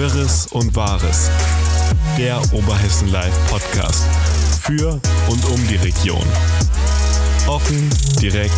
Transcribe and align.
Wirres 0.00 0.46
und 0.46 0.74
Wahres. 0.74 1.30
Der 2.16 2.40
Oberhessen 2.54 3.12
Live 3.12 3.34
Podcast. 3.50 4.02
Für 4.62 4.98
und 5.28 5.44
um 5.44 5.68
die 5.68 5.76
Region. 5.76 6.24
Offen, 7.46 7.90
direkt, 8.18 8.54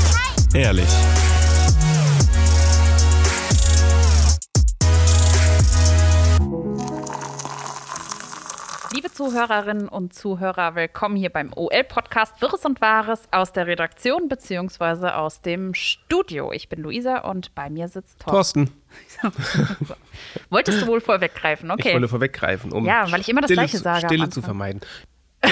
ehrlich. 0.55 0.87
Zuhörerinnen 9.27 9.87
und 9.89 10.13
Zuhörer, 10.13 10.75
willkommen 10.75 11.15
hier 11.15 11.31
beim 11.31 11.53
OL-Podcast 11.55 12.43
Wirres 12.43 12.65
und 12.65 12.81
Wahres 12.81 13.29
aus 13.31 13.53
der 13.53 13.69
Redaktion 13.69 14.29
bzw. 14.29 15.11
aus 15.11 15.41
dem 15.43 15.75
Studio. 15.75 16.51
Ich 16.51 16.69
bin 16.69 16.81
Luisa 16.83 17.19
und 17.19 17.55
bei 17.55 17.71
mir 17.71 17.87
sitzt 17.87 18.19
Thorsten. 18.19 18.73
Thorsten, 19.21 19.79
Wolltest 20.51 20.83
du 20.83 20.89
wohl 20.89 21.01
vorweggreifen? 21.01 21.71
Okay. 21.71 21.91
ich 21.91 21.95
wollte 21.95 22.09
vorweggreifen, 22.09 22.73
um 22.73 22.85
Ja, 22.85 23.13
weil 23.13 23.21
ich 23.21 23.29
immer 23.29 23.43
das 23.43 23.47
Stille, 23.47 23.59
Gleiche 23.61 23.77
zu- 23.77 23.83
sage 23.85 24.07
Stille 24.09 24.29
zu 24.29 24.43
vermeiden. 24.43 24.81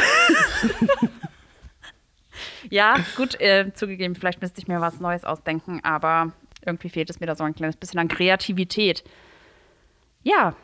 Ja, 2.71 2.97
gut, 3.17 3.41
äh, 3.41 3.73
zugegeben, 3.73 4.17
vielleicht 4.17 4.41
müsste 4.43 4.61
ich 4.61 4.67
mir 4.67 4.81
was 4.81 4.99
Neues 4.99 5.25
ausdenken, 5.25 5.81
aber 5.85 6.33
irgendwie 6.67 6.89
fehlt 6.89 7.09
es 7.09 7.21
mir 7.21 7.27
da 7.27 7.37
so 7.37 7.45
ein 7.45 7.55
kleines 7.55 7.77
bisschen 7.77 8.01
an 8.01 8.09
Kreativität. 8.09 9.05
Ja, 10.25 10.55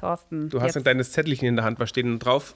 Thorsten. 0.00 0.48
Du 0.48 0.58
hast 0.60 0.66
jetzt- 0.68 0.76
ein 0.78 0.82
kleines 0.82 1.12
Zettelchen 1.12 1.46
in 1.48 1.56
der 1.56 1.64
Hand. 1.64 1.78
Was 1.78 1.88
steht 1.90 2.04
denn 2.06 2.18
drauf? 2.18 2.54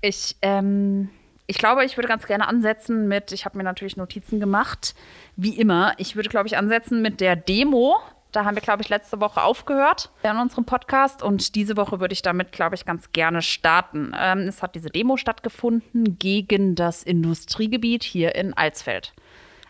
Ich, 0.00 0.36
ähm, 0.42 1.10
ich 1.46 1.58
glaube, 1.58 1.84
ich 1.84 1.96
würde 1.96 2.08
ganz 2.08 2.26
gerne 2.26 2.48
ansetzen 2.48 3.08
mit, 3.08 3.32
ich 3.32 3.44
habe 3.44 3.56
mir 3.58 3.64
natürlich 3.64 3.96
Notizen 3.96 4.40
gemacht, 4.40 4.94
wie 5.36 5.56
immer. 5.58 5.92
Ich 5.98 6.16
würde, 6.16 6.28
glaube 6.28 6.46
ich, 6.48 6.56
ansetzen 6.56 7.02
mit 7.02 7.20
der 7.20 7.36
Demo. 7.36 7.96
Da 8.32 8.44
haben 8.46 8.54
wir, 8.56 8.62
glaube 8.62 8.82
ich, 8.82 8.88
letzte 8.88 9.20
Woche 9.20 9.42
aufgehört 9.42 10.10
in 10.22 10.36
unserem 10.38 10.64
Podcast. 10.64 11.22
Und 11.22 11.54
diese 11.54 11.76
Woche 11.76 12.00
würde 12.00 12.14
ich 12.14 12.22
damit, 12.22 12.50
glaube 12.52 12.74
ich, 12.74 12.86
ganz 12.86 13.12
gerne 13.12 13.42
starten. 13.42 14.12
Ähm, 14.18 14.38
es 14.48 14.62
hat 14.62 14.74
diese 14.74 14.88
Demo 14.88 15.16
stattgefunden 15.18 16.18
gegen 16.18 16.74
das 16.74 17.02
Industriegebiet 17.02 18.02
hier 18.04 18.34
in 18.34 18.54
Alsfeld 18.54 19.12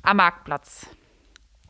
am 0.04 0.18
Marktplatz. 0.18 0.86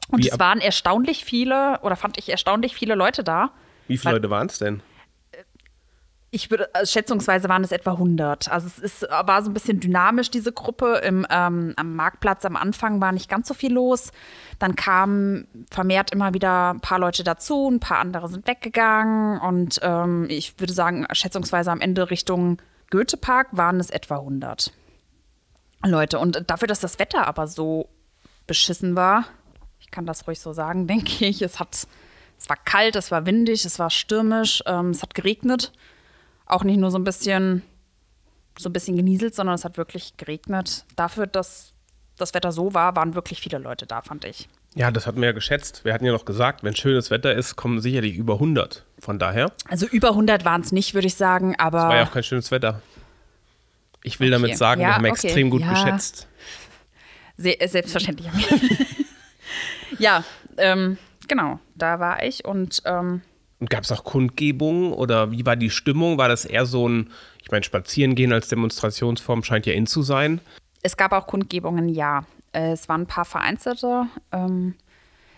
Und 0.08 0.22
Wie 0.24 0.28
es 0.28 0.38
waren 0.38 0.60
erstaunlich 0.60 1.24
viele, 1.24 1.80
oder 1.82 1.96
fand 1.96 2.18
ich 2.18 2.28
erstaunlich 2.28 2.74
viele 2.74 2.94
Leute 2.94 3.24
da. 3.24 3.52
Wie 3.88 3.96
viele 3.96 4.14
Leute 4.14 4.28
waren 4.28 4.48
es 4.48 4.58
denn? 4.58 4.82
Ich 6.34 6.50
würde, 6.50 6.74
also 6.74 6.90
schätzungsweise 6.90 7.50
waren 7.50 7.62
es 7.62 7.72
etwa 7.72 7.92
100. 7.92 8.50
Also 8.50 8.66
es 8.66 8.78
ist, 8.78 9.02
war 9.02 9.42
so 9.42 9.50
ein 9.50 9.52
bisschen 9.52 9.80
dynamisch, 9.80 10.30
diese 10.30 10.50
Gruppe. 10.50 11.02
Im, 11.04 11.26
ähm, 11.28 11.74
am 11.76 11.94
Marktplatz 11.94 12.46
am 12.46 12.56
Anfang 12.56 13.02
war 13.02 13.12
nicht 13.12 13.28
ganz 13.28 13.48
so 13.48 13.52
viel 13.52 13.70
los. 13.70 14.12
Dann 14.58 14.74
kamen 14.74 15.46
vermehrt 15.70 16.10
immer 16.10 16.32
wieder 16.32 16.70
ein 16.72 16.80
paar 16.80 16.98
Leute 16.98 17.22
dazu, 17.22 17.68
ein 17.68 17.80
paar 17.80 17.98
andere 17.98 18.28
sind 18.28 18.46
weggegangen. 18.46 19.40
Und 19.40 19.78
ähm, 19.82 20.24
ich 20.30 20.58
würde 20.58 20.72
sagen, 20.72 21.06
schätzungsweise 21.12 21.70
am 21.70 21.82
Ende 21.82 22.08
Richtung 22.08 22.62
Goethepark 22.90 23.48
waren 23.50 23.78
es 23.78 23.90
etwa 23.90 24.16
100 24.16 24.72
Leute. 25.84 26.18
Und 26.18 26.44
dafür, 26.48 26.66
dass 26.66 26.80
das 26.80 26.98
Wetter 26.98 27.26
aber 27.26 27.46
so 27.46 27.90
beschissen 28.46 28.96
war, 28.96 29.26
ich 29.80 29.90
kann 29.90 30.06
das 30.06 30.26
ruhig 30.26 30.40
so 30.40 30.54
sagen, 30.54 30.86
denke 30.86 31.26
ich, 31.26 31.42
es 31.42 31.60
hat, 31.60 31.86
es 32.38 32.48
war 32.48 32.56
kalt, 32.56 32.96
es 32.96 33.10
war 33.10 33.26
windig, 33.26 33.66
es 33.66 33.78
war 33.78 33.90
stürmisch, 33.90 34.62
ähm, 34.64 34.92
es 34.92 35.02
hat 35.02 35.14
geregnet 35.14 35.72
auch 36.52 36.64
nicht 36.64 36.78
nur 36.78 36.90
so 36.90 36.98
ein 36.98 37.04
bisschen 37.04 37.62
so 38.58 38.68
ein 38.68 38.72
bisschen 38.74 38.96
genieselt, 38.96 39.34
sondern 39.34 39.54
es 39.54 39.64
hat 39.64 39.78
wirklich 39.78 40.16
geregnet. 40.18 40.84
Dafür, 40.94 41.26
dass 41.26 41.72
das 42.18 42.34
Wetter 42.34 42.52
so 42.52 42.74
war, 42.74 42.94
waren 42.96 43.14
wirklich 43.14 43.40
viele 43.40 43.56
Leute 43.58 43.86
da, 43.86 44.02
fand 44.02 44.26
ich. 44.26 44.46
Ja, 44.74 44.90
das 44.90 45.06
hatten 45.06 45.20
wir 45.20 45.28
ja 45.28 45.32
geschätzt. 45.32 45.84
Wir 45.86 45.94
hatten 45.94 46.04
ja 46.04 46.12
noch 46.12 46.26
gesagt, 46.26 46.62
wenn 46.62 46.76
schönes 46.76 47.10
Wetter 47.10 47.34
ist, 47.34 47.56
kommen 47.56 47.80
sicherlich 47.80 48.14
über 48.14 48.34
100. 48.34 48.84
Von 48.98 49.18
daher, 49.18 49.52
Also 49.68 49.86
über 49.86 50.10
100 50.10 50.44
waren 50.44 50.60
es 50.60 50.70
nicht, 50.72 50.92
würde 50.92 51.06
ich 51.06 51.14
sagen, 51.14 51.54
aber 51.58 51.78
es 51.78 51.84
war 51.84 51.96
ja 51.96 52.04
auch 52.06 52.12
kein 52.12 52.22
schönes 52.22 52.50
Wetter. 52.50 52.82
Ich 54.02 54.20
will 54.20 54.32
Okay. 54.32 54.42
damit 54.42 54.58
sagen, 54.58 54.80
Ja, 54.82 54.88
wir 54.88 54.94
haben 54.96 55.06
okay. 55.06 55.26
extrem 55.26 55.48
gut 55.50 55.62
Ja. 55.62 55.70
geschätzt. 55.70 56.28
se 57.38 57.56
selbstverständlich. 57.66 58.28
ja, 59.98 60.24
ähm, 60.58 60.98
genau, 61.28 61.58
da 61.74 61.98
war 62.00 62.22
ich 62.22 62.44
und 62.44 62.82
ähm, 62.84 63.22
Und 63.62 63.70
gab 63.70 63.84
es 63.84 63.92
auch 63.92 64.02
Kundgebungen 64.02 64.92
oder 64.92 65.30
wie 65.30 65.46
war 65.46 65.54
die 65.54 65.70
Stimmung? 65.70 66.18
War 66.18 66.26
das 66.26 66.44
eher 66.44 66.66
so 66.66 66.88
ein, 66.88 67.10
ich 67.44 67.52
meine, 67.52 67.62
Spazierengehen 67.62 68.32
als 68.32 68.48
Demonstrationsform 68.48 69.44
scheint 69.44 69.66
ja 69.66 69.72
in 69.72 69.86
zu 69.86 70.02
sein. 70.02 70.40
Es 70.82 70.96
gab 70.96 71.12
auch 71.12 71.28
Kundgebungen, 71.28 71.88
ja. 71.88 72.24
Es 72.50 72.88
waren 72.88 73.02
ein 73.02 73.06
paar 73.06 73.24
vereinzelte. 73.24 74.08
Ähm, 74.32 74.74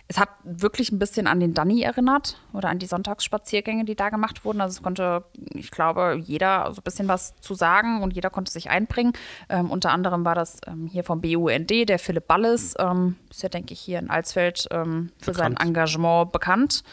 es 0.08 0.18
hat 0.18 0.30
wirklich 0.42 0.90
ein 0.90 0.98
bisschen 0.98 1.26
an 1.26 1.38
den 1.38 1.52
Danny 1.52 1.82
erinnert 1.82 2.38
oder 2.54 2.70
an 2.70 2.78
die 2.78 2.86
Sonntagsspaziergänge, 2.86 3.84
die 3.84 3.94
da 3.94 4.08
gemacht 4.08 4.46
wurden. 4.46 4.62
Also 4.62 4.78
es 4.78 4.82
konnte, 4.82 5.24
ich 5.52 5.70
glaube, 5.70 6.18
jeder 6.18 6.72
so 6.72 6.80
ein 6.80 6.84
bisschen 6.84 7.08
was 7.08 7.34
zu 7.42 7.52
sagen 7.52 8.02
und 8.02 8.14
jeder 8.14 8.30
konnte 8.30 8.50
sich 8.50 8.70
einbringen. 8.70 9.12
Ähm, 9.50 9.70
unter 9.70 9.90
anderem 9.90 10.24
war 10.24 10.34
das 10.34 10.60
ähm, 10.66 10.86
hier 10.86 11.04
vom 11.04 11.20
BUND, 11.20 11.70
der 11.70 11.98
Philipp 11.98 12.26
Balles, 12.26 12.74
ähm, 12.78 13.16
ist 13.28 13.42
ja, 13.42 13.50
denke 13.50 13.74
ich, 13.74 13.80
hier 13.80 13.98
in 13.98 14.08
Alsfeld 14.08 14.66
ähm, 14.70 15.10
für 15.20 15.34
sein 15.34 15.52
Bekannt. 15.52 15.68
Engagement 15.68 16.32
bekannt 16.32 16.84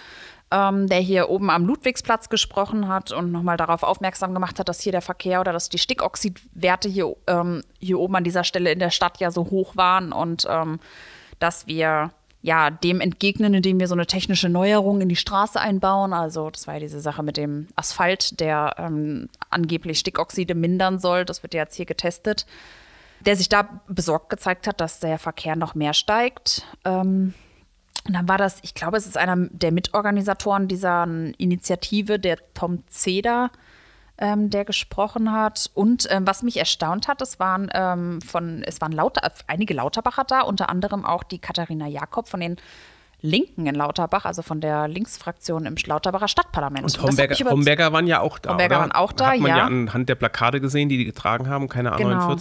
ähm, 0.51 0.88
der 0.88 1.00
hier 1.00 1.29
oben 1.29 1.50
am 1.50 1.66
Ludwigsplatz 1.66 2.29
gesprochen 2.29 2.88
hat 2.88 3.12
und 3.12 3.31
nochmal 3.31 3.57
darauf 3.57 3.84
aufmerksam 3.84 4.34
gemacht 4.34 4.59
hat, 4.59 4.69
dass 4.69 4.81
hier 4.81 4.91
der 4.91 5.01
Verkehr 5.01 5.39
oder 5.39 5.53
dass 5.53 5.69
die 5.69 5.78
Stickoxidwerte 5.78 6.89
hier, 6.89 7.16
ähm, 7.28 7.63
hier 7.79 8.00
oben 8.00 8.16
an 8.17 8.23
dieser 8.23 8.44
Stelle 8.44 8.72
in 8.72 8.79
der 8.79 8.89
Stadt 8.89 9.19
ja 9.19 9.31
so 9.31 9.50
hoch 9.50 9.75
waren 9.75 10.12
und 10.12 10.45
ähm, 10.50 10.79
dass 11.39 11.67
wir 11.67 12.12
ja 12.41 12.69
dem 12.69 13.01
entgegnen, 13.01 13.53
indem 13.53 13.79
wir 13.79 13.88
so 13.88 13.95
eine 13.95 14.07
technische 14.07 14.50
Neuerung 14.50 15.01
in 15.01 15.09
die 15.09 15.16
Straße 15.16 15.59
einbauen. 15.59 16.12
Also 16.12 16.50
das 16.50 16.68
war 16.68 16.75
ja 16.75 16.79
diese 16.79 17.00
Sache 17.00 17.23
mit 17.23 17.38
dem 17.38 17.68
Asphalt, 17.75 18.39
der 18.39 18.75
ähm, 18.78 19.29
angeblich 19.50 20.00
Stickoxide 20.00 20.56
mindern 20.56 21.00
soll. 21.00 21.23
Das 21.23 21.44
wird 21.44 21.53
ja 21.53 21.62
jetzt 21.62 21.75
hier 21.75 21.85
getestet. 21.85 22.45
Der 23.19 23.35
sich 23.35 23.50
da 23.50 23.81
besorgt 23.88 24.29
gezeigt 24.29 24.66
hat, 24.66 24.81
dass 24.81 25.00
der 25.00 25.19
Verkehr 25.19 25.56
noch 25.56 25.75
mehr 25.75 25.94
steigt. 25.94 26.66
Ähm, 26.83 27.35
und 28.07 28.13
dann 28.13 28.28
war 28.28 28.38
das, 28.38 28.59
ich 28.63 28.73
glaube, 28.73 28.97
es 28.97 29.06
ist 29.06 29.17
einer 29.17 29.35
der 29.51 29.72
Mitorganisatoren 29.72 30.67
dieser 30.67 31.07
Initiative, 31.38 32.19
der 32.19 32.38
Tom 32.53 32.84
Zeder, 32.88 33.51
ähm, 34.17 34.50
der 34.50 34.66
gesprochen 34.66 35.31
hat. 35.31 35.69
Und 35.73 36.07
ähm, 36.09 36.25
was 36.25 36.44
mich 36.44 36.57
erstaunt 36.57 37.07
hat, 37.07 37.22
es 37.22 37.39
waren 37.39 37.69
ähm, 37.73 38.22
von, 38.22 38.63
es 38.63 38.81
waren 38.81 38.91
Lauter, 38.91 39.31
einige 39.47 39.73
Lauterbacher 39.73 40.23
da, 40.23 40.41
unter 40.41 40.69
anderem 40.69 41.06
auch 41.06 41.23
die 41.23 41.39
Katharina 41.39 41.88
Jakob 41.88 42.28
von 42.28 42.39
den 42.39 42.57
Linken 43.23 43.67
in 43.67 43.75
Lauterbach, 43.75 44.25
also 44.25 44.41
von 44.41 44.62
der 44.62 44.88
Linksfraktion 44.88 45.68
im 45.68 45.75
Lauterbacher 45.85 46.28
Stadtparlament. 46.28 46.83
Und 46.83 47.03
Homberger, 47.03 47.51
Homberger 47.51 47.94
waren 47.94 48.07
ja 48.07 48.19
auch 48.19 48.39
da. 48.39 48.51
Homberger 48.51 48.75
oder? 48.75 48.81
waren 48.81 48.91
auch 48.91 49.12
da, 49.12 49.31
Hat 49.31 49.39
man 49.39 49.50
ja. 49.50 49.57
ja. 49.57 49.66
anhand 49.66 50.09
der 50.09 50.16
Plakate 50.16 50.59
gesehen, 50.59 50.89
die 50.89 50.97
die 50.97 51.06
getragen 51.06 51.47
haben, 51.47 51.69
keine 51.69 51.91
Genau. 51.91 52.35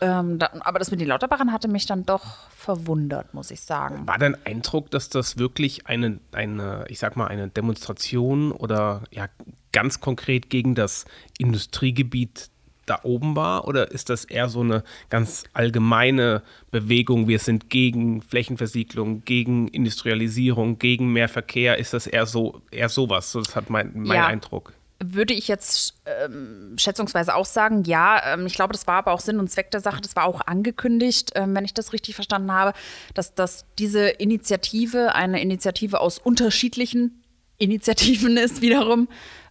A49. 0.00 0.20
ähm, 0.20 0.38
da, 0.38 0.50
aber 0.60 0.78
das 0.78 0.90
mit 0.90 1.00
den 1.00 1.08
Lauterbachern 1.08 1.52
hatte 1.52 1.68
mich 1.68 1.86
dann 1.86 2.04
doch 2.04 2.48
verwundert, 2.50 3.34
muss 3.34 3.50
ich 3.50 3.60
sagen. 3.60 4.06
War 4.06 4.18
dein 4.18 4.36
Eindruck, 4.46 4.90
dass 4.90 5.08
das 5.08 5.38
wirklich 5.38 5.86
eine, 5.86 6.18
eine, 6.32 6.84
ich 6.88 6.98
sag 6.98 7.16
mal, 7.16 7.26
eine 7.28 7.48
Demonstration 7.48 8.52
oder 8.52 9.02
ja 9.10 9.28
ganz 9.72 10.00
konkret 10.00 10.50
gegen 10.50 10.74
das 10.74 11.04
Industriegebiet 11.38 12.50
da 12.86 13.00
oben 13.02 13.34
war? 13.36 13.66
Oder 13.66 13.90
ist 13.90 14.10
das 14.10 14.24
eher 14.24 14.48
so 14.48 14.60
eine 14.60 14.84
ganz 15.10 15.44
allgemeine 15.52 16.42
Bewegung? 16.70 17.26
Wir 17.28 17.38
sind 17.40 17.68
gegen 17.68 18.22
Flächenversiegelung, 18.22 19.24
gegen 19.24 19.68
Industrialisierung, 19.68 20.78
gegen 20.78 21.12
mehr 21.12 21.28
Verkehr. 21.28 21.78
Ist 21.78 21.92
das 21.94 22.06
eher 22.06 22.26
so, 22.26 22.62
eher 22.70 22.88
sowas? 22.88 23.32
So, 23.32 23.40
Das 23.40 23.56
hat 23.56 23.70
mein, 23.70 23.92
mein 23.94 24.16
Ja. 24.16 24.26
Eindruck. 24.26 24.72
Würde 24.98 25.34
ich 25.34 25.46
jetzt 25.46 25.94
ähm, 26.06 26.74
schätzungsweise 26.78 27.34
auch 27.34 27.44
sagen, 27.44 27.84
ja. 27.84 28.32
Ähm, 28.32 28.46
ich 28.46 28.54
glaube, 28.54 28.72
das 28.72 28.86
war 28.86 28.94
aber 28.94 29.12
auch 29.12 29.20
Sinn 29.20 29.38
und 29.38 29.50
Zweck 29.50 29.70
der 29.70 29.80
Sache. 29.80 30.00
Das 30.00 30.16
war 30.16 30.24
auch 30.24 30.40
angekündigt, 30.40 31.32
ähm, 31.34 31.54
wenn 31.54 31.66
ich 31.66 31.74
das 31.74 31.92
richtig 31.92 32.14
verstanden 32.14 32.50
habe, 32.50 32.72
dass, 33.12 33.34
dass 33.34 33.66
diese 33.78 34.08
Initiative 34.08 35.14
eine 35.14 35.42
Initiative 35.42 36.00
aus 36.00 36.18
unterschiedlichen 36.18 37.22
Initiativen 37.58 38.36
ist 38.38 38.62
wiederum, 38.62 39.08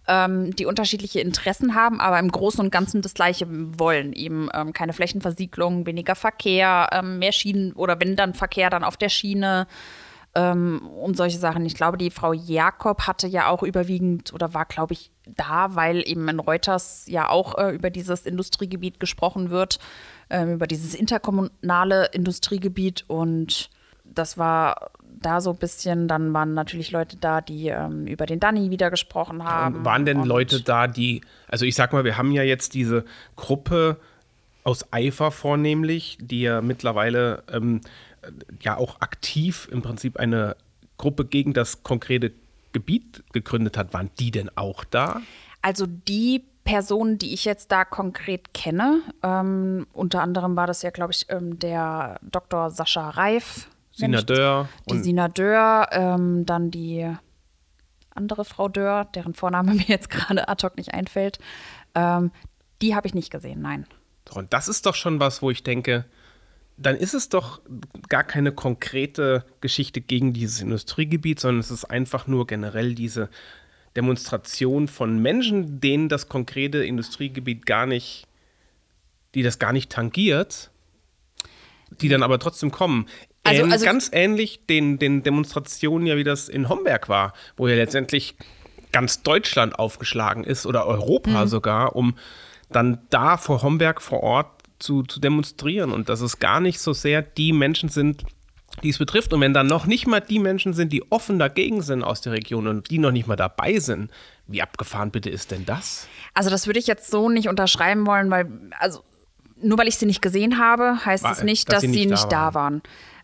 ähm, 0.08 0.56
die 0.56 0.66
unterschiedliche 0.66 1.20
Interessen 1.20 1.76
haben, 1.76 2.02
aber 2.02 2.18
im 2.18 2.32
Großen 2.32 2.60
und 2.60 2.72
Ganzen 2.72 3.04
das 3.04 3.14
Gleiche 3.14 3.46
wollen. 3.50 4.14
Eben 4.14 4.50
ähm, 4.52 4.74
keine 4.74 4.94
Flächenversiegelung, 4.94 5.86
weniger 5.86 6.16
Verkehr, 6.16 6.90
ähm, 6.92 7.20
mehr 7.20 7.32
Schienen 7.32 7.74
oder 7.74 8.00
wenn 8.00 8.16
dann 8.16 8.34
Verkehr, 8.34 8.72
dann 8.72 8.84
auf 8.84 8.98
der 8.98 9.10
Schiene 9.10 9.68
und 10.38 11.16
solche 11.16 11.38
Sachen. 11.38 11.66
Ich 11.66 11.76
glaube, 11.76 11.98
die 11.98 12.12
Frau 12.12 12.34
Jakob 12.34 13.08
hatte 13.08 13.26
ja 13.26 13.48
auch 13.48 13.64
überwiegend 13.64 14.34
oder 14.34 14.54
war, 14.54 14.66
glaube 14.66 14.92
ich, 14.92 15.10
da, 15.28 15.76
weil 15.76 16.08
eben 16.08 16.28
in 16.28 16.40
Reuters 16.40 17.06
ja 17.08 17.30
auch 17.30 17.58
äh, 17.58 17.72
über 17.76 17.90
dieses 17.90 18.26
Industriegebiet 18.26 19.00
gesprochen 19.00 19.50
wird, 19.50 19.80
ähm, 20.30 20.54
über 20.54 20.68
dieses 20.68 20.94
interkommunale 20.94 22.08
Industriegebiet 22.14 23.06
und 23.08 23.70
das 24.04 24.38
war 24.38 24.92
da 25.04 25.42
so 25.42 25.52
ein 25.52 25.58
bisschen, 25.58 26.08
dann 26.08 26.34
waren 26.34 26.54
natürlich 26.54 26.92
Leute 26.92 27.18
da, 27.18 27.42
die 27.42 27.68
ähm, 27.70 28.06
über 28.06 28.26
den 28.26 28.40
Danny 28.40 28.70
wieder 28.70 28.92
gesprochen 28.92 29.44
haben. 29.44 29.84
Waren 29.84 30.06
denn 30.06 30.20
und- 30.20 30.28
Leute 30.28 30.62
da, 30.62 30.88
die, 30.88 31.22
also 31.48 31.66
ich 31.66 31.76
sag 31.76 31.94
mal, 31.94 32.04
wir 32.04 32.18
haben 32.18 32.32
ja 32.32 32.44
jetzt 32.44 32.74
diese 32.74 33.06
Gruppe 33.36 33.98
aus 34.64 34.92
Eifer 34.92 35.32
vornehmlich, 35.32 36.18
die 36.22 36.42
ja 36.42 36.62
mittlerweile 36.62 37.44
ähm, 37.52 37.82
ja 38.62 38.78
auch 38.78 39.02
aktiv 39.02 39.68
im 39.72 39.82
Prinzip 39.82 40.18
eine 40.18 40.56
Gruppe 40.98 41.26
gegen 41.26 41.54
das 41.54 41.84
konkrete 41.84 42.32
Gebiet 42.76 43.24
gegründet 43.32 43.78
hat, 43.78 43.94
waren 43.94 44.12
die 44.20 44.32
denn 44.32 44.52
auch 44.58 44.84
da? 44.84 45.22
Also 45.62 45.86
die 45.88 46.44
Personen, 46.66 47.18
die 47.18 47.34
ich 47.34 47.46
jetzt 47.46 47.72
da 47.72 47.86
konkret 47.86 48.54
kenne, 48.54 49.02
ähm, 49.24 49.88
unter 49.94 50.22
anderem 50.22 50.58
war 50.58 50.68
das 50.68 50.82
ja, 50.82 50.90
glaube 50.90 51.14
ich, 51.14 51.28
ähm, 51.30 51.58
der 51.58 52.20
Dr. 52.22 52.72
Sascha 52.72 53.12
Reif. 53.12 53.70
Sina 53.94 54.22
Dörr. 54.22 54.68
Die 54.92 54.98
Sina 54.98 55.30
Dörr, 55.30 55.88
ähm, 55.94 56.46
dann 56.46 56.70
die 56.70 57.10
andere 58.14 58.44
Frau 58.44 58.68
Dörr, 58.68 59.06
deren 59.06 59.34
Vorname 59.34 59.74
mir 59.76 59.88
jetzt 59.88 60.10
gerade 60.10 60.50
ad 60.50 60.68
hoc 60.68 60.76
nicht 60.76 60.94
einfällt. 60.94 61.40
Ähm, 61.94 62.32
die 62.82 62.94
habe 62.94 63.08
ich 63.08 63.14
nicht 63.14 63.32
gesehen, 63.32 63.62
nein. 63.62 63.88
Und 64.34 64.52
das 64.52 64.68
ist 64.68 64.86
doch 64.86 64.96
schon 64.96 65.22
was, 65.22 65.42
wo 65.42 65.50
ich 65.50 65.64
denke, 65.64 66.04
dann 66.78 66.96
ist 66.98 67.14
es 67.14 67.30
doch 67.30 67.62
gar 68.10 68.24
keine 68.24 68.52
konkrete 68.52 69.46
Geschichte 69.62 70.02
gegen 70.02 70.34
dieses 70.34 70.62
Industriegebiet, 70.62 71.40
sondern 71.40 71.60
es 71.60 71.72
ist 71.72 71.86
einfach 71.86 72.28
nur 72.28 72.48
generell 72.48 72.96
diese 72.96 73.30
Demonstration 73.96 74.88
von 74.88 75.22
Menschen, 75.22 75.80
denen 75.80 76.10
das 76.10 76.28
konkrete 76.28 76.84
Industriegebiet 76.84 77.66
gar 77.66 77.86
nicht, 77.86 78.28
die 79.36 79.44
das 79.44 79.58
gar 79.58 79.72
nicht 79.72 79.90
tangiert, 79.90 80.70
die 82.02 82.10
dann 82.10 82.24
aber 82.24 82.40
trotzdem 82.40 82.72
kommen. 82.72 83.08
Also, 83.44 83.64
Ähn, 83.64 83.72
also 83.72 83.86
ganz 83.86 84.10
ähnlich 84.12 84.66
den, 84.66 85.00
den 85.00 85.24
Demonstrationen 85.24 86.08
ja, 86.08 86.18
wie 86.18 86.24
das 86.24 86.50
in 86.50 86.68
Homberg 86.68 87.08
war, 87.08 87.34
wo 87.56 87.68
ja 87.68 87.76
letztendlich 87.76 88.36
ganz 88.92 89.24
Deutschland 89.24 89.80
aufgeschlagen 89.80 90.44
ist 90.44 90.66
oder 90.66 90.88
Europa 90.88 91.46
mhm. 91.46 91.48
sogar, 91.48 91.96
um 91.96 92.18
dann 92.70 93.00
da 93.10 93.38
vor 93.38 93.62
Homberg 93.62 94.02
vor 94.02 94.24
Ort 94.24 94.55
zu, 94.80 95.04
zu 95.04 95.20
demonstrieren 95.20 95.92
und 95.92 96.10
dass 96.10 96.22
es 96.22 96.40
gar 96.40 96.60
nicht 96.60 96.80
so 96.80 96.94
sehr 96.94 97.22
die 97.22 97.54
Menschen 97.54 97.90
sind, 97.90 98.24
die 98.84 98.90
es 98.90 98.98
betrifft. 98.98 99.34
Und 99.34 99.42
wenn 99.42 99.54
dann 99.54 99.68
noch 99.68 99.86
nicht 99.86 100.08
mal 100.08 100.20
die 100.20 100.40
Menschen 100.40 100.74
sind, 100.74 100.92
die 100.92 101.10
offen 101.12 101.40
dagegen 101.40 101.82
sind 101.82 102.04
aus 102.04 102.22
der 102.22 102.34
Region 102.34 102.68
und 102.68 102.90
die 102.90 103.00
noch 103.00 103.12
nicht 103.12 103.28
mal 103.28 103.36
dabei 103.36 103.80
sind, 103.80 104.12
wie 104.48 104.62
abgefahren 104.62 105.12
bitte 105.12 105.30
ist 105.30 105.52
denn 105.52 105.66
das? 105.66 106.08
Also 106.34 106.50
das 106.50 106.68
würde 106.68 106.80
ich 106.80 106.88
jetzt 106.88 107.10
so 107.10 107.30
nicht 107.30 107.48
unterschreiben 107.48 108.06
wollen, 108.06 108.30
weil, 108.30 108.48
also 108.80 109.02
nur 109.58 109.78
weil 109.78 109.88
ich 109.88 109.98
sie 109.98 110.06
nicht 110.06 110.22
gesehen 110.22 110.60
habe, 110.60 111.06
heißt 111.06 111.24
War, 111.24 111.32
es 111.32 111.44
nicht, 111.44 111.72
dass, 111.72 111.82
dass 111.82 111.92
sie 111.92 112.06
nicht, 112.06 112.10
nicht 112.12 112.32
da 112.32 112.54
waren. 112.54 112.54
Da 112.54 112.54
waren. 112.54 112.82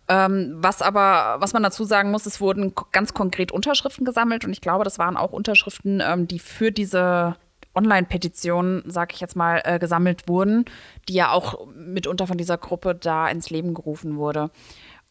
Ähm, 0.08 0.58
was 0.58 0.82
aber, 0.82 1.38
was 1.40 1.54
man 1.54 1.64
dazu 1.64 1.84
sagen 1.84 2.12
muss, 2.12 2.26
es 2.26 2.42
wurden 2.42 2.74
ganz 2.92 3.14
konkret 3.14 3.52
Unterschriften 3.52 4.04
gesammelt 4.04 4.44
und 4.44 4.52
ich 4.52 4.60
glaube, 4.60 4.84
das 4.84 5.00
waren 5.00 5.16
auch 5.16 5.32
Unterschriften, 5.32 6.02
ähm, 6.06 6.28
die 6.28 6.40
für 6.40 6.72
diese 6.72 7.38
Online-Petitionen, 7.76 8.84
sag 8.86 9.14
ich 9.14 9.20
jetzt 9.20 9.36
mal, 9.36 9.62
äh, 9.64 9.80
gesammelt 9.80 10.28
wurden, 10.28 10.66
die 11.08 11.14
ja 11.14 11.32
auch 11.32 11.68
mitunter 11.76 12.28
von 12.28 12.38
dieser 12.38 12.58
Gruppe 12.58 12.96
da 12.96 13.30
ins 13.30 13.50
Leben 13.50 13.74
gerufen 13.74 14.18
wurde. 14.18 14.52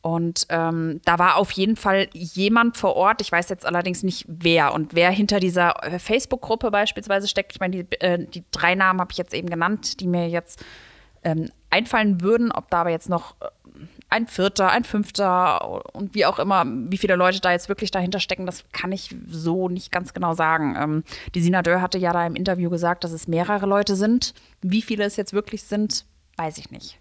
Und 0.02 0.46
ähm, 0.48 1.00
da 1.04 1.18
war 1.18 1.36
auf 1.36 1.50
jeden 1.50 1.76
Fall 1.76 2.08
jemand 2.12 2.78
vor 2.78 2.96
Ort. 2.96 3.20
Ich 3.20 3.30
weiß 3.30 3.50
jetzt 3.50 3.66
allerdings 3.66 4.02
nicht 4.02 4.24
wer 4.28 4.72
und 4.72 4.94
wer 4.94 5.10
hinter 5.10 5.40
dieser 5.40 5.84
äh, 5.84 5.98
Facebook-Gruppe 5.98 6.70
beispielsweise 6.70 7.28
steckt. 7.28 7.52
Ich 7.52 7.60
meine, 7.60 7.84
die, 7.84 8.00
äh, 8.00 8.24
die 8.26 8.44
drei 8.50 8.74
Namen 8.74 9.00
habe 9.00 9.12
ich 9.12 9.18
jetzt 9.18 9.34
eben 9.34 9.50
genannt, 9.50 10.00
die 10.00 10.06
mir 10.06 10.26
jetzt 10.28 10.64
ähm, 11.22 11.50
einfallen 11.68 12.22
würden. 12.22 12.50
Ob 12.50 12.70
da 12.70 12.80
aber 12.80 12.90
jetzt 12.90 13.10
noch 13.10 13.36
äh, 13.42 13.48
ein 14.10 14.26
Vierter, 14.26 14.70
ein 14.70 14.84
Fünfter 14.84 15.94
und 15.94 16.14
wie 16.14 16.26
auch 16.26 16.38
immer, 16.38 16.64
wie 16.66 16.98
viele 16.98 17.14
Leute 17.14 17.40
da 17.40 17.52
jetzt 17.52 17.68
wirklich 17.68 17.90
dahinter 17.90 18.18
stecken, 18.18 18.44
das 18.44 18.64
kann 18.72 18.92
ich 18.92 19.14
so 19.28 19.68
nicht 19.68 19.92
ganz 19.92 20.12
genau 20.12 20.34
sagen. 20.34 20.76
Ähm, 20.76 21.04
die 21.34 21.40
Sina 21.40 21.62
Dörr 21.62 21.80
hatte 21.80 21.98
ja 21.98 22.12
da 22.12 22.26
im 22.26 22.34
Interview 22.34 22.70
gesagt, 22.70 23.04
dass 23.04 23.12
es 23.12 23.28
mehrere 23.28 23.66
Leute 23.66 23.94
sind. 23.94 24.34
Wie 24.62 24.82
viele 24.82 25.04
es 25.04 25.16
jetzt 25.16 25.32
wirklich 25.32 25.62
sind, 25.62 26.04
weiß 26.36 26.58
ich 26.58 26.70
nicht. 26.70 26.98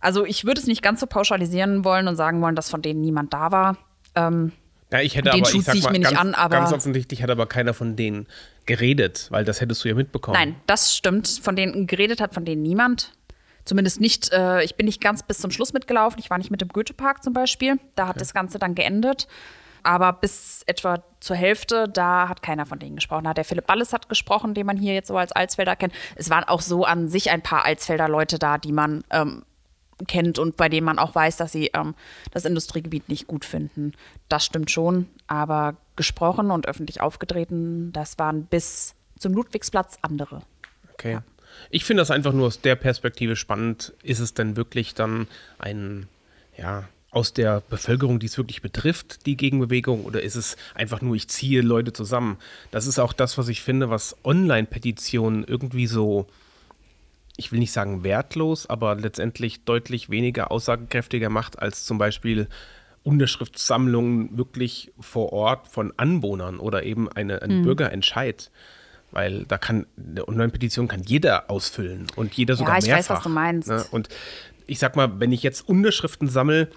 Also 0.00 0.24
ich 0.24 0.46
würde 0.46 0.60
es 0.60 0.66
nicht 0.66 0.82
ganz 0.82 1.00
so 1.00 1.06
pauschalisieren 1.06 1.84
wollen 1.84 2.08
und 2.08 2.16
sagen 2.16 2.40
wollen, 2.40 2.56
dass 2.56 2.70
von 2.70 2.80
denen 2.80 3.02
niemand 3.02 3.34
da 3.34 3.52
war. 3.52 3.76
Ähm, 4.14 4.52
ja, 4.90 5.00
ich 5.00 5.14
hätte 5.14 5.30
den 5.30 5.42
aber, 5.44 5.54
ich 5.54 5.62
sag 5.62 5.82
mal, 5.82 6.00
ganz, 6.00 6.18
an, 6.18 6.34
aber 6.34 6.56
ganz 6.56 6.72
offensichtlich 6.72 7.22
hat 7.22 7.30
aber 7.30 7.46
keiner 7.46 7.74
von 7.74 7.96
denen 7.96 8.26
geredet, 8.66 9.28
weil 9.30 9.44
das 9.44 9.60
hättest 9.60 9.84
du 9.84 9.88
ja 9.88 9.94
mitbekommen. 9.94 10.36
Nein, 10.38 10.56
das 10.66 10.96
stimmt. 10.96 11.28
Von 11.28 11.54
denen 11.54 11.86
geredet 11.86 12.20
hat 12.20 12.34
von 12.34 12.44
denen 12.44 12.62
niemand. 12.62 13.12
Zumindest 13.64 14.00
nicht, 14.00 14.32
äh, 14.32 14.62
ich 14.62 14.76
bin 14.76 14.86
nicht 14.86 15.00
ganz 15.00 15.22
bis 15.22 15.38
zum 15.38 15.50
Schluss 15.50 15.72
mitgelaufen. 15.72 16.18
Ich 16.18 16.30
war 16.30 16.38
nicht 16.38 16.50
mit 16.50 16.60
dem 16.60 16.68
Goethe-Park 16.68 17.22
zum 17.22 17.32
Beispiel. 17.32 17.78
Da 17.94 18.04
hat 18.04 18.16
okay. 18.16 18.20
das 18.20 18.34
Ganze 18.34 18.58
dann 18.58 18.74
geendet. 18.74 19.28
Aber 19.82 20.12
bis 20.12 20.62
etwa 20.66 21.02
zur 21.20 21.36
Hälfte, 21.36 21.88
da 21.88 22.28
hat 22.28 22.42
keiner 22.42 22.66
von 22.66 22.78
denen 22.78 22.96
gesprochen. 22.96 23.24
Da 23.24 23.30
hat 23.30 23.38
der 23.38 23.44
Philipp 23.44 23.66
Balles 23.66 23.92
hat 23.92 24.08
gesprochen, 24.08 24.54
den 24.54 24.66
man 24.66 24.76
hier 24.76 24.94
jetzt 24.94 25.08
so 25.08 25.16
als 25.16 25.32
Alsfelder 25.32 25.76
kennt. 25.76 25.94
Es 26.16 26.30
waren 26.30 26.44
auch 26.44 26.60
so 26.60 26.84
an 26.84 27.08
sich 27.08 27.30
ein 27.30 27.42
paar 27.42 27.64
Alsfelder 27.64 28.08
Leute 28.08 28.38
da, 28.38 28.58
die 28.58 28.72
man 28.72 29.04
ähm, 29.10 29.44
kennt 30.06 30.38
und 30.38 30.56
bei 30.56 30.68
denen 30.68 30.84
man 30.84 30.98
auch 30.98 31.14
weiß, 31.14 31.36
dass 31.36 31.52
sie 31.52 31.70
ähm, 31.74 31.94
das 32.30 32.44
Industriegebiet 32.44 33.08
nicht 33.08 33.26
gut 33.26 33.44
finden. 33.44 33.92
Das 34.28 34.44
stimmt 34.44 34.70
schon, 34.70 35.08
aber 35.26 35.76
gesprochen 35.96 36.50
und 36.50 36.66
öffentlich 36.66 37.00
aufgetreten, 37.00 37.92
das 37.92 38.18
waren 38.18 38.44
bis 38.46 38.94
zum 39.18 39.34
Ludwigsplatz 39.34 39.98
andere. 40.02 40.42
Okay. 40.94 41.12
Ja. 41.12 41.22
Ich 41.70 41.84
finde 41.84 42.00
das 42.00 42.10
einfach 42.10 42.32
nur 42.32 42.46
aus 42.46 42.60
der 42.60 42.76
Perspektive 42.76 43.36
spannend. 43.36 43.92
Ist 44.02 44.20
es 44.20 44.34
denn 44.34 44.56
wirklich 44.56 44.94
dann 44.94 45.26
ein, 45.58 46.08
ja, 46.56 46.88
aus 47.10 47.32
der 47.32 47.62
Bevölkerung, 47.68 48.20
die 48.20 48.26
es 48.26 48.38
wirklich 48.38 48.62
betrifft, 48.62 49.26
die 49.26 49.36
Gegenbewegung, 49.36 50.04
oder 50.04 50.22
ist 50.22 50.36
es 50.36 50.56
einfach 50.74 51.02
nur, 51.02 51.16
ich 51.16 51.28
ziehe 51.28 51.60
Leute 51.60 51.92
zusammen? 51.92 52.38
Das 52.70 52.86
ist 52.86 53.00
auch 53.00 53.12
das, 53.12 53.36
was 53.36 53.48
ich 53.48 53.62
finde, 53.62 53.90
was 53.90 54.16
Online-Petitionen 54.24 55.44
irgendwie 55.44 55.86
so 55.86 56.26
ich 57.40 57.52
will 57.52 57.58
nicht 57.58 57.72
sagen 57.72 58.04
wertlos, 58.04 58.68
aber 58.68 58.96
letztendlich 58.96 59.64
deutlich 59.64 60.10
weniger 60.10 60.50
aussagekräftiger 60.50 61.30
macht 61.30 61.58
als 61.58 61.86
zum 61.86 61.96
Beispiel 61.96 62.48
Unterschriftssammlungen 63.02 64.36
wirklich 64.36 64.92
vor 65.00 65.32
Ort 65.32 65.66
von 65.66 65.92
Anwohnern 65.96 66.58
oder 66.58 66.82
eben 66.82 67.10
eine, 67.10 67.40
ein 67.40 67.60
mhm. 67.60 67.62
Bürgerentscheid. 67.62 68.50
Weil 69.12 69.44
da 69.44 69.58
kann, 69.58 69.86
eine 69.96 70.26
Online-Petition 70.26 70.86
kann 70.88 71.02
jeder 71.02 71.50
ausfüllen 71.50 72.06
und 72.16 72.34
jeder 72.34 72.54
sogar 72.56 72.74
ja, 72.74 72.78
ich 72.78 72.86
mehrfach. 72.86 73.10
weiß, 73.10 73.16
was 73.16 73.22
du 73.24 73.28
meinst. 73.28 73.68
Ne? 73.68 73.84
Und 73.90 74.08
ich 74.66 74.78
sag 74.78 74.94
mal, 74.94 75.18
wenn 75.18 75.32
ich 75.32 75.42
jetzt 75.42 75.68
Unterschriften 75.68 76.28
sammle, 76.28 76.70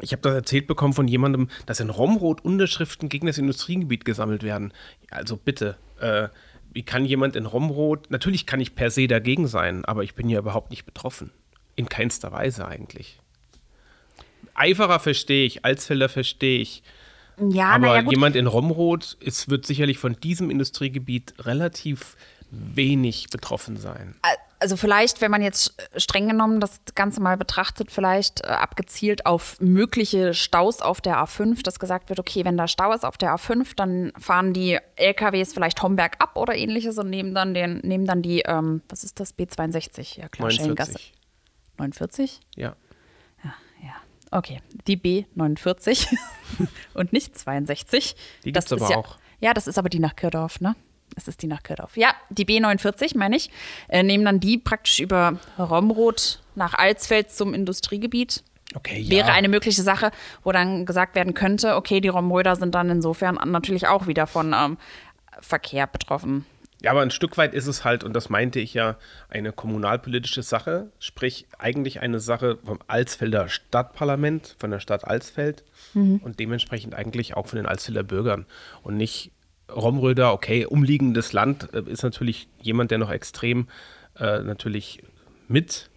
ich 0.00 0.12
habe 0.12 0.22
das 0.22 0.34
erzählt 0.34 0.66
bekommen 0.66 0.92
von 0.92 1.08
jemandem, 1.08 1.48
dass 1.66 1.80
in 1.80 1.88
Romrod 1.88 2.44
Unterschriften 2.44 3.08
gegen 3.08 3.26
das 3.26 3.38
Industriegebiet 3.38 4.04
gesammelt 4.04 4.42
werden. 4.42 4.72
Also 5.10 5.36
bitte, 5.36 5.76
äh, 6.00 6.28
wie 6.72 6.82
kann 6.82 7.04
jemand 7.04 7.36
in 7.36 7.46
Romrod, 7.46 8.10
natürlich 8.10 8.46
kann 8.46 8.60
ich 8.60 8.74
per 8.74 8.90
se 8.90 9.06
dagegen 9.06 9.46
sein, 9.46 9.84
aber 9.84 10.02
ich 10.02 10.14
bin 10.14 10.28
ja 10.28 10.40
überhaupt 10.40 10.70
nicht 10.70 10.84
betroffen. 10.84 11.30
In 11.76 11.88
keinster 11.88 12.32
Weise 12.32 12.66
eigentlich. 12.66 13.20
Eiferer 14.54 15.00
verstehe 15.00 15.46
ich, 15.46 15.64
Alsfelder 15.64 16.08
verstehe 16.08 16.60
ich. 16.60 16.82
Ja, 17.38 17.70
aber 17.70 18.00
ja, 18.00 18.10
jemand 18.10 18.36
in 18.36 18.46
Romrod 18.46 19.16
es 19.24 19.48
wird 19.48 19.66
sicherlich 19.66 19.98
von 19.98 20.14
diesem 20.20 20.50
Industriegebiet 20.50 21.34
relativ 21.38 22.16
wenig 22.50 23.28
betroffen 23.30 23.76
sein 23.76 24.14
also 24.64 24.78
vielleicht, 24.78 25.20
wenn 25.20 25.30
man 25.30 25.42
jetzt 25.42 25.74
streng 25.94 26.26
genommen 26.26 26.58
das 26.58 26.80
Ganze 26.94 27.20
mal 27.20 27.36
betrachtet, 27.36 27.90
vielleicht 27.90 28.40
äh, 28.40 28.46
abgezielt 28.46 29.26
auf 29.26 29.60
mögliche 29.60 30.32
Staus 30.32 30.80
auf 30.80 31.02
der 31.02 31.18
A5, 31.18 31.62
dass 31.62 31.78
gesagt 31.78 32.08
wird, 32.08 32.18
okay, 32.18 32.46
wenn 32.46 32.56
da 32.56 32.66
Stau 32.66 32.90
ist 32.94 33.04
auf 33.04 33.18
der 33.18 33.34
A5, 33.34 33.76
dann 33.76 34.10
fahren 34.18 34.54
die 34.54 34.78
LKWs 34.96 35.52
vielleicht 35.52 35.82
Homberg 35.82 36.16
ab 36.18 36.38
oder 36.38 36.54
ähnliches 36.54 36.96
und 36.96 37.10
nehmen 37.10 37.34
dann 37.34 37.52
den, 37.52 37.80
nehmen 37.80 38.06
dann 38.06 38.22
die, 38.22 38.40
ähm, 38.46 38.80
was 38.88 39.04
ist 39.04 39.20
das, 39.20 39.36
B62? 39.36 40.18
Ja 40.18 40.28
klar, 40.30 40.48
49. 40.48 41.12
49? 41.76 42.40
Ja. 42.56 42.62
Ja, 42.62 42.68
ja. 42.68 42.76
Okay, 44.34 44.60
die 44.86 44.96
B49 44.96 46.08
und 46.94 47.12
nicht 47.12 47.38
62. 47.38 48.16
Die 48.44 48.52
gibt 48.52 48.64
es 48.64 48.72
aber 48.72 48.90
ja, 48.90 48.96
auch. 48.96 49.16
Ja, 49.40 49.54
das 49.54 49.66
ist 49.66 49.78
aber 49.78 49.88
die 49.88 50.00
nach 50.00 50.16
Kirdorf, 50.16 50.60
ne? 50.60 50.74
es 51.16 51.28
ist 51.28 51.42
die 51.42 51.46
nach 51.46 51.62
Kirdorf. 51.62 51.96
Ja, 51.96 52.14
die 52.30 52.44
B49, 52.44 53.16
meine 53.16 53.36
ich, 53.36 53.50
äh, 53.88 54.02
nehmen 54.02 54.24
dann 54.24 54.40
die 54.40 54.58
praktisch 54.58 55.00
über 55.00 55.38
Romrod 55.58 56.40
nach 56.54 56.74
Alsfeld 56.74 57.30
zum 57.30 57.54
Industriegebiet. 57.54 58.42
Okay, 58.74 58.98
ja. 58.98 59.10
Wäre 59.10 59.32
eine 59.32 59.48
mögliche 59.48 59.82
Sache, 59.82 60.10
wo 60.42 60.50
dann 60.50 60.84
gesagt 60.86 61.14
werden 61.14 61.34
könnte, 61.34 61.76
okay, 61.76 62.00
die 62.00 62.08
Romröder 62.08 62.56
sind 62.56 62.74
dann 62.74 62.90
insofern 62.90 63.38
natürlich 63.50 63.86
auch 63.86 64.08
wieder 64.08 64.26
von 64.26 64.52
ähm, 64.52 64.78
Verkehr 65.40 65.86
betroffen. 65.86 66.44
Ja, 66.84 66.90
aber 66.90 67.00
ein 67.00 67.10
Stück 67.10 67.38
weit 67.38 67.54
ist 67.54 67.66
es 67.66 67.82
halt, 67.82 68.04
und 68.04 68.12
das 68.12 68.28
meinte 68.28 68.60
ich 68.60 68.74
ja, 68.74 68.98
eine 69.30 69.52
kommunalpolitische 69.52 70.42
Sache, 70.42 70.92
sprich 70.98 71.46
eigentlich 71.58 72.00
eine 72.00 72.20
Sache 72.20 72.58
vom 72.62 72.78
Alsfelder 72.88 73.48
Stadtparlament, 73.48 74.54
von 74.58 74.70
der 74.70 74.80
Stadt 74.80 75.06
Alsfeld 75.06 75.64
mhm. 75.94 76.18
und 76.22 76.40
dementsprechend 76.40 76.94
eigentlich 76.94 77.38
auch 77.38 77.46
von 77.46 77.56
den 77.56 77.64
Alsfelder 77.64 78.02
Bürgern 78.02 78.44
und 78.82 78.98
nicht 78.98 79.32
Romröder, 79.74 80.34
okay, 80.34 80.66
umliegendes 80.66 81.32
Land 81.32 81.72
äh, 81.72 81.80
ist 81.86 82.02
natürlich 82.02 82.48
jemand, 82.60 82.90
der 82.90 82.98
noch 82.98 83.10
extrem 83.10 83.68
äh, 84.18 84.40
natürlich 84.40 85.02
mit 85.48 85.88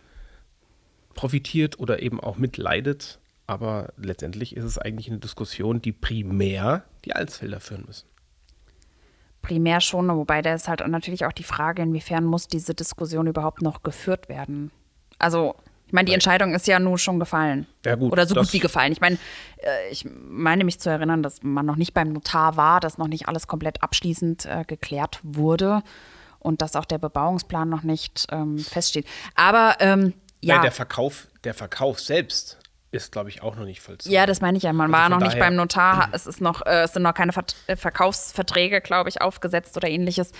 profitiert 1.15 1.79
oder 1.79 2.01
eben 2.01 2.21
auch 2.21 2.37
mitleidet. 2.37 3.19
Aber 3.45 3.91
letztendlich 3.97 4.55
ist 4.55 4.63
es 4.63 4.77
eigentlich 4.77 5.09
eine 5.09 5.19
Diskussion, 5.19 5.81
die 5.81 5.91
primär 5.91 6.85
die 7.03 7.13
Alsfelder 7.13 7.59
führen 7.59 7.83
müssen. 7.85 8.07
Primär 9.41 9.81
schon, 9.81 10.09
wobei 10.09 10.41
da 10.41 10.53
ist 10.53 10.67
halt 10.67 10.85
natürlich 10.87 11.25
auch 11.25 11.31
die 11.31 11.43
Frage, 11.43 11.81
inwiefern 11.81 12.25
muss 12.25 12.47
diese 12.47 12.73
Diskussion 12.73 13.27
überhaupt 13.27 13.61
noch 13.61 13.83
geführt 13.83 14.29
werden. 14.29 14.71
Also 15.19 15.55
Ich 15.87 15.93
meine, 15.93 16.05
die 16.05 16.13
Entscheidung 16.13 16.53
ist 16.53 16.67
ja 16.67 16.79
nun 16.79 16.97
schon 16.97 17.17
gefallen. 17.19 17.65
Ja, 17.85 17.95
gut, 17.95 18.11
Oder 18.11 18.25
so 18.27 18.35
gut 18.35 18.51
wie 18.51 18.59
gefallen. 18.59 18.91
Ich 18.91 18.99
meine, 18.99 19.17
äh, 19.57 19.89
ich 19.89 20.05
meine 20.05 20.65
mich 20.65 20.79
zu 20.79 20.89
erinnern, 20.89 21.23
dass 21.23 21.43
man 21.43 21.65
noch 21.65 21.77
nicht 21.77 21.93
beim 21.93 22.11
Notar 22.11 22.57
war, 22.57 22.79
dass 22.81 22.97
noch 22.97 23.07
nicht 23.07 23.27
alles 23.29 23.47
komplett 23.47 23.83
abschließend 23.83 24.45
äh, 24.45 24.65
geklärt 24.67 25.19
wurde 25.23 25.81
und 26.39 26.61
dass 26.61 26.75
auch 26.75 26.85
der 26.85 26.97
Bebauungsplan 26.97 27.69
noch 27.69 27.83
nicht 27.83 28.27
ähm, 28.31 28.57
feststeht. 28.59 29.07
Aber 29.35 29.77
ähm, 29.79 30.13
ja. 30.41 30.55
Nein, 30.55 30.63
der 30.63 30.71
Verkauf, 30.71 31.27
der 31.45 31.53
Verkauf 31.53 31.99
selbst 31.99 32.59
ist, 32.91 33.11
glaube 33.11 33.29
ich, 33.29 33.41
auch 33.43 33.55
noch 33.55 33.65
nicht 33.65 33.81
vollzogen. 33.81 34.13
Ja, 34.13 34.25
das 34.25 34.41
meine 34.41 34.57
ich 34.57 34.63
ja. 34.63 34.73
Man 34.73 34.93
Also 34.93 35.01
war 35.03 35.09
noch 35.19 35.25
nicht 35.25 35.37
beim 35.39 35.55
Notar. 35.55 36.09
Es 36.13 36.25
ist 36.27 36.41
noch, 36.41 36.65
äh, 36.65 36.83
es 36.83 36.93
sind 36.93 37.03
noch 37.03 37.13
keine 37.13 37.33
Vert 37.33 37.55
äh, 37.67 37.75
Verkaufsverträge, 37.75 38.81
glaube 38.81 39.09
ich, 39.09 39.21
aufgesetzt 39.21 39.75
oder 39.77 39.89
ähnliches. 39.89 40.31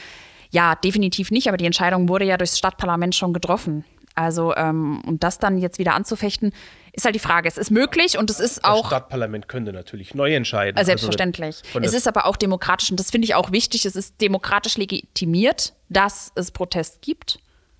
Ja, 0.49 0.75
definitiv 0.75 1.29
nicht. 1.31 1.47
Aber 1.49 1.57
die 1.57 1.65
Entscheidung 1.65 2.07
wurde 2.07 2.25
ja 2.25 2.37
durchs 2.37 2.57
Stadtparlament 2.57 3.15
schon 3.15 3.33
getroffen. 3.33 3.83
Also 4.15 4.55
ähm, 4.55 5.01
und 5.05 5.23
das 5.23 5.37
dann 5.37 5.57
jetzt 5.59 5.77
wieder 5.77 5.93
anzufechten, 5.93 6.51
ist 6.93 7.05
halt 7.05 7.13
die 7.13 7.19
Frage. 7.19 7.47
Es 7.47 7.57
ist 7.57 7.69
möglich 7.69 8.17
und 8.17 8.31
es 8.31 8.39
ist 8.39 8.57
Das 8.57 8.63
auch 8.63 8.87
Stadtparlament 8.87 9.47
könnte 9.47 9.73
natürlich 9.73 10.15
neu 10.15 10.33
entscheiden. 10.33 10.75
äh, 10.81 10.85
Selbstverständlich. 10.85 11.61
Also 11.75 11.81
es 11.81 11.93
ist 11.93 12.07
aber 12.07 12.25
auch 12.25 12.35
demokratisch 12.37 12.89
und 12.89 12.99
das 12.99 13.11
finde 13.11 13.25
ich 13.25 13.35
auch 13.35 13.51
wichtig. 13.51 13.85
Es 13.85 13.95
ist 13.95 14.19
demokratisch 14.21 14.77
legitimiert, 14.77 15.73
dass 15.89 16.31
es 16.33 16.49
Protest 16.51 17.01
gibt 17.03 17.39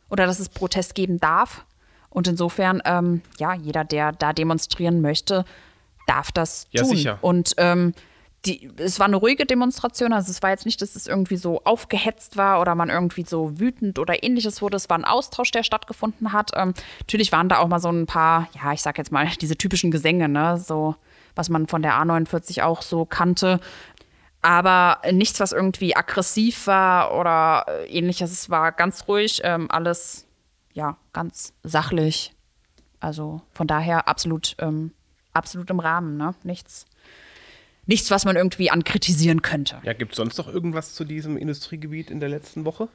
oder 0.10 0.28
dass 0.28 0.40
es 0.40 0.50
Protest 0.50 0.94
geben 0.94 1.20
darf. 1.20 1.66
Und 2.18 2.28
insofern, 2.28 2.82
ähm, 2.84 3.22
ja, 3.38 3.54
jeder, 3.54 3.84
der 3.84 4.12
da 4.12 4.34
demonstrieren 4.34 5.02
möchte, 5.02 5.46
darf 6.08 6.32
das 6.32 6.66
Ja, 6.72 6.82
tun. 6.82 6.96
sicher. 6.96 7.20
Und 7.22 7.54
ähm, 7.58 7.94
die, 8.44 8.72
es 8.78 8.98
war 8.98 9.06
eine 9.06 9.18
ruhige 9.18 9.46
Demonstration. 9.46 10.14
Also 10.14 10.32
es 10.32 10.42
war 10.42 10.50
jetzt 10.50 10.66
nicht, 10.66 10.82
dass 10.82 10.96
es 10.96 11.06
irgendwie 11.06 11.38
so 11.38 11.62
aufgehetzt 11.64 12.36
war 12.36 12.60
oder 12.60 12.74
man 12.74 12.90
irgendwie 12.90 13.24
so 13.24 13.60
wütend 13.60 14.00
oder 14.00 14.24
ähnliches 14.24 14.64
wurde. 14.64 14.78
Es 14.78 14.90
war 14.90 14.98
ein 14.98 15.06
Austausch, 15.06 15.52
der 15.52 15.62
stattgefunden 15.62 16.34
hat. 16.34 16.50
Ähm, 16.56 16.74
natürlich 17.02 17.32
waren 17.32 17.50
da 17.50 17.60
auch 17.60 17.68
mal 17.68 17.80
so 17.80 17.90
ein 17.92 18.08
paar, 18.08 18.48
ja, 18.56 18.74
ich 18.74 18.82
sag 18.82 18.98
jetzt 18.98 19.12
mal, 19.12 19.28
diese 19.42 19.56
typischen 19.56 19.92
Gesänge, 19.92 20.28
ne, 20.28 20.58
so 20.58 20.96
was 21.36 21.50
man 21.50 21.68
von 21.68 21.84
der 21.84 22.02
A49 22.02 22.64
auch 22.64 22.82
so 22.82 23.06
kannte. 23.06 23.60
Aber 24.42 25.02
nichts, 25.12 25.40
was 25.40 25.52
irgendwie 25.52 25.96
aggressiv 25.96 26.66
war 26.66 27.14
oder 27.14 27.66
äh, 27.68 27.86
ähnliches. 27.96 28.32
Es 28.32 28.50
war 28.50 28.72
ganz 28.72 29.08
ruhig, 29.08 29.42
ähm, 29.44 29.70
alles, 29.70 30.27
ja, 30.78 30.96
ganz 31.12 31.54
sachlich. 31.64 32.34
Also 33.00 33.42
von 33.52 33.66
daher 33.66 34.08
absolut, 34.08 34.56
ähm, 34.60 34.92
absolut 35.34 35.72
im 35.72 35.80
Rahmen, 35.80 36.18
ne? 36.18 36.36
Nichts, 36.44 36.86
nichts, 37.88 38.12
was 38.12 38.26
man 38.26 38.36
irgendwie 38.36 38.70
ankritisieren 38.70 39.42
könnte. 39.42 39.80
Ja, 39.84 39.94
gibt 39.94 40.12
es 40.12 40.18
sonst 40.18 40.38
noch 40.38 40.48
irgendwas 40.48 40.94
zu 40.94 41.04
diesem 41.04 41.36
Industriegebiet 41.36 42.12
in 42.12 42.20
der 42.20 42.30
letzten 42.30 42.64
Woche? 42.64 42.90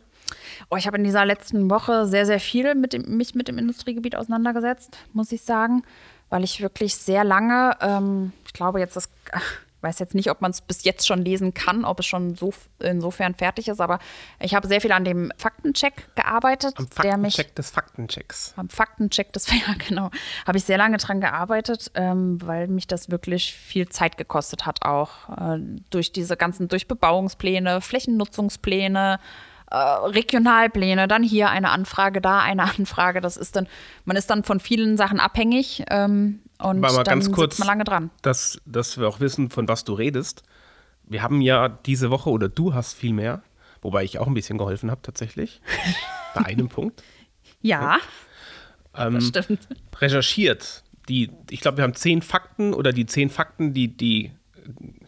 Oh, 0.70 0.76
ich 0.76 0.86
habe 0.86 0.96
in 0.96 1.02
dieser 1.02 1.24
letzten 1.24 1.68
Woche 1.70 2.06
sehr, 2.06 2.24
sehr 2.24 2.38
viel 2.38 2.76
mit 2.76 2.92
dem, 2.92 3.16
mich 3.16 3.34
mit 3.34 3.48
dem 3.48 3.58
Industriegebiet 3.58 4.14
auseinandergesetzt, 4.14 4.96
muss 5.12 5.32
ich 5.32 5.42
sagen, 5.42 5.82
weil 6.30 6.44
ich 6.44 6.60
wirklich 6.60 6.94
sehr 6.94 7.24
lange, 7.24 7.76
ähm, 7.80 8.32
ich 8.46 8.52
glaube 8.52 8.78
jetzt, 8.78 8.94
das, 8.94 9.10
ich 9.34 9.71
weiß 9.82 9.98
jetzt 9.98 10.14
nicht, 10.14 10.30
ob 10.30 10.40
man 10.40 10.50
es 10.50 10.60
bis 10.60 10.84
jetzt 10.84 11.06
schon 11.06 11.22
lesen 11.22 11.54
kann, 11.54 11.84
ob 11.84 12.00
es 12.00 12.06
schon 12.06 12.34
so 12.34 12.52
insofern 12.78 13.34
fertig 13.34 13.68
ist, 13.68 13.80
aber 13.80 13.98
ich 14.40 14.54
habe 14.54 14.68
sehr 14.68 14.80
viel 14.80 14.92
an 14.92 15.04
dem 15.04 15.32
Faktencheck 15.36 16.14
gearbeitet, 16.14 16.74
Am 16.78 16.88
der 17.02 17.16
mich 17.16 17.36
Faktencheck 17.36 17.56
des 17.56 17.70
Faktenchecks. 17.70 18.54
am 18.56 18.68
Faktencheck 18.68 19.32
des 19.32 19.46
ja 19.50 19.74
genau 19.86 20.10
habe 20.46 20.58
ich 20.58 20.64
sehr 20.64 20.78
lange 20.78 20.96
dran 20.98 21.20
gearbeitet, 21.20 21.90
ähm, 21.94 22.38
weil 22.42 22.68
mich 22.68 22.86
das 22.86 23.10
wirklich 23.10 23.54
viel 23.54 23.88
Zeit 23.88 24.16
gekostet 24.16 24.66
hat 24.66 24.84
auch 24.84 25.28
äh, 25.28 25.58
durch 25.90 26.12
diese 26.12 26.36
ganzen 26.36 26.68
durch 26.68 26.88
Bebauungspläne, 26.88 27.80
Flächennutzungspläne, 27.80 29.18
äh, 29.70 29.76
Regionalpläne, 29.76 31.08
dann 31.08 31.22
hier 31.22 31.50
eine 31.50 31.70
Anfrage, 31.70 32.20
da 32.20 32.40
eine 32.40 32.62
Anfrage. 32.78 33.20
Das 33.20 33.36
ist 33.36 33.56
dann 33.56 33.66
man 34.04 34.16
ist 34.16 34.30
dann 34.30 34.44
von 34.44 34.60
vielen 34.60 34.96
Sachen 34.96 35.20
abhängig 35.20 35.84
ähm, 35.90 36.40
und 36.62 36.84
Aber 36.84 37.04
dann 37.04 37.20
ganz 37.20 37.30
kurz, 37.32 37.52
sitzt 37.56 37.58
man 37.60 37.68
lange 37.68 37.84
dran. 37.84 38.10
Dass, 38.22 38.60
dass 38.66 38.98
wir 38.98 39.08
auch 39.08 39.20
wissen, 39.20 39.50
von 39.50 39.68
was 39.68 39.84
du 39.84 39.94
redest. 39.94 40.42
Wir 41.04 41.22
haben 41.22 41.40
ja 41.40 41.68
diese 41.68 42.10
Woche, 42.10 42.30
oder 42.30 42.48
du 42.48 42.74
hast 42.74 42.94
viel 42.94 43.12
mehr, 43.12 43.42
wobei 43.82 44.04
ich 44.04 44.18
auch 44.18 44.26
ein 44.26 44.34
bisschen 44.34 44.58
geholfen 44.58 44.90
habe 44.90 45.02
tatsächlich, 45.02 45.60
bei 46.34 46.44
einem 46.46 46.68
Punkt, 46.68 47.02
Ja, 47.60 47.98
ähm, 48.96 49.14
das 49.32 49.44
stimmt. 49.44 49.66
recherchiert. 50.00 50.82
Die, 51.08 51.30
ich 51.50 51.60
glaube, 51.60 51.78
wir 51.78 51.84
haben 51.84 51.94
zehn 51.94 52.22
Fakten 52.22 52.72
oder 52.74 52.92
die 52.92 53.06
zehn 53.06 53.28
Fakten, 53.30 53.74
die 53.74 53.88
die, 53.88 54.30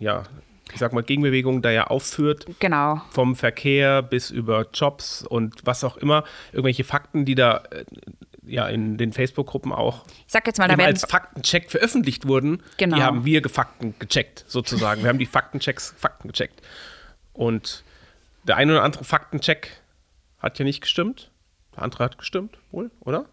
ja, 0.00 0.24
ich 0.72 0.80
sag 0.80 0.92
mal, 0.92 1.02
Gegenbewegung 1.04 1.62
da 1.62 1.70
ja 1.70 1.86
aufführt, 1.86 2.46
Genau. 2.58 3.00
vom 3.10 3.36
Verkehr 3.36 4.02
bis 4.02 4.30
über 4.30 4.66
Jobs 4.74 5.22
und 5.22 5.54
was 5.64 5.84
auch 5.84 5.96
immer, 5.96 6.24
irgendwelche 6.52 6.82
Fakten, 6.82 7.24
die 7.24 7.36
da 7.36 7.58
äh, 7.70 7.84
ja 8.46 8.66
in 8.68 8.96
den 8.96 9.12
Facebook-Gruppen 9.12 9.72
auch 9.72 10.04
Ich 10.26 10.32
sag 10.32 10.46
jetzt 10.46 10.58
mal, 10.58 10.68
da 10.68 10.74
als 10.82 11.04
Faktencheck 11.04 11.70
veröffentlicht 11.70 12.26
wurden, 12.26 12.62
Genau. 12.76 12.96
die 12.96 13.02
haben 13.02 13.24
wir 13.24 13.40
gefakten 13.40 13.94
gecheckt, 13.98 14.44
sozusagen. 14.48 15.02
Wir 15.02 15.08
haben 15.08 15.18
die 15.18 15.26
Faktenchecks 15.26 15.94
Fakten 15.96 16.28
gecheckt. 16.28 16.60
Und 17.32 17.84
der 18.44 18.56
eine 18.56 18.72
oder 18.72 18.82
andere 18.82 19.04
Faktencheck 19.04 19.70
hat 20.38 20.58
ja 20.58 20.64
nicht 20.64 20.80
gestimmt. 20.80 21.30
Der 21.74 21.82
andere 21.82 22.04
hat 22.04 22.18
gestimmt, 22.18 22.58
wohl, 22.70 22.90
oder? 23.00 23.26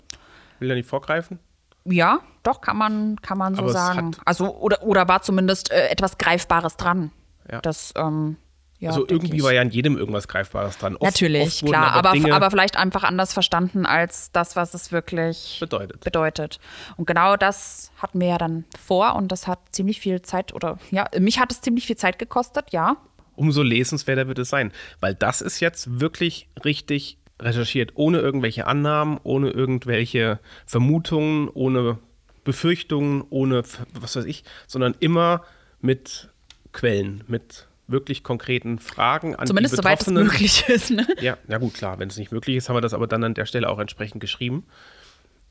Will 0.59 0.69
ja 0.69 0.75
nicht 0.75 0.89
vorgreifen. 0.89 1.39
Ja, 1.85 2.19
doch, 2.43 2.61
kann 2.61 2.77
man, 2.77 3.21
kann 3.21 3.37
man 3.37 3.55
so 3.55 3.63
Aber 3.63 3.71
sagen. 3.73 4.11
Also, 4.25 4.55
oder, 4.55 4.83
oder 4.83 5.07
war 5.07 5.21
zumindest 5.21 5.71
äh, 5.71 5.87
etwas 5.87 6.17
Greifbares 6.17 6.77
dran. 6.77 7.11
Ja. 7.51 7.59
Das, 7.61 7.93
ähm, 7.95 8.37
ja, 8.81 8.89
also 8.89 9.07
irgendwie 9.07 9.37
ich. 9.37 9.43
war 9.43 9.53
ja 9.53 9.61
an 9.61 9.69
jedem 9.69 9.95
irgendwas 9.95 10.27
Greifbares 10.27 10.79
dran. 10.79 10.95
Oft, 10.95 11.03
Natürlich, 11.03 11.43
oft 11.43 11.65
klar, 11.67 11.91
aber, 11.91 12.13
Dinge 12.13 12.33
aber 12.33 12.49
vielleicht 12.49 12.77
einfach 12.77 13.03
anders 13.03 13.31
verstanden 13.31 13.85
als 13.85 14.31
das, 14.31 14.55
was 14.55 14.73
es 14.73 14.91
wirklich 14.91 15.57
bedeutet. 15.59 16.03
bedeutet. 16.03 16.59
Und 16.97 17.05
genau 17.05 17.37
das 17.37 17.91
hatten 17.97 18.19
wir 18.19 18.27
ja 18.27 18.37
dann 18.39 18.65
vor 18.83 19.15
und 19.15 19.31
das 19.31 19.45
hat 19.45 19.59
ziemlich 19.69 20.01
viel 20.01 20.23
Zeit 20.23 20.51
oder 20.51 20.79
ja, 20.89 21.07
mich 21.19 21.39
hat 21.39 21.51
es 21.51 21.61
ziemlich 21.61 21.85
viel 21.85 21.95
Zeit 21.95 22.17
gekostet, 22.17 22.71
ja. 22.71 22.97
umso 23.35 23.61
lesenswerter 23.61 24.27
wird 24.27 24.39
es 24.39 24.49
sein. 24.49 24.71
Weil 24.99 25.13
das 25.13 25.41
ist 25.41 25.59
jetzt 25.59 25.99
wirklich 25.99 26.49
richtig 26.65 27.19
recherchiert, 27.39 27.91
ohne 27.93 28.17
irgendwelche 28.17 28.65
Annahmen, 28.65 29.19
ohne 29.21 29.51
irgendwelche 29.51 30.39
Vermutungen, 30.65 31.49
ohne 31.53 31.99
Befürchtungen, 32.43 33.23
ohne 33.29 33.61
was 33.93 34.15
weiß 34.15 34.25
ich, 34.25 34.43
sondern 34.65 34.95
immer 34.99 35.43
mit 35.81 36.29
Quellen, 36.71 37.23
mit 37.27 37.67
wirklich 37.91 38.23
konkreten 38.23 38.79
Fragen 38.79 39.35
an 39.35 39.47
Zumindest 39.47 39.73
die 39.73 39.77
soweit 39.77 39.99
es 39.99 40.05
Betroffenen. 40.05 40.31
möglich 40.31 40.67
ist. 40.67 40.91
Ne? 40.91 41.07
Ja, 41.19 41.37
na 41.47 41.57
gut, 41.57 41.73
klar, 41.73 41.99
wenn 41.99 42.09
es 42.09 42.17
nicht 42.17 42.31
möglich 42.31 42.57
ist, 42.57 42.69
haben 42.69 42.75
wir 42.75 42.81
das 42.81 42.93
aber 42.93 43.07
dann 43.07 43.23
an 43.23 43.33
der 43.33 43.45
Stelle 43.45 43.69
auch 43.69 43.79
entsprechend 43.79 44.21
geschrieben. 44.21 44.65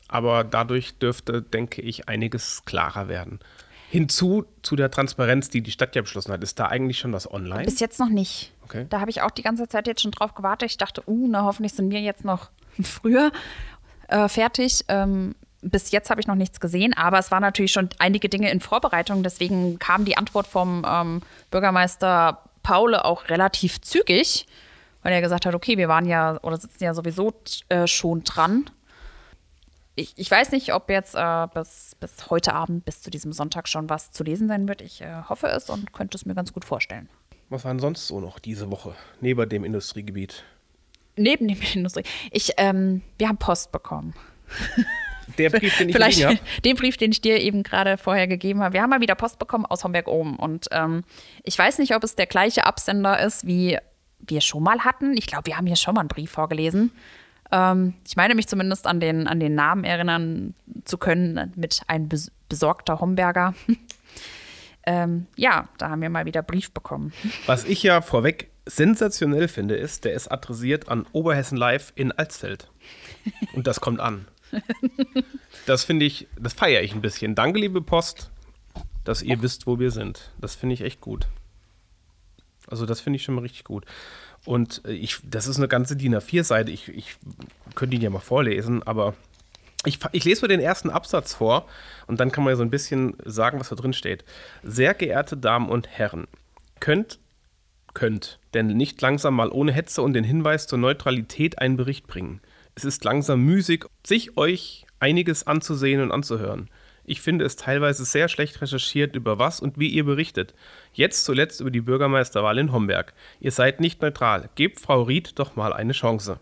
Aber 0.07 0.43
dadurch 0.43 0.97
dürfte, 0.97 1.41
denke 1.41 1.81
ich, 1.81 2.09
einiges 2.09 2.63
klarer 2.65 3.07
werden. 3.07 3.39
Hinzu 3.89 4.45
zu 4.61 4.75
der 4.75 4.91
Transparenz, 4.91 5.49
die 5.49 5.61
die 5.61 5.71
Stadt 5.71 5.95
ja 5.95 6.01
beschlossen 6.01 6.31
hat, 6.31 6.43
ist 6.43 6.59
da 6.59 6.67
eigentlich 6.67 6.99
schon 6.99 7.11
was 7.13 7.29
online? 7.29 7.65
Bis 7.65 7.79
jetzt 7.79 7.99
noch 7.99 8.09
nicht. 8.09 8.53
Okay. 8.63 8.85
Da 8.89 9.01
habe 9.01 9.09
ich 9.09 9.21
auch 9.21 9.31
die 9.31 9.41
ganze 9.41 9.67
Zeit 9.67 9.87
jetzt 9.87 10.01
schon 10.01 10.11
drauf 10.11 10.33
gewartet. 10.33 10.71
Ich 10.71 10.77
dachte, 10.77 11.03
uh, 11.07 11.27
na 11.29 11.43
hoffentlich 11.43 11.73
sind 11.73 11.91
wir 11.91 11.99
jetzt 11.99 12.23
noch 12.23 12.51
früher 12.81 13.31
äh, 14.07 14.29
fertig. 14.29 14.85
Ähm, 14.87 15.35
bis 15.61 15.91
jetzt 15.91 16.09
habe 16.09 16.19
ich 16.19 16.27
noch 16.27 16.35
nichts 16.35 16.59
gesehen, 16.59 16.93
aber 16.93 17.19
es 17.19 17.31
waren 17.31 17.41
natürlich 17.41 17.71
schon 17.71 17.89
einige 17.99 18.29
Dinge 18.29 18.51
in 18.51 18.59
Vorbereitung. 18.59 19.23
Deswegen 19.23 19.79
kam 19.79 20.05
die 20.05 20.17
Antwort 20.17 20.47
vom 20.47 20.85
ähm, 20.87 21.21
Bürgermeister 21.51 22.43
Paule 22.63 23.05
auch 23.05 23.29
relativ 23.29 23.81
zügig, 23.81 24.47
weil 25.03 25.13
er 25.13 25.21
gesagt 25.21 25.45
hat, 25.45 25.55
okay, 25.55 25.77
wir 25.77 25.87
waren 25.87 26.05
ja 26.05 26.39
oder 26.41 26.57
sitzen 26.57 26.83
ja 26.83 26.93
sowieso 26.93 27.33
äh, 27.69 27.87
schon 27.87 28.23
dran. 28.23 28.69
Ich, 29.95 30.13
ich 30.15 30.31
weiß 30.31 30.51
nicht, 30.51 30.73
ob 30.73 30.89
jetzt 30.89 31.15
äh, 31.15 31.47
bis, 31.53 31.95
bis 31.99 32.29
heute 32.29 32.53
Abend, 32.53 32.85
bis 32.85 33.01
zu 33.01 33.11
diesem 33.11 33.33
Sonntag 33.33 33.67
schon 33.67 33.89
was 33.89 34.11
zu 34.11 34.23
lesen 34.23 34.47
sein 34.47 34.67
wird. 34.67 34.81
Ich 34.81 35.01
äh, 35.01 35.23
hoffe 35.27 35.47
es 35.47 35.69
und 35.69 35.91
könnte 35.93 36.17
es 36.17 36.25
mir 36.25 36.33
ganz 36.33 36.53
gut 36.53 36.65
vorstellen. 36.65 37.09
Was 37.49 37.65
war 37.65 37.73
denn 37.73 37.79
sonst 37.79 38.07
so 38.07 38.19
noch 38.19 38.39
diese 38.39 38.71
Woche, 38.71 38.95
neben 39.19 39.47
dem 39.49 39.65
Industriegebiet? 39.65 40.43
Neben 41.17 41.47
dem 41.47 41.59
Industrie. 41.73 42.03
Ich, 42.31 42.53
ähm, 42.57 43.01
wir 43.17 43.27
haben 43.27 43.37
Post 43.37 43.71
bekommen. 43.71 44.13
Der 45.37 45.49
Brief, 45.49 45.77
den 45.77 45.89
ich 45.89 45.95
Vielleicht 45.95 46.25
habe. 46.25 46.39
den 46.65 46.75
Brief, 46.75 46.97
den 46.97 47.11
ich 47.11 47.21
dir 47.21 47.39
eben 47.39 47.63
gerade 47.63 47.97
vorher 47.97 48.27
gegeben 48.27 48.61
habe. 48.61 48.73
Wir 48.73 48.81
haben 48.81 48.89
mal 48.89 49.01
wieder 49.01 49.15
Post 49.15 49.39
bekommen 49.39 49.65
aus 49.65 49.83
Homberg-Ohm. 49.83 50.35
Und 50.37 50.67
ähm, 50.71 51.03
ich 51.43 51.57
weiß 51.57 51.79
nicht, 51.79 51.95
ob 51.95 52.03
es 52.03 52.15
der 52.15 52.27
gleiche 52.27 52.65
Absender 52.65 53.19
ist, 53.19 53.45
wie 53.45 53.77
wir 54.19 54.41
schon 54.41 54.63
mal 54.63 54.81
hatten. 54.81 55.15
Ich 55.17 55.27
glaube, 55.27 55.45
wir 55.45 55.57
haben 55.57 55.65
hier 55.65 55.75
schon 55.75 55.95
mal 55.95 56.01
einen 56.01 56.09
Brief 56.09 56.31
vorgelesen. 56.31 56.91
Ähm, 57.51 57.93
ich 58.07 58.15
meine 58.15 58.35
mich 58.35 58.47
zumindest 58.47 58.87
an 58.87 58.99
den, 58.99 59.27
an 59.27 59.39
den 59.39 59.55
Namen 59.55 59.83
erinnern 59.83 60.55
zu 60.85 60.97
können 60.97 61.51
mit 61.55 61.81
ein 61.87 62.07
bes 62.07 62.31
besorgter 62.49 62.99
Homberger. 62.99 63.53
ähm, 64.85 65.27
ja, 65.37 65.69
da 65.77 65.89
haben 65.89 66.01
wir 66.01 66.09
mal 66.09 66.25
wieder 66.25 66.43
Brief 66.43 66.71
bekommen. 66.71 67.13
Was 67.45 67.63
ich 67.63 67.81
ja 67.83 68.01
vorweg 68.01 68.49
sensationell 68.65 69.47
finde, 69.47 69.75
ist, 69.75 70.05
der 70.05 70.13
ist 70.13 70.29
adressiert 70.29 70.89
an 70.89 71.05
Oberhessen 71.13 71.57
Live 71.57 71.93
in 71.95 72.11
Alsfeld. 72.11 72.69
Und 73.53 73.67
das 73.67 73.79
kommt 73.79 73.99
an. 73.99 74.27
Das 75.65 75.83
finde 75.83 76.05
ich, 76.05 76.27
das 76.39 76.53
feiere 76.53 76.81
ich 76.81 76.93
ein 76.93 77.01
bisschen. 77.01 77.35
Danke, 77.35 77.59
liebe 77.59 77.81
Post, 77.81 78.31
dass 79.03 79.21
ihr 79.21 79.41
wisst, 79.41 79.67
wo 79.67 79.79
wir 79.79 79.91
sind. 79.91 80.31
Das 80.39 80.55
finde 80.55 80.73
ich 80.73 80.81
echt 80.81 81.01
gut. 81.01 81.27
Also, 82.67 82.85
das 82.85 82.99
finde 82.99 83.17
ich 83.17 83.23
schon 83.23 83.35
mal 83.35 83.41
richtig 83.41 83.63
gut. 83.63 83.85
Und 84.45 84.81
äh, 84.85 84.93
ich, 84.93 85.17
das 85.23 85.47
ist 85.47 85.57
eine 85.57 85.67
ganze 85.67 85.95
DIN 85.95 86.15
A4-Seite. 86.15 86.71
Ich, 86.71 86.87
ich 86.89 87.15
könnte 87.75 87.95
ihn 87.95 88.01
ja 88.01 88.09
mal 88.09 88.19
vorlesen, 88.19 88.81
aber 88.83 89.13
Ich, 89.85 89.99
ich, 90.11 90.25
lese 90.25 90.41
mal 90.41 90.47
den 90.47 90.59
ersten 90.59 90.89
Absatz 90.89 91.33
vor 91.33 91.67
und 92.07 92.19
dann 92.19 92.31
kann 92.31 92.43
man 92.43 92.51
ja 92.51 92.57
so 92.57 92.63
ein 92.63 92.69
bisschen 92.69 93.15
sagen, 93.25 93.59
was 93.59 93.69
da 93.69 93.75
drin 93.75 93.93
steht. 93.93 94.23
Sehr 94.63 94.93
geehrte 94.93 95.37
Damen 95.37 95.69
und 95.69 95.87
Herren, 95.87 96.27
könnt, 96.79 97.19
könnt, 97.93 98.39
denn 98.53 98.67
nicht 98.67 99.01
langsam 99.01 99.35
mal 99.35 99.49
ohne 99.49 99.71
Hetze 99.71 100.01
und 100.01 100.13
den 100.13 100.23
Hinweis 100.23 100.67
zur 100.67 100.77
Neutralität 100.77 101.59
einen 101.59 101.77
Bericht 101.77 102.07
bringen. 102.07 102.41
Es 102.75 102.85
ist 102.85 103.03
langsam 103.03 103.41
müßig, 103.41 103.85
sich 104.05 104.37
euch 104.37 104.85
einiges 104.99 105.45
anzusehen 105.47 106.01
und 106.01 106.11
anzuhören. 106.11 106.69
Ich 107.03 107.21
finde 107.21 107.45
es 107.45 107.55
teilweise 107.55 108.05
sehr 108.05 108.29
schlecht 108.29 108.61
recherchiert, 108.61 109.15
über 109.15 109.39
was 109.39 109.59
und 109.59 109.79
wie 109.79 109.89
ihr 109.89 110.05
berichtet. 110.05 110.53
Jetzt 110.93 111.25
zuletzt 111.25 111.59
über 111.59 111.71
die 111.71 111.81
Bürgermeisterwahl 111.81 112.57
in 112.57 112.71
Homberg. 112.71 113.13
Ihr 113.39 113.51
seid 113.51 113.79
nicht 113.79 114.01
neutral. 114.01 114.49
Gebt 114.55 114.79
Frau 114.79 115.01
Ried 115.01 115.37
doch 115.39 115.55
mal 115.55 115.73
eine 115.73 115.93
Chance. 115.93 116.39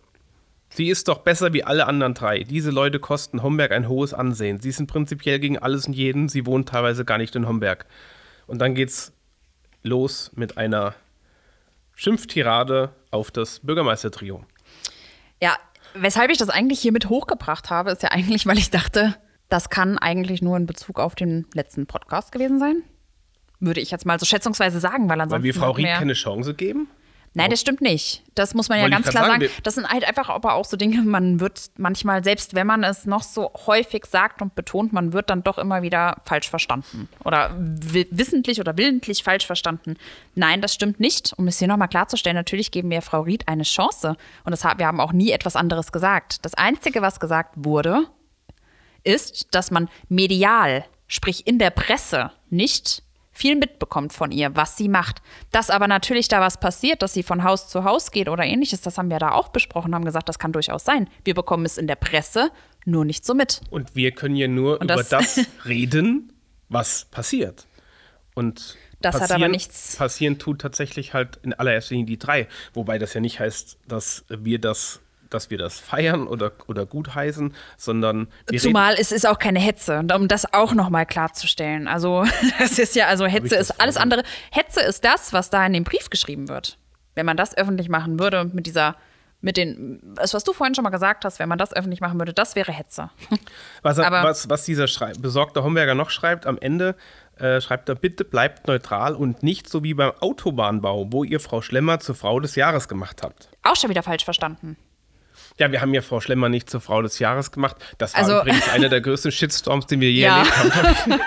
Sie 0.70 0.90
ist 0.90 1.08
doch 1.08 1.20
besser 1.20 1.54
wie 1.54 1.64
alle 1.64 1.88
anderen 1.88 2.14
drei. 2.14 2.44
Diese 2.44 2.70
Leute 2.70 3.00
kosten 3.00 3.42
Homberg 3.42 3.72
ein 3.72 3.88
hohes 3.88 4.14
Ansehen. 4.14 4.60
Sie 4.60 4.72
sind 4.72 4.88
prinzipiell 4.88 5.40
gegen 5.40 5.58
alles 5.58 5.88
und 5.88 5.94
jeden. 5.94 6.30
Sie 6.30 6.46
wohnen 6.46 6.66
teilweise 6.66 7.06
gar 7.06 7.18
nicht 7.18 7.36
in 7.36 7.48
Homberg. 7.48 7.86
Und 8.46 8.60
dann 8.60 8.76
geht's 8.76 9.14
los 9.82 10.32
mit 10.36 10.58
einer 10.58 10.94
Schimpftirade 11.96 12.92
auf 13.12 13.32
das 13.32 13.60
Bürgermeistertrio. 13.62 14.46
Ja, 15.42 15.58
weshalb 15.94 16.32
ich 16.32 16.38
das 16.38 16.50
eigentlich 16.50 16.80
hiermit 16.80 17.10
hochgebracht 17.10 17.70
habe, 17.70 17.92
ist 17.92 18.04
ja 18.04 18.10
eigentlich, 18.12 18.46
weil 18.46 18.58
ich 18.58 18.70
dachte, 18.70 19.16
das 19.50 19.70
kann 19.70 19.98
eigentlich 19.98 20.42
nur 20.42 20.58
in 20.58 20.66
Bezug 20.66 21.00
auf 21.00 21.16
den 21.16 21.46
letzten 21.54 21.88
Podcast 21.88 22.32
gewesen 22.32 22.60
sein. 22.60 22.84
Würde 23.60 23.82
ich 23.82 23.92
jetzt 23.92 24.06
mal 24.06 24.20
so 24.20 24.26
schätzungsweise 24.26 24.80
sagen, 24.80 25.10
weil 25.10 25.20
ansonsten. 25.20 25.44
Weil 25.44 25.44
wir 25.44 25.54
Frau 25.54 25.72
Ried 25.72 25.88
keine 25.88 26.14
Chance 26.14 26.54
geben? 26.54 26.88
Nein, 27.34 27.52
das 27.52 27.62
stimmt 27.62 27.82
nicht. 27.82 28.24
Das 28.34 28.54
muss 28.54 28.70
man 28.70 28.80
ja 28.80 28.88
ganz 28.90 29.08
klar 29.08 29.26
sagen. 29.26 29.42
sagen. 29.42 29.54
Das 29.64 29.76
sind 29.76 29.88
halt 29.88 30.04
einfach 30.04 30.30
aber 30.30 30.54
auch 30.54 30.66
so 30.66 30.78
Dinge, 30.78 31.02
man 31.04 31.40
wird 31.40 31.70
manchmal, 31.78 32.24
selbst 32.24 32.56
wenn 32.56 32.66
man 32.66 32.84
es 32.84 33.06
noch 33.06 33.22
so 33.22 33.52
häufig 33.68 34.06
sagt 34.06 34.42
und 34.42 34.56
betont, 34.56 34.94
man 34.94 35.14
wird 35.14 35.30
dann 35.30 35.44
doch 35.44 35.58
immer 35.58 35.82
wieder 35.82 36.22
falsch 36.26 36.50
verstanden. 36.50 37.08
Oder 37.24 37.56
wissentlich 37.58 38.60
oder 38.60 38.78
willentlich 38.78 39.24
falsch 39.24 39.46
verstanden. 39.46 39.98
Nein, 40.36 40.62
das 40.62 40.74
stimmt 40.74 41.00
nicht. 41.00 41.34
Um 41.38 41.48
es 41.48 41.60
hier 41.60 41.68
nochmal 41.68 41.88
klarzustellen, 41.88 42.36
natürlich 42.36 42.72
geben 42.72 42.90
wir 42.90 43.02
Frau 43.02 43.22
Ried 43.22 43.48
eine 43.48 43.64
Chance. 43.64 44.16
Und 44.44 44.52
das, 44.52 44.64
wir 44.64 44.88
haben 44.88 45.00
auch 45.00 45.14
nie 45.14 45.32
etwas 45.32 45.56
anderes 45.56 45.92
gesagt. 45.92 46.44
Das 46.46 46.56
Einzige, 46.56 47.02
was 47.02 47.20
gesagt 47.20 47.54
wurde, 47.58 48.06
ist, 49.04 49.48
dass 49.52 49.72
man 49.72 49.90
medial, 50.08 50.86
sprich 51.08 51.46
in 51.48 51.60
der 51.60 51.70
Presse, 51.70 52.32
nicht 52.50 53.04
viel 53.40 53.56
mitbekommt 53.56 54.12
von 54.12 54.32
ihr, 54.32 54.56
was 54.56 54.76
sie 54.76 54.90
macht. 54.90 55.22
Dass 55.52 55.70
aber 55.70 55.88
natürlich 55.88 56.28
da 56.28 56.42
was 56.42 56.60
passiert, 56.60 57.02
dass 57.02 57.14
sie 57.14 57.24
von 57.24 57.44
Haus 57.44 57.70
zu 57.70 57.86
Haus 57.86 58.12
geht 58.12 58.28
oder 58.28 58.44
ähnliches, 58.44 58.82
das 58.82 58.98
haben 58.98 59.10
wir 59.10 59.18
da 59.18 59.32
auch 59.32 59.48
besprochen, 59.48 59.96
haben 59.96 60.04
gesagt, 60.04 60.28
das 60.28 60.40
kann 60.40 60.52
durchaus 60.52 60.84
sein. 60.84 61.10
Wir 61.24 61.34
bekommen 61.34 61.66
es 61.66 61.78
in 61.78 61.88
der 61.88 61.96
Presse 61.96 62.52
nur 62.86 63.06
nicht 63.06 63.26
so 63.26 63.34
mit. 63.34 63.62
Und 63.70 63.96
wir 63.96 64.12
können 64.12 64.36
ja 64.36 64.48
nur 64.48 64.82
Und 64.82 64.92
über 64.92 65.04
das, 65.04 65.40
reden, 65.66 66.34
was 66.68 67.06
passiert. 67.06 67.66
Und 68.36 68.78
das 69.02 69.22
hat 69.22 69.32
aber 69.32 69.48
nichts. 69.48 69.96
Passieren 69.96 70.38
tut 70.38 70.60
tatsächlich 70.60 71.14
halt 71.14 71.40
in 71.42 71.54
allererster 71.54 71.96
Linie 71.96 72.08
die 72.08 72.20
drei. 72.20 72.48
Wobei 72.74 72.98
das 72.98 73.14
ja 73.14 73.22
nicht 73.22 73.40
heißt, 73.40 73.78
dass 73.88 74.26
wir 74.28 74.60
das 74.60 75.00
dass 75.30 75.50
wir 75.50 75.58
das 75.58 75.80
feiern 75.80 76.28
oder, 76.28 76.52
oder 76.68 76.86
gutheißen, 76.86 77.54
sondern 77.78 78.28
Zumal 78.58 78.96
es 78.98 79.12
ist 79.12 79.28
auch 79.28 79.40
keine 79.40 79.60
Hetze, 79.60 80.06
um 80.16 80.28
das 80.28 80.54
auch 80.54 80.74
nochmal 80.74 81.06
klarzustellen. 81.06 81.88
Also 81.88 82.26
das 82.60 82.80
ist 82.80 82.96
ja, 82.96 83.08
also 83.08 83.26
Hetze 83.26 83.56
ist 83.56 83.80
alles 83.80 83.98
andere. 83.98 84.24
Hetze 84.52 84.82
ist 84.82 85.04
das, 85.04 85.34
was 85.34 85.50
da 85.50 85.66
in 85.66 85.74
dem 85.74 85.84
Brief 85.84 86.10
geschrieben 86.10 86.50
wird. 86.50 86.78
Wenn 87.16 87.26
man 87.26 87.38
das 87.38 87.58
öffentlich 87.58 87.90
machen 87.90 88.20
würde 88.20 88.46
mit 88.46 88.66
dieser 88.66 88.96
mit 89.42 89.56
den, 89.56 90.02
das, 90.16 90.34
was 90.34 90.44
du 90.44 90.54
vorhin 90.54 90.76
schon 90.76 90.84
mal 90.84 90.90
gesagt 90.90 91.24
hast, 91.24 91.40
wenn 91.40 91.48
man 91.48 91.58
das 91.58 91.74
öffentlich 91.74 92.02
machen 92.02 92.20
würde, 92.20 92.34
das 92.34 92.56
wäre 92.56 92.72
Hetze. 92.72 93.10
Was, 93.82 93.98
er, 93.98 94.12
was, 94.12 94.50
was 94.50 94.66
dieser 94.66 94.88
Schrei 94.88 95.14
besorgte 95.14 95.64
Homberger 95.64 95.96
noch 95.96 96.10
schreibt, 96.10 96.46
am 96.46 96.58
Ende 96.58 96.96
äh, 97.38 97.62
schreibt 97.62 97.88
er, 97.88 97.96
bitte 97.96 98.26
bleibt 98.26 98.68
neutral 98.68 99.16
und 99.16 99.44
nicht 99.44 99.70
so 99.70 99.84
wie 99.84 99.94
beim 99.94 100.12
Autobahnbau, 100.20 101.14
wo 101.14 101.24
ihr 101.24 101.40
Frau 101.40 101.62
Schlemmer 101.62 102.00
zur 102.00 102.16
Frau 102.16 102.42
des 102.42 102.56
Jahres 102.56 102.90
gemacht 102.90 103.24
habt. 103.24 103.50
Auch 103.64 103.78
schon 103.78 103.90
wieder 103.90 104.04
falsch 104.04 104.26
verstanden. 104.26 104.76
Ja, 105.60 105.72
wir 105.72 105.82
haben 105.82 105.94
ja 105.94 106.02
Frau 106.02 106.22
Schlemmer 106.22 106.48
nicht 106.48 106.70
zur 106.70 106.80
Frau 106.80 107.02
des 107.02 107.20
Jahres 107.20 107.52
gemacht. 107.52 107.76
Das 107.98 108.14
war 108.14 108.22
also, 108.22 108.40
übrigens 108.40 108.70
einer 108.70 108.88
der 108.88 109.02
größten 109.02 109.32
Shitstorms, 109.32 109.88
den 109.88 110.00
wir 110.00 110.12
je 110.12 110.22
ja. 110.24 110.38
erlebt 110.38 110.76
haben. 110.76 111.20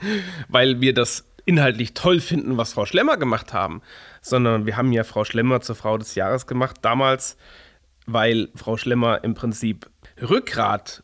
Weil 0.48 0.80
wir 0.80 0.94
das 0.94 1.26
inhaltlich 1.44 1.92
toll 1.92 2.20
finden, 2.20 2.56
was 2.56 2.72
Frau 2.72 2.86
Schlemmer 2.86 3.18
gemacht 3.18 3.52
haben, 3.52 3.82
sondern 4.22 4.64
wir 4.64 4.76
haben 4.76 4.92
ja 4.92 5.04
Frau 5.04 5.24
Schlemmer 5.24 5.60
zur 5.60 5.76
Frau 5.76 5.98
des 5.98 6.14
Jahres 6.14 6.46
gemacht. 6.46 6.76
Damals, 6.80 7.36
weil 8.06 8.48
Frau 8.54 8.78
Schlemmer 8.78 9.24
im 9.24 9.34
Prinzip 9.34 9.90
Rückgrat 10.20 11.02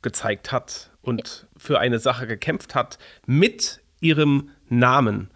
gezeigt 0.00 0.52
hat 0.52 0.90
und 1.02 1.48
für 1.56 1.80
eine 1.80 1.98
Sache 1.98 2.26
gekämpft 2.26 2.74
hat 2.74 2.98
mit 3.26 3.80
ihrem 4.00 4.50
Namen. 4.68 5.30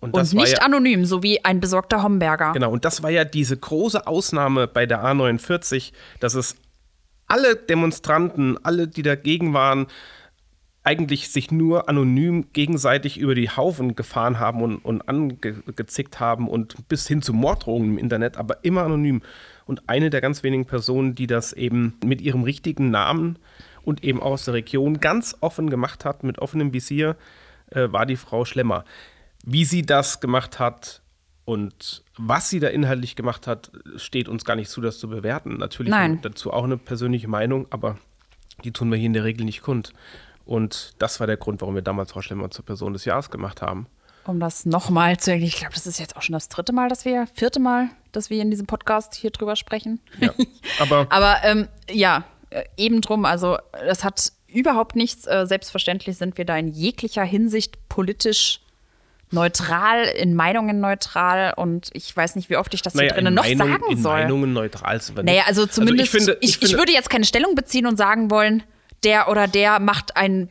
Und, 0.00 0.14
und 0.14 0.32
nicht 0.34 0.58
ja, 0.58 0.64
anonym, 0.64 1.04
so 1.04 1.24
wie 1.24 1.44
ein 1.44 1.58
besorgter 1.58 2.04
Homberger. 2.04 2.52
Genau, 2.52 2.70
und 2.70 2.84
das 2.84 3.02
war 3.02 3.10
ja 3.10 3.24
diese 3.24 3.56
große 3.56 4.06
Ausnahme 4.06 4.68
bei 4.68 4.86
der 4.86 5.04
A49, 5.04 5.92
dass 6.20 6.34
es 6.34 6.56
alle 7.26 7.56
Demonstranten, 7.56 8.56
alle, 8.62 8.86
die 8.86 9.02
dagegen 9.02 9.54
waren, 9.54 9.88
eigentlich 10.84 11.28
sich 11.28 11.50
nur 11.50 11.88
anonym 11.88 12.46
gegenseitig 12.52 13.18
über 13.18 13.34
die 13.34 13.50
Haufen 13.50 13.96
gefahren 13.96 14.38
haben 14.38 14.62
und, 14.62 14.78
und 14.78 15.02
angezickt 15.02 16.20
haben 16.20 16.48
und 16.48 16.88
bis 16.88 17.06
hin 17.06 17.20
zu 17.20 17.34
Morddrohungen 17.34 17.90
im 17.90 17.98
Internet, 17.98 18.36
aber 18.36 18.64
immer 18.64 18.84
anonym. 18.84 19.20
Und 19.66 19.82
eine 19.88 20.10
der 20.10 20.20
ganz 20.20 20.44
wenigen 20.44 20.64
Personen, 20.64 21.14
die 21.14 21.26
das 21.26 21.52
eben 21.52 21.98
mit 22.04 22.22
ihrem 22.22 22.44
richtigen 22.44 22.90
Namen 22.90 23.38
und 23.82 24.04
eben 24.04 24.22
aus 24.22 24.44
der 24.44 24.54
Region 24.54 25.00
ganz 25.00 25.36
offen 25.40 25.68
gemacht 25.68 26.04
hat, 26.04 26.22
mit 26.22 26.38
offenem 26.38 26.72
Visier, 26.72 27.16
äh, 27.70 27.92
war 27.92 28.06
die 28.06 28.16
Frau 28.16 28.44
Schlemmer. 28.46 28.84
Wie 29.50 29.64
sie 29.64 29.80
das 29.80 30.20
gemacht 30.20 30.58
hat 30.58 31.00
und 31.46 32.04
was 32.18 32.50
sie 32.50 32.60
da 32.60 32.68
inhaltlich 32.68 33.16
gemacht 33.16 33.46
hat, 33.46 33.70
steht 33.96 34.28
uns 34.28 34.44
gar 34.44 34.56
nicht 34.56 34.68
zu, 34.68 34.82
das 34.82 34.98
zu 34.98 35.08
bewerten. 35.08 35.56
Natürlich 35.56 35.90
Nein. 35.90 36.18
dazu 36.20 36.52
auch 36.52 36.64
eine 36.64 36.76
persönliche 36.76 37.28
Meinung, 37.28 37.66
aber 37.70 37.96
die 38.62 38.72
tun 38.72 38.90
wir 38.90 38.98
hier 38.98 39.06
in 39.06 39.14
der 39.14 39.24
Regel 39.24 39.46
nicht 39.46 39.62
kund. 39.62 39.94
Und 40.44 40.92
das 40.98 41.18
war 41.18 41.26
der 41.26 41.38
Grund, 41.38 41.62
warum 41.62 41.74
wir 41.74 41.80
damals 41.80 42.12
Frau 42.12 42.20
Schlemmer 42.20 42.50
zur 42.50 42.66
Person 42.66 42.92
des 42.92 43.06
Jahres 43.06 43.30
gemacht 43.30 43.62
haben. 43.62 43.86
Um 44.26 44.38
das 44.38 44.66
nochmal 44.66 45.16
zu 45.16 45.30
erklären, 45.30 45.48
ich 45.48 45.56
glaube, 45.56 45.72
das 45.72 45.86
ist 45.86 45.98
jetzt 45.98 46.18
auch 46.18 46.22
schon 46.22 46.34
das 46.34 46.50
dritte 46.50 46.74
Mal, 46.74 46.90
dass 46.90 47.06
wir, 47.06 47.26
vierte 47.32 47.58
Mal, 47.58 47.88
dass 48.12 48.28
wir 48.28 48.42
in 48.42 48.50
diesem 48.50 48.66
Podcast 48.66 49.14
hier 49.14 49.30
drüber 49.30 49.56
sprechen. 49.56 49.98
Ja, 50.20 50.34
aber 50.80 51.06
aber 51.08 51.38
ähm, 51.44 51.68
ja, 51.90 52.24
äh, 52.50 52.64
eben 52.76 53.00
drum, 53.00 53.24
also 53.24 53.56
das 53.72 54.04
hat 54.04 54.32
überhaupt 54.46 54.96
nichts. 54.96 55.26
Äh, 55.26 55.46
selbstverständlich 55.46 56.18
sind 56.18 56.36
wir 56.36 56.44
da 56.44 56.58
in 56.58 56.68
jeglicher 56.68 57.24
Hinsicht 57.24 57.88
politisch 57.88 58.60
neutral, 59.30 60.04
in 60.04 60.34
Meinungen 60.34 60.80
neutral 60.80 61.54
und 61.56 61.90
ich 61.92 62.16
weiß 62.16 62.36
nicht, 62.36 62.50
wie 62.50 62.56
oft 62.56 62.72
ich 62.74 62.82
das 62.82 62.94
naja, 62.94 63.08
hier 63.08 63.14
drinnen 63.14 63.34
noch 63.34 63.44
Meinung, 63.44 63.68
sagen 63.68 63.84
in 63.90 64.02
soll. 64.02 64.18
In 64.18 64.22
Meinungen 64.24 64.52
neutral 64.52 64.96
nicht. 64.96 65.22
Naja, 65.22 65.42
also 65.46 65.66
zumindest, 65.66 66.14
also 66.14 66.18
ich, 66.18 66.24
finde, 66.24 66.38
ich, 66.40 66.50
ich, 66.50 66.58
finde, 66.58 66.72
ich 66.72 66.78
würde 66.78 66.92
jetzt 66.92 67.10
keine 67.10 67.24
Stellung 67.24 67.54
beziehen 67.54 67.86
und 67.86 67.96
sagen 67.96 68.30
wollen, 68.30 68.62
der 69.04 69.28
oder 69.28 69.46
der 69.46 69.80
macht 69.80 70.16
ein 70.16 70.50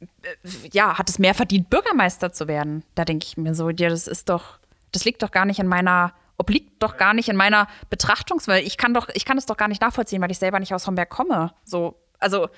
äh, 0.00 0.28
ja, 0.72 0.98
hat 0.98 1.08
es 1.08 1.18
mehr 1.18 1.34
verdient, 1.34 1.70
Bürgermeister 1.70 2.32
zu 2.32 2.48
werden. 2.48 2.84
Da 2.94 3.04
denke 3.04 3.26
ich 3.26 3.36
mir 3.36 3.54
so, 3.54 3.70
ja, 3.70 3.88
das 3.88 4.06
ist 4.06 4.28
doch, 4.28 4.58
das 4.92 5.04
liegt 5.04 5.22
doch 5.22 5.30
gar 5.30 5.44
nicht 5.44 5.58
in 5.58 5.66
meiner, 5.66 6.12
obliegt 6.36 6.82
doch 6.82 6.96
gar 6.96 7.14
nicht 7.14 7.28
in 7.28 7.36
meiner 7.36 7.68
Betrachtungs, 7.90 8.48
ich 8.48 8.76
kann 8.76 8.94
doch, 8.94 9.08
ich 9.14 9.24
kann 9.24 9.38
es 9.38 9.46
doch 9.46 9.56
gar 9.56 9.68
nicht 9.68 9.82
nachvollziehen, 9.82 10.20
weil 10.22 10.30
ich 10.30 10.38
selber 10.38 10.58
nicht 10.58 10.74
aus 10.74 10.86
Homberg 10.86 11.10
komme. 11.10 11.52
So, 11.64 11.96
also 12.18 12.48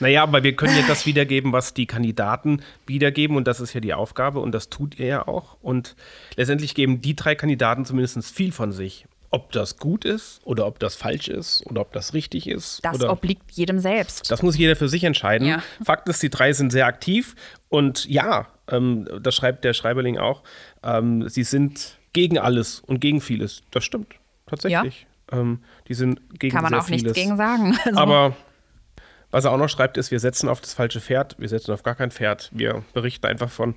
naja, 0.00 0.22
aber 0.22 0.42
wir 0.42 0.54
können 0.54 0.76
ja 0.76 0.84
das 0.86 1.06
wiedergeben, 1.06 1.52
was 1.52 1.74
die 1.74 1.86
Kandidaten 1.86 2.62
wiedergeben 2.86 3.36
und 3.36 3.46
das 3.46 3.60
ist 3.60 3.72
ja 3.72 3.80
die 3.80 3.94
Aufgabe 3.94 4.40
und 4.40 4.52
das 4.52 4.68
tut 4.68 4.98
ihr 4.98 5.06
ja 5.06 5.28
auch. 5.28 5.56
Und 5.60 5.96
letztendlich 6.36 6.74
geben 6.74 7.00
die 7.00 7.16
drei 7.16 7.34
Kandidaten 7.34 7.84
zumindest 7.84 8.34
viel 8.34 8.52
von 8.52 8.72
sich. 8.72 9.06
Ob 9.30 9.52
das 9.52 9.76
gut 9.76 10.06
ist 10.06 10.40
oder 10.44 10.66
ob 10.66 10.78
das 10.78 10.94
falsch 10.94 11.28
ist 11.28 11.62
oder 11.66 11.82
ob 11.82 11.92
das 11.92 12.14
richtig 12.14 12.48
ist. 12.48 12.80
Das 12.82 13.02
obliegt 13.04 13.52
jedem 13.52 13.78
selbst. 13.78 14.30
Das 14.30 14.42
muss 14.42 14.56
jeder 14.56 14.74
für 14.74 14.88
sich 14.88 15.04
entscheiden. 15.04 15.46
Ja. 15.46 15.62
Fakt 15.84 16.08
ist, 16.08 16.22
die 16.22 16.30
drei 16.30 16.54
sind 16.54 16.70
sehr 16.70 16.86
aktiv 16.86 17.34
und 17.68 18.06
ja, 18.06 18.46
ähm, 18.70 19.06
das 19.20 19.34
schreibt 19.34 19.64
der 19.64 19.74
Schreiberling 19.74 20.16
auch, 20.16 20.42
ähm, 20.82 21.28
sie 21.28 21.42
sind 21.42 21.98
gegen 22.14 22.38
alles 22.38 22.80
und 22.80 23.00
gegen 23.00 23.20
vieles. 23.20 23.62
Das 23.70 23.84
stimmt, 23.84 24.14
tatsächlich. 24.46 25.06
Ja. 25.30 25.40
Ähm, 25.40 25.60
die 25.88 25.94
sind 25.94 26.20
gegen 26.38 26.54
Kann 26.54 26.64
man 26.64 26.74
auch 26.74 26.84
vieles. 26.84 27.02
nichts 27.02 27.18
gegen 27.18 27.36
sagen. 27.36 27.78
Also. 27.84 27.98
Aber 27.98 28.36
was 29.30 29.44
er 29.44 29.52
auch 29.52 29.58
noch 29.58 29.68
schreibt, 29.68 29.96
ist, 29.96 30.10
wir 30.10 30.20
setzen 30.20 30.48
auf 30.48 30.60
das 30.60 30.74
falsche 30.74 31.00
Pferd, 31.00 31.36
wir 31.38 31.48
setzen 31.48 31.72
auf 31.72 31.82
gar 31.82 31.94
kein 31.94 32.10
Pferd. 32.10 32.50
Wir 32.52 32.82
berichten 32.94 33.26
einfach 33.26 33.50
von, 33.50 33.74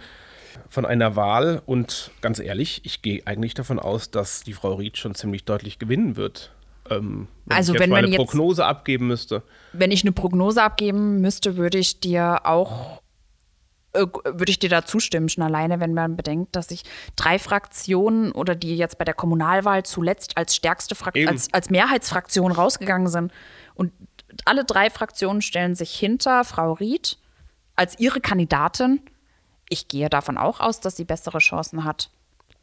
von 0.70 0.86
einer 0.86 1.16
Wahl 1.16 1.62
und 1.66 2.12
ganz 2.22 2.40
ehrlich, 2.40 2.82
ich 2.84 3.02
gehe 3.02 3.22
eigentlich 3.26 3.54
davon 3.54 3.80
aus, 3.80 4.12
dass 4.12 4.44
die 4.44 4.54
Frau 4.54 4.74
Ried 4.76 4.98
schon 4.98 5.16
ziemlich 5.16 5.44
deutlich 5.44 5.80
gewinnen 5.80 6.16
wird. 6.16 6.52
Ähm, 6.90 7.28
wenn 7.46 7.58
also 7.58 7.74
ich 7.74 7.80
jetzt 7.80 7.84
wenn 7.84 7.90
mal 7.90 7.98
eine 7.98 8.08
jetzt, 8.08 8.18
Prognose 8.18 8.66
abgeben 8.66 9.08
müsste. 9.08 9.44
Wenn 9.74 9.92
ich 9.92 10.04
eine 10.04 10.12
Prognose 10.12 10.64
abgeben 10.64 11.22
müsste, 11.22 11.58
würde 11.58 11.78
ich 11.78 12.00
dir 12.00 12.46
auch 12.46 13.02
äh, 13.94 14.06
würde 14.24 14.50
ich 14.50 14.60
dir 14.60 14.70
da 14.70 14.86
zustimmen, 14.86 15.28
schon 15.28 15.44
alleine, 15.44 15.80
wenn 15.80 15.94
man 15.94 16.16
bedenkt, 16.16 16.56
dass 16.56 16.70
sich 16.70 16.84
drei 17.18 17.38
Fraktionen 17.38 18.32
oder 18.32 18.56
die 18.56 18.78
jetzt 18.78 18.98
bei 18.98 19.06
der 19.06 19.14
Kommunalwahl 19.14 19.84
zuletzt 19.84 20.38
als 20.38 20.56
stärkste 20.56 20.96
Fraktion, 20.96 21.28
als, 21.28 21.54
als 21.54 21.70
Mehrheitsfraktion 21.70 22.54
rausgegangen 22.54 23.08
sind 23.08 23.34
und 23.76 23.92
alle 24.46 24.66
drei 24.66 24.90
Fraktionen 24.90 25.42
stellen 25.42 25.76
sich 25.76 25.92
hinter 25.94 26.44
Frau 26.44 26.74
Ried 26.74 27.18
als 27.76 28.00
ihre 28.00 28.22
Kandidatin. 28.22 29.02
Ich 29.70 29.88
gehe 29.88 30.10
davon 30.10 30.38
auch 30.38 30.60
aus, 30.60 30.80
dass 30.80 30.98
sie 30.98 31.06
bessere 31.06 31.40
Chancen 31.40 31.84
hat, 31.84 32.10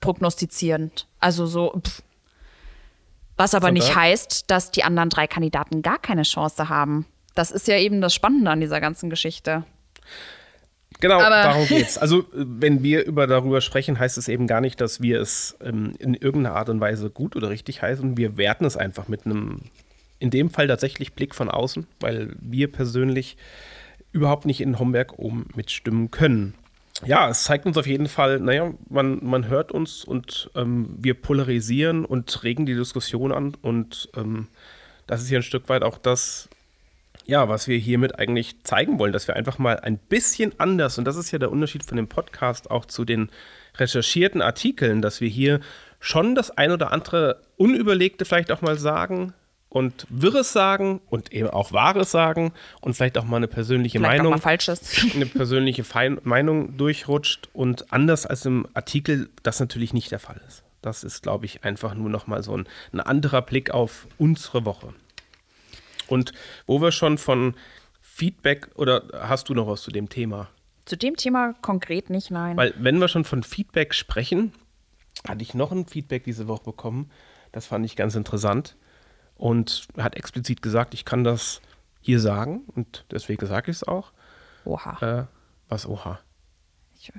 prognostizierend. 0.01 1.07
Also 1.21 1.47
so, 1.47 1.73
pff. 1.85 2.03
was 3.37 3.55
aber 3.55 3.71
nicht 3.71 3.95
heißt, 3.95 4.51
dass 4.51 4.71
die 4.71 4.85
anderen 4.85 5.09
drei 5.11 5.27
Kandidaten 5.27 5.83
gar 5.83 5.99
keine 5.99 6.23
Chance 6.23 6.69
haben. 6.69 7.07
Das 7.35 7.51
ist 7.51 7.69
ja 7.69 7.77
eben 7.79 8.01
das 8.01 8.15
Spannende 8.15 8.51
an 8.51 8.61
dieser 8.61 8.81
ganzen 8.81 9.11
Geschichte. 9.11 9.65
Genau, 11.01 11.21
Aber- 11.21 11.43
darum 11.43 11.67
geht's. 11.69 11.97
Also, 11.99 12.21
äh, 12.21 12.25
wenn 12.33 12.83
wir 12.83 13.05
über 13.05 13.27
darüber 13.27 13.61
sprechen, 13.61 13.99
heißt 13.99 14.19
es 14.19 14.29
eben 14.29 14.47
gar 14.47 14.61
nicht, 14.61 14.81
dass 14.81 15.01
wir 15.01 15.21
es 15.21 15.57
ähm, 15.63 15.95
in 15.99 16.15
irgendeiner 16.15 16.57
Art 16.57 16.69
und 16.69 16.81
Weise 16.81 17.11
gut 17.11 17.37
oder 17.37 17.51
richtig 17.51 17.83
heißen. 17.83 18.17
Wir 18.17 18.37
werten 18.37 18.65
es 18.65 18.77
einfach 18.77 19.07
mit 19.09 19.25
einem, 19.27 19.63
in 20.19 20.31
dem 20.31 20.51
Fall 20.51 20.67
tatsächlich 20.67 21.13
Blick 21.13 21.35
von 21.35 21.51
außen, 21.51 21.87
weil 22.01 22.35
wir 22.41 22.71
persönlich 22.71 23.37
überhaupt 24.13 24.47
nicht 24.47 24.61
in 24.61 24.79
Homberg 24.79 25.19
oben 25.19 25.49
mitstimmen 25.55 26.11
können. 26.11 26.55
Ja, 27.07 27.29
es 27.29 27.45
zeigt 27.45 27.67
uns 27.67 27.77
auf 27.77 27.87
jeden 27.87 28.09
Fall, 28.09 28.41
naja, 28.41 28.75
man, 28.89 29.25
man 29.25 29.47
hört 29.47 29.71
uns 29.71 30.05
und 30.05 30.51
ähm, 30.57 30.97
wir 30.99 31.15
polarisieren 31.15 32.05
und 32.05 32.43
regen 32.43 32.67
die 32.67 32.75
Diskussion 32.75 33.31
an. 33.31 33.57
Und 33.63 34.09
ähm, 34.17 34.49
das 35.07 35.23
ist 35.23 35.31
ja 35.31 35.39
ein 35.39 35.45
Stück 35.45 35.69
weit 35.69 35.85
auch 35.85 35.99
das, 35.99 36.49
ja, 37.25 37.49
was 37.49 37.69
wir 37.69 37.79
hiermit 37.79 38.19
eigentlich 38.19 38.65
zeigen 38.65 38.99
wollen, 38.99 39.13
dass 39.13 39.29
wir 39.29 39.37
einfach 39.37 39.59
mal 39.59 39.79
ein 39.79 39.99
bisschen 39.99 40.59
anders, 40.59 40.99
und 40.99 41.05
das 41.05 41.17
ist 41.17 41.31
ja 41.31 41.39
der 41.39 41.53
Unterschied 41.53 41.85
von 41.85 41.97
dem 41.97 42.09
Podcast 42.09 42.71
auch 42.71 42.85
zu 42.85 43.05
den 43.05 43.31
recherchierten 43.77 44.43
Artikeln, 44.43 45.01
dass 45.01 45.21
wir 45.21 45.29
hier 45.29 45.61
schon 46.01 46.35
das 46.35 46.51
ein 46.51 46.73
oder 46.73 46.91
andere 46.91 47.43
Unüberlegte 47.57 48.25
vielleicht 48.25 48.51
auch 48.51 48.63
mal 48.63 48.79
sagen 48.79 49.35
und 49.69 50.07
Wirres 50.09 50.53
sagen 50.53 51.01
und 51.09 51.33
eben 51.33 51.51
auch 51.51 51.73
Wahres 51.73 52.11
sagen 52.11 52.53
und 52.81 52.95
vielleicht 52.95 53.19
auch 53.19 53.25
mal 53.25 53.37
eine 53.37 53.49
persönliche 53.49 53.99
Vielleicht 53.99 54.23
Meinung 54.23 54.41
eine 55.15 55.27
persönliche 55.27 55.85
Fein 55.85 56.19
Meinung 56.25 56.77
durchrutscht 56.77 57.49
und 57.53 57.93
anders 57.93 58.27
als 58.27 58.47
im 58.47 58.67
Artikel 58.75 59.31
das 59.43 59.61
natürlich 59.61 59.93
nicht 59.93 60.11
der 60.11 60.21
Fall 60.21 60.41
ist. 60.47 60.65
Das 60.81 61.05
ist, 61.05 61.23
glaube 61.23 61.45
ich, 61.45 61.65
einfach 61.65 61.95
nur 61.95 62.09
noch 62.09 62.27
mal 62.27 62.43
so 62.43 62.57
ein, 62.57 62.67
ein 62.93 63.01
anderer 63.01 63.43
Blick 63.43 63.71
auf 63.71 64.07
unsere 64.17 64.65
Woche. 64.65 64.95
Und 66.07 66.33
wo 66.67 66.81
wir 66.81 66.93
schon 66.93 67.19
von 67.19 67.55
Feedback 68.01 68.71
oder 68.75 69.03
hast 69.13 69.49
du 69.49 69.55
noch 69.55 69.67
was 69.67 69.83
zu 69.83 69.91
dem 69.91 70.09
Thema? 70.09 70.49
Zu 70.87 70.97
dem 70.97 71.17
Thema 71.17 71.55
konkret 71.61 72.09
nicht, 72.09 72.31
nein. 72.31 72.57
Weil 72.57 72.73
wenn 72.79 72.99
wir 72.99 73.09
schon 73.09 73.25
von 73.25 73.43
Feedback 73.43 73.93
sprechen, 73.93 74.53
hatte 75.29 75.43
ich 75.43 75.53
noch 75.53 75.73
ein 75.73 75.87
Feedback 75.87 76.25
diese 76.25 76.49
Woche 76.49 76.65
bekommen. 76.65 77.11
Das 77.53 77.67
fand 77.67 77.85
ich 77.85 77.97
ganz 77.97 78.15
interessant 78.15 78.77
und 79.39 79.89
hat 79.97 80.17
explizit 80.17 80.61
gesagt, 80.61 80.93
ich 80.93 81.07
kann 81.07 81.25
das 81.25 81.63
hier 82.01 82.21
sagen 82.21 82.63
und 82.75 83.07
deswegen 83.11 83.47
sage 83.47 83.71
ich 83.71 83.79
es 83.79 83.89
auch. 83.89 84.13
Oha. 84.65 85.21
Äh, 85.21 85.27
was 85.69 85.87
oha? 85.87 86.19
Ich, 86.95 87.13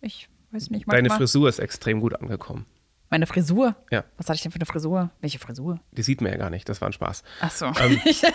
ich 0.00 0.28
weiß 0.50 0.70
nicht, 0.70 0.86
Deine 0.88 1.08
manchmal. 1.08 1.18
Frisur 1.18 1.48
ist 1.48 1.58
extrem 1.58 2.00
gut 2.00 2.14
angekommen. 2.14 2.66
Meine 3.10 3.26
Frisur? 3.26 3.76
Ja. 3.90 4.04
Was 4.16 4.28
hatte 4.28 4.36
ich 4.36 4.42
denn 4.42 4.52
für 4.52 4.56
eine 4.56 4.66
Frisur? 4.66 5.10
Welche 5.20 5.38
Frisur? 5.38 5.78
Die 5.92 6.02
sieht 6.02 6.20
man 6.20 6.32
ja 6.32 6.38
gar 6.38 6.50
nicht, 6.50 6.68
das 6.68 6.80
war 6.80 6.88
ein 6.88 6.92
Spaß. 6.92 7.22
Ach 7.40 7.50
so. 7.50 7.66
Ähm, 7.66 8.00
okay, 8.04 8.26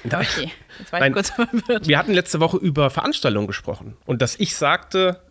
jetzt 0.00 0.04
war 0.04 0.18
ich 0.18 0.90
Nein. 1.00 1.12
kurz 1.12 1.30
verwirrt. 1.30 1.86
Wir 1.86 1.98
hatten 1.98 2.12
letzte 2.12 2.40
Woche 2.40 2.56
über 2.56 2.90
Veranstaltungen 2.90 3.46
gesprochen 3.46 3.96
und 4.06 4.22
dass 4.22 4.36
ich 4.36 4.56
sagte, 4.56 5.22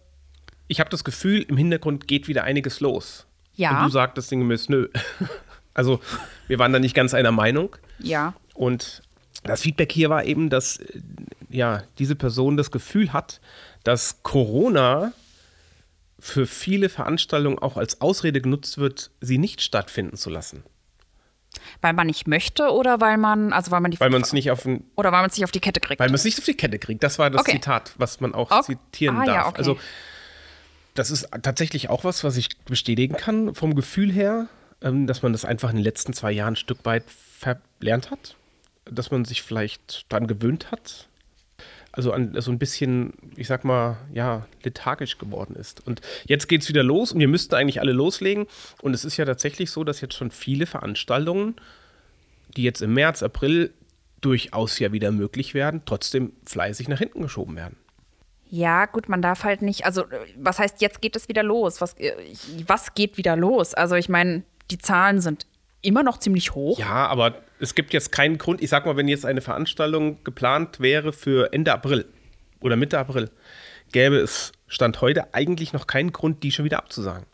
ich 0.68 0.80
habe 0.80 0.90
das 0.90 1.04
Gefühl, 1.04 1.42
im 1.42 1.58
Hintergrund 1.58 2.08
geht 2.08 2.28
wieder 2.28 2.44
einiges 2.44 2.80
los. 2.80 3.28
Ja. 3.56 3.80
Und 3.80 3.86
du 3.86 3.90
sagtest 3.92 4.30
sinngemäß, 4.30 4.70
nö. 4.70 4.90
Also, 5.78 6.02
wir 6.48 6.60
waren 6.60 6.74
da 6.74 6.80
nicht 6.80 6.96
ganz 6.96 7.14
einer 7.14 7.32
Meinung. 7.32 7.76
Ja. 8.00 8.34
Und 8.54 9.02
das 9.44 9.62
Feedback 9.62 9.92
hier 9.92 10.10
war 10.10 10.26
eben, 10.26 10.50
dass 10.50 10.78
äh, 10.78 11.00
ja, 11.50 11.84
diese 12.00 12.16
Person 12.16 12.58
das 12.58 12.72
Gefühl 12.72 13.14
hat, 13.14 13.40
dass 13.84 14.22
Corona 14.24 15.14
für 16.20 16.48
viele 16.48 16.90
Veranstaltungen 16.90 17.60
auch 17.60 17.78
als 17.78 18.02
Ausrede 18.02 18.42
genutzt 18.42 18.78
wird, 18.80 19.12
sie 19.22 19.38
nicht 19.38 19.62
stattfinden 19.62 20.18
zu 20.18 20.30
lassen. 20.32 20.64
Weil 21.82 21.94
man 21.94 22.08
nicht 22.08 22.28
möchte 22.28 22.70
oder 22.72 23.00
weil 23.02 23.18
man, 23.18 23.54
also 23.54 23.72
weil 23.72 23.82
man 23.82 23.92
die 23.92 24.00
Weil 24.00 24.10
man 24.10 24.22
es 24.22 24.34
nicht 24.34 24.52
auf 24.52 24.64
den 24.64 24.84
oder 24.96 25.12
weil 25.12 25.22
man 25.22 25.30
es 25.30 25.38
nicht 25.38 25.44
auf 25.46 25.52
die 25.52 25.60
Kette 25.60 25.80
kriegt. 25.80 26.00
Weil 26.00 26.08
man 26.10 26.16
es 26.16 26.24
nicht 26.26 26.38
auf 26.40 26.46
die 26.46 26.56
Kette 26.56 26.80
kriegt. 26.80 27.04
Das 27.04 27.20
war 27.20 27.30
das 27.30 27.42
Okay. 27.42 27.54
Zitat, 27.54 27.94
was 27.98 28.20
man 28.20 28.34
auch 28.34 28.52
Ok- 28.52 28.66
zitieren 28.66 29.18
Ah, 29.18 29.26
ja, 29.26 29.34
darf. 29.36 29.48
okay. 29.50 29.58
Also, 29.60 29.78
das 30.96 31.12
ist 31.12 31.28
tatsächlich 31.44 31.90
auch 31.90 32.04
was, 32.04 32.24
was 32.24 32.36
ich 32.38 32.50
bestätigen 32.66 33.16
kann 33.16 33.54
vom 33.54 33.76
Gefühl 33.76 34.12
her, 34.12 34.48
dass 34.80 35.24
man 35.24 35.32
das 35.32 35.46
einfach 35.46 35.70
in 35.70 35.78
den 35.78 35.84
letzten 35.84 36.14
zwei 36.14 36.32
Jahren 36.32 36.54
ein 36.54 36.58
Stück 36.58 36.86
weit 36.86 37.04
verlernt 37.08 38.12
hat. 38.12 38.36
Dass 38.86 39.12
man 39.12 39.26
sich 39.26 39.42
vielleicht 39.42 40.06
daran 40.10 40.28
gewöhnt 40.28 40.72
hat. 40.72 41.08
Also 41.92 42.12
an, 42.12 42.40
so 42.40 42.52
ein 42.52 42.60
bisschen, 42.60 43.14
ich 43.36 43.48
sag 43.48 43.66
mal, 43.66 43.98
ja, 44.14 44.46
lethargisch 44.64 45.18
geworden 45.18 45.56
ist. 45.56 45.86
Und 45.86 46.02
jetzt 46.26 46.48
geht 46.48 46.62
es 46.62 46.70
wieder 46.70 46.84
los 46.84 47.12
und 47.12 47.20
wir 47.20 47.28
müssten 47.28 47.56
eigentlich 47.56 47.82
alle 47.82 47.92
loslegen. 47.92 48.46
Und 48.82 48.94
es 48.94 49.04
ist 49.04 49.18
ja 49.18 49.26
tatsächlich 49.26 49.72
so, 49.72 49.84
dass 49.84 50.02
jetzt 50.02 50.14
schon 50.14 50.30
viele 50.30 50.68
Veranstaltungen, 50.68 51.56
die 52.56 52.64
jetzt 52.64 52.82
im 52.82 52.94
März, 52.94 53.24
April 53.24 53.74
durchaus 54.22 54.78
ja 54.80 54.92
wieder 54.92 55.12
möglich 55.12 55.54
werden, 55.54 55.82
trotzdem 55.86 56.34
fleißig 56.46 56.88
nach 56.88 57.00
hinten 57.00 57.22
geschoben 57.22 57.56
werden. 57.56 57.78
Ja, 58.50 58.86
gut, 58.86 59.10
man 59.10 59.22
darf 59.22 59.44
halt 59.44 59.62
nicht, 59.62 59.86
also 59.86 60.04
äh, 60.04 60.20
was 60.38 60.60
heißt, 60.60 60.82
jetzt 60.82 61.02
geht 61.02 61.16
es 61.16 61.28
wieder 61.28 61.44
los? 61.44 61.82
Was, 61.82 61.94
äh, 61.98 62.14
was 62.66 62.94
geht 62.94 63.18
wieder 63.18 63.36
los? 63.36 63.74
Also 63.74 63.96
ich 63.96 64.08
meine, 64.08 64.44
die 64.72 64.78
Zahlen 64.78 65.20
sind 65.22 65.46
immer 65.82 66.04
noch 66.04 66.18
ziemlich 66.20 66.54
hoch. 66.54 66.80
Ja, 66.80 67.08
aber 67.08 67.36
es 67.60 67.76
gibt 67.76 67.94
jetzt 67.94 68.12
keinen 68.12 68.38
Grund. 68.38 68.62
Ich 68.62 68.70
sag 68.70 68.86
mal, 68.86 68.98
wenn 68.98 69.08
jetzt 69.08 69.26
eine 69.26 69.42
Veranstaltung 69.42 70.24
geplant 70.24 70.80
wäre 70.80 71.14
für 71.14 71.54
Ende 71.54 71.72
April 71.74 72.06
oder 72.60 72.76
Mitte 72.76 73.00
April, 73.00 73.30
gäbe 73.92 74.18
es 74.18 74.52
Stand 74.68 75.00
heute 75.02 75.34
eigentlich 75.34 75.72
noch 75.74 75.88
keinen 75.88 76.12
Grund, 76.12 76.44
die 76.44 76.52
schon 76.52 76.66
wieder 76.66 76.80
abzusagen. 76.80 77.26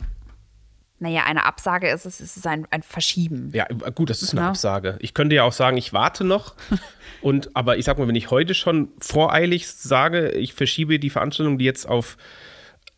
Naja, 1.00 1.24
eine 1.26 1.46
Absage 1.46 1.90
ist 1.90 2.06
es, 2.06 2.20
es 2.22 2.38
ist 2.38 2.48
ein, 2.48 2.66
ein 2.70 2.84
Verschieben. 2.84 3.52
Ja, 3.54 3.66
gut, 3.66 4.10
das 4.10 4.22
ist 4.22 4.32
eine 4.32 4.42
Ja. 4.42 4.50
Absage. 4.50 4.98
Ich 5.02 5.14
könnte 5.14 5.36
ja 5.36 5.44
auch 5.44 5.52
sagen, 5.52 5.76
ich 5.76 5.92
warte 5.92 6.24
noch. 6.24 6.56
und, 7.22 7.54
aber 7.56 7.78
ich 7.78 7.86
sag 7.86 7.98
mal, 7.98 8.08
wenn 8.08 8.16
ich 8.16 8.30
heute 8.32 8.54
schon 8.54 8.90
voreilig 9.00 9.68
sage, 9.68 10.30
ich 10.32 10.54
verschiebe 10.54 11.00
die 11.00 11.10
Veranstaltung, 11.10 11.58
die 11.58 11.66
jetzt 11.66 11.90
auf, 11.90 12.16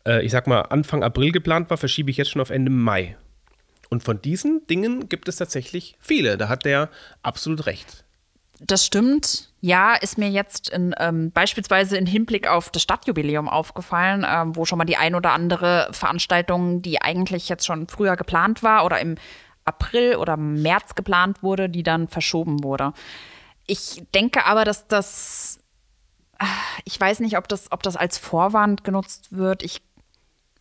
äh, 0.06 0.24
ich 0.24 0.30
sag 0.30 0.46
mal, 0.46 0.60
Anfang 0.60 1.02
April 1.02 1.32
geplant 1.32 1.68
war, 1.70 1.78
verschiebe 1.78 2.10
ich 2.10 2.16
jetzt 2.16 2.30
schon 2.30 2.42
auf 2.42 2.50
Ende 2.50 2.70
Mai. 2.70 3.16
Und 3.88 4.02
von 4.02 4.20
diesen 4.20 4.66
Dingen 4.66 5.08
gibt 5.08 5.28
es 5.28 5.36
tatsächlich 5.36 5.96
viele. 6.00 6.36
Da 6.36 6.48
hat 6.48 6.64
der 6.64 6.90
absolut 7.22 7.66
recht. 7.66 8.04
Das 8.60 8.86
stimmt. 8.86 9.50
Ja, 9.60 9.94
ist 9.94 10.16
mir 10.16 10.30
jetzt 10.30 10.70
in, 10.70 10.94
ähm, 10.98 11.30
beispielsweise 11.30 11.96
im 11.98 12.06
Hinblick 12.06 12.48
auf 12.48 12.70
das 12.70 12.82
Stadtjubiläum 12.82 13.48
aufgefallen, 13.48 14.24
ähm, 14.26 14.56
wo 14.56 14.64
schon 14.64 14.78
mal 14.78 14.84
die 14.84 14.96
ein 14.96 15.14
oder 15.14 15.32
andere 15.32 15.88
Veranstaltung, 15.92 16.80
die 16.80 17.02
eigentlich 17.02 17.48
jetzt 17.48 17.66
schon 17.66 17.86
früher 17.88 18.16
geplant 18.16 18.62
war 18.62 18.84
oder 18.84 18.98
im 19.00 19.16
April 19.66 20.16
oder 20.16 20.36
März 20.36 20.94
geplant 20.94 21.42
wurde, 21.42 21.68
die 21.68 21.82
dann 21.82 22.08
verschoben 22.08 22.62
wurde. 22.62 22.92
Ich 23.66 24.02
denke 24.14 24.46
aber, 24.46 24.64
dass 24.64 24.86
das, 24.86 25.58
ah, 26.38 26.46
ich 26.84 26.98
weiß 26.98 27.20
nicht, 27.20 27.36
ob 27.36 27.48
das, 27.48 27.72
ob 27.72 27.82
das 27.82 27.96
als 27.96 28.16
Vorwand 28.16 28.84
genutzt 28.84 29.36
wird. 29.36 29.62
Ich 29.62 29.82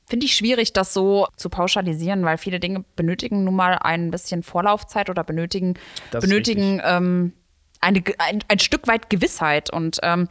finde 0.07 0.25
ich 0.25 0.35
schwierig, 0.35 0.73
das 0.73 0.93
so 0.93 1.27
zu 1.35 1.49
pauschalisieren, 1.49 2.23
weil 2.23 2.37
viele 2.37 2.59
Dinge 2.59 2.85
benötigen 2.95 3.43
nun 3.43 3.55
mal 3.55 3.77
ein 3.79 4.11
bisschen 4.11 4.43
Vorlaufzeit 4.43 5.09
oder 5.09 5.23
benötigen, 5.23 5.75
Das 6.11 6.23
benötigen 6.23 6.81
ähm, 6.83 7.33
eine, 7.81 8.03
ein, 8.19 8.43
ein 8.47 8.59
Stück 8.59 8.87
weit 8.87 9.09
Gewissheit. 9.09 9.71
Und 9.71 9.99
ähm, 10.03 10.27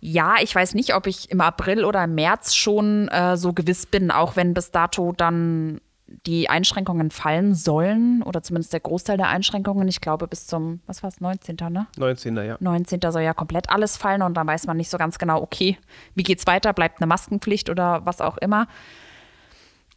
ja, 0.00 0.36
ich 0.40 0.54
weiß 0.54 0.74
nicht, 0.74 0.94
ob 0.94 1.06
ich 1.06 1.30
im 1.30 1.40
April 1.40 1.84
oder 1.84 2.04
im 2.04 2.14
März 2.14 2.54
schon 2.54 3.08
äh, 3.08 3.36
so 3.36 3.52
gewiss 3.52 3.86
bin, 3.86 4.10
auch 4.10 4.36
wenn 4.36 4.54
bis 4.54 4.70
dato 4.70 5.12
dann 5.12 5.80
die 6.24 6.48
Einschränkungen 6.48 7.10
fallen 7.10 7.54
sollen 7.54 8.22
oder 8.22 8.42
zumindest 8.42 8.72
der 8.72 8.80
Großteil 8.80 9.16
der 9.16 9.28
Einschränkungen. 9.28 9.86
Ich 9.88 10.00
glaube, 10.00 10.26
bis 10.26 10.46
zum, 10.46 10.80
was 10.86 11.02
war 11.02 11.08
es, 11.08 11.20
19. 11.20 11.56
ne? 11.70 11.86
19. 11.96 12.36
ja. 12.36 12.56
19. 12.60 13.00
soll 13.10 13.22
ja 13.22 13.34
komplett 13.34 13.70
alles 13.70 13.96
fallen 13.96 14.22
und 14.22 14.34
dann 14.34 14.46
weiß 14.46 14.66
man 14.66 14.76
nicht 14.76 14.90
so 14.90 14.98
ganz 14.98 15.18
genau, 15.18 15.42
okay, 15.42 15.78
wie 16.14 16.22
geht's 16.22 16.46
weiter? 16.46 16.72
Bleibt 16.72 17.00
eine 17.00 17.06
Maskenpflicht 17.06 17.70
oder 17.70 18.04
was 18.06 18.20
auch 18.20 18.38
immer. 18.38 18.66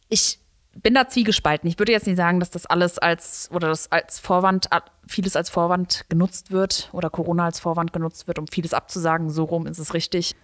Ich 0.08 0.38
bin 0.74 0.94
da 0.94 1.08
zwiegespalten. 1.08 1.68
Ich 1.68 1.78
würde 1.78 1.92
jetzt 1.92 2.06
nicht 2.06 2.16
sagen, 2.16 2.40
dass 2.40 2.50
das 2.50 2.66
alles 2.66 2.98
als 2.98 3.50
oder 3.52 3.68
das 3.68 3.90
als 3.90 4.18
Vorwand, 4.18 4.68
vieles 5.06 5.36
als 5.36 5.50
Vorwand 5.50 6.04
genutzt 6.08 6.50
wird 6.50 6.90
oder 6.92 7.10
Corona 7.10 7.46
als 7.46 7.60
Vorwand 7.60 7.92
genutzt 7.92 8.28
wird, 8.28 8.38
um 8.38 8.46
vieles 8.46 8.74
abzusagen. 8.74 9.30
So 9.30 9.44
rum 9.44 9.66
ist 9.66 9.78
es 9.78 9.94
richtig. 9.94 10.36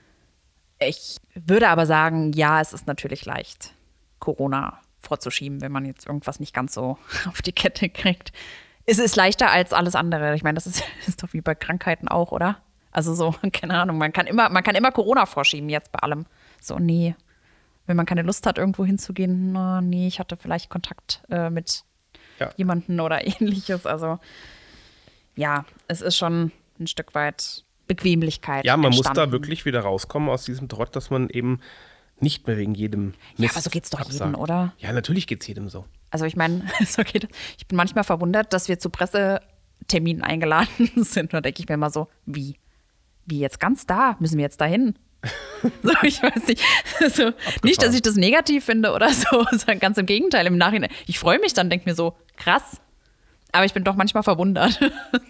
Ich 0.79 1.17
würde 1.35 1.69
aber 1.69 1.87
sagen, 1.87 2.33
ja, 2.33 2.61
es 2.61 2.73
ist 2.73 2.87
natürlich 2.87 3.25
leicht, 3.25 3.73
Corona 4.19 4.81
vorzuschieben, 5.07 5.61
wenn 5.61 5.73
man 5.73 5.85
jetzt 5.85 6.07
irgendwas 6.07 6.41
nicht 6.41 6.55
ganz 6.55 6.75
so 6.75 6.99
auf 7.29 7.43
die 7.43 7.53
Kette 7.53 7.89
kriegt. 7.89 8.33
Es 8.87 8.99
ist 8.99 9.17
leichter 9.17 9.51
als 9.51 9.73
alles 9.73 9.95
andere. 9.95 10.35
Ich 10.35 10.43
meine, 10.43 10.55
das 10.55 10.67
ist, 10.67 10.83
ist 11.07 11.23
doch 11.23 11.33
wie 11.33 11.41
bei 11.41 11.55
Krankheiten 11.55 12.09
auch, 12.09 12.33
oder? 12.33 12.59
Also 12.93 13.15
so, 13.15 13.35
keine 13.53 13.75
Ahnung, 13.81 13.99
man 13.99 14.13
kann 14.13 14.27
immer, 14.27 14.49
man 14.49 14.63
kann 14.63 14.75
immer 14.75 14.93
Corona 14.93 15.27
vorschieben 15.27 15.69
jetzt 15.69 15.93
bei 15.93 15.99
allem. 16.01 16.27
So, 16.61 16.79
nee. 16.79 17.15
Wenn 17.87 17.97
man 17.97 18.07
keine 18.07 18.23
Lust 18.23 18.47
hat, 18.47 18.59
irgendwo 18.59 18.85
hinzugehen, 18.85 19.53
na, 19.53 19.81
nee, 19.81 20.09
ich 20.09 20.19
hatte 20.19 20.37
vielleicht 20.37 20.71
Kontakt 20.71 21.23
äh, 21.31 21.51
mit 21.51 21.85
Ja. 22.41 22.51
jemanden 22.57 22.99
oder 23.01 23.25
ähnliches. 23.27 23.87
Also 23.87 24.19
ja, 25.37 25.65
es 25.87 26.01
ist 26.01 26.17
schon 26.17 26.51
ein 26.81 26.87
Stück 26.87 27.15
weit 27.15 27.65
Bequemlichkeit. 27.87 28.65
Ja, 28.65 28.77
man 28.77 28.91
muss 28.91 29.03
da 29.03 29.11
entstanden. 29.11 29.33
wirklich 29.33 29.65
wieder 29.65 29.81
rauskommen 29.81 30.29
aus 30.29 30.45
diesem 30.45 30.69
Trott, 30.69 30.97
dass 30.97 31.11
man 31.11 31.29
eben 31.29 31.61
nicht 32.21 32.47
mehr 32.47 32.57
wegen 32.57 32.75
jedem 32.75 33.13
Ja, 33.37 33.43
Mist 33.45 33.57
aber 33.57 33.63
so 33.63 33.71
geht's 33.71 33.91
doch 33.91 34.01
absagt. 34.01 34.21
jedem, 34.31 34.35
oder? 34.41 34.73
Ja, 34.79 34.93
natürlich 34.93 35.27
geht's 35.27 35.47
jedem 35.47 35.69
so. 35.69 35.85
Also 36.11 36.25
ich 36.25 36.37
meine, 36.37 36.63
so 36.87 37.03
geht 37.03 37.29
ich 37.59 37.67
bin 37.67 37.77
manchmal 37.77 38.05
verwundert, 38.05 38.53
dass 38.53 38.69
wir 38.69 38.79
zu 38.79 38.91
Presseterminen 38.91 40.23
eingeladen 40.23 40.91
sind. 40.97 41.33
Da 41.33 41.41
denke 41.41 41.61
ich 41.63 41.69
mir 41.69 41.75
immer 41.75 41.91
so, 41.91 42.09
wie? 42.25 42.57
Wie 43.27 43.41
jetzt 43.41 43.61
ganz 43.61 43.87
da? 43.87 44.17
Müssen 44.21 44.37
wir 44.39 44.45
jetzt 44.45 44.61
dahin? 44.61 44.97
so, 45.83 45.93
ich 46.03 46.23
weiß 46.23 46.47
nicht. 46.47 46.63
So, 47.13 47.33
nicht, 47.65 47.83
dass 47.83 47.95
ich 47.95 48.03
das 48.03 48.15
negativ 48.15 48.65
finde 48.65 48.93
oder 48.93 49.11
so, 49.13 49.45
sondern 49.51 49.81
ganz 49.81 49.99
im 49.99 50.07
Gegenteil. 50.07 50.47
Im 50.47 50.57
Nachhinein. 50.57 50.91
Ich 51.07 51.19
freue 51.19 51.41
mich 51.41 51.53
dann, 51.53 51.69
denke 51.69 51.89
mir 51.91 51.97
so, 51.97 52.17
krass. 52.37 52.81
Aber 53.53 53.65
ich 53.65 53.73
bin 53.75 53.83
doch 53.85 53.97
manchmal 53.97 54.23
verwundert. 54.23 54.79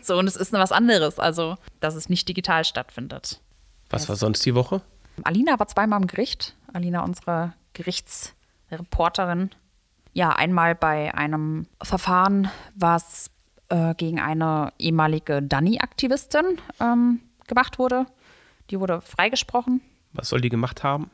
so, 0.03 0.19
und 0.19 0.27
es 0.27 0.37
ist 0.37 0.53
was 0.53 0.73
anderes. 0.73 1.19
Also, 1.19 1.57
dass 1.81 1.95
es 1.95 2.09
nicht 2.11 2.29
digital 2.29 2.65
stattfindet. 2.65 3.41
Was 3.89 4.09
war 4.09 4.17
sonst 4.17 4.45
die 4.45 4.55
Woche? 4.55 4.83
Alina 5.23 5.59
war 5.59 5.69
zweimal 5.69 6.01
im 6.03 6.07
Gericht. 6.09 6.55
Alina, 6.77 7.03
unsere 7.03 7.55
Gerichtsreporterin. 7.73 9.51
Ja, 10.13 10.31
einmal 10.31 10.75
bei 10.75 11.15
einem 11.15 11.67
Verfahren, 11.83 12.51
was 12.75 13.31
äh, 13.71 13.95
gegen 13.95 14.21
eine 14.21 14.75
ehemalige 14.79 15.43
Dani-Aktivistin 15.43 16.61
ähm, 16.79 17.21
gemacht 17.47 17.79
wurde. 17.79 18.05
Die 18.69 18.79
wurde 18.79 19.01
freigesprochen. 19.01 19.81
Was 20.13 20.29
soll 20.29 20.43
die 20.43 20.51
gemacht 20.51 20.83
haben? 20.83 21.11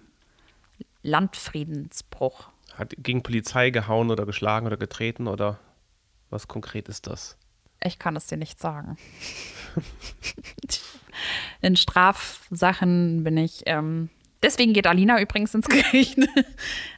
Landfriedensbruch. 1.02 2.48
Hat 2.74 2.94
gegen 2.98 3.22
Polizei 3.22 3.70
gehauen 3.70 4.10
oder 4.10 4.26
geschlagen 4.26 4.66
oder 4.66 4.76
getreten 4.76 5.28
oder 5.28 5.60
was 6.28 6.48
konkret 6.48 6.88
ist 6.88 7.06
das? 7.06 7.36
Ich 7.84 8.00
kann 8.00 8.16
es 8.16 8.26
dir 8.26 8.36
nicht 8.36 8.58
sagen. 8.58 8.96
In 11.60 11.76
Strafsachen 11.76 13.22
bin 13.22 13.36
ich. 13.36 13.62
Ähm, 13.66 14.10
deswegen 14.42 14.72
geht 14.72 14.86
Alina 14.86 15.20
übrigens 15.20 15.54
ins 15.54 15.68
Gericht. 15.68 16.18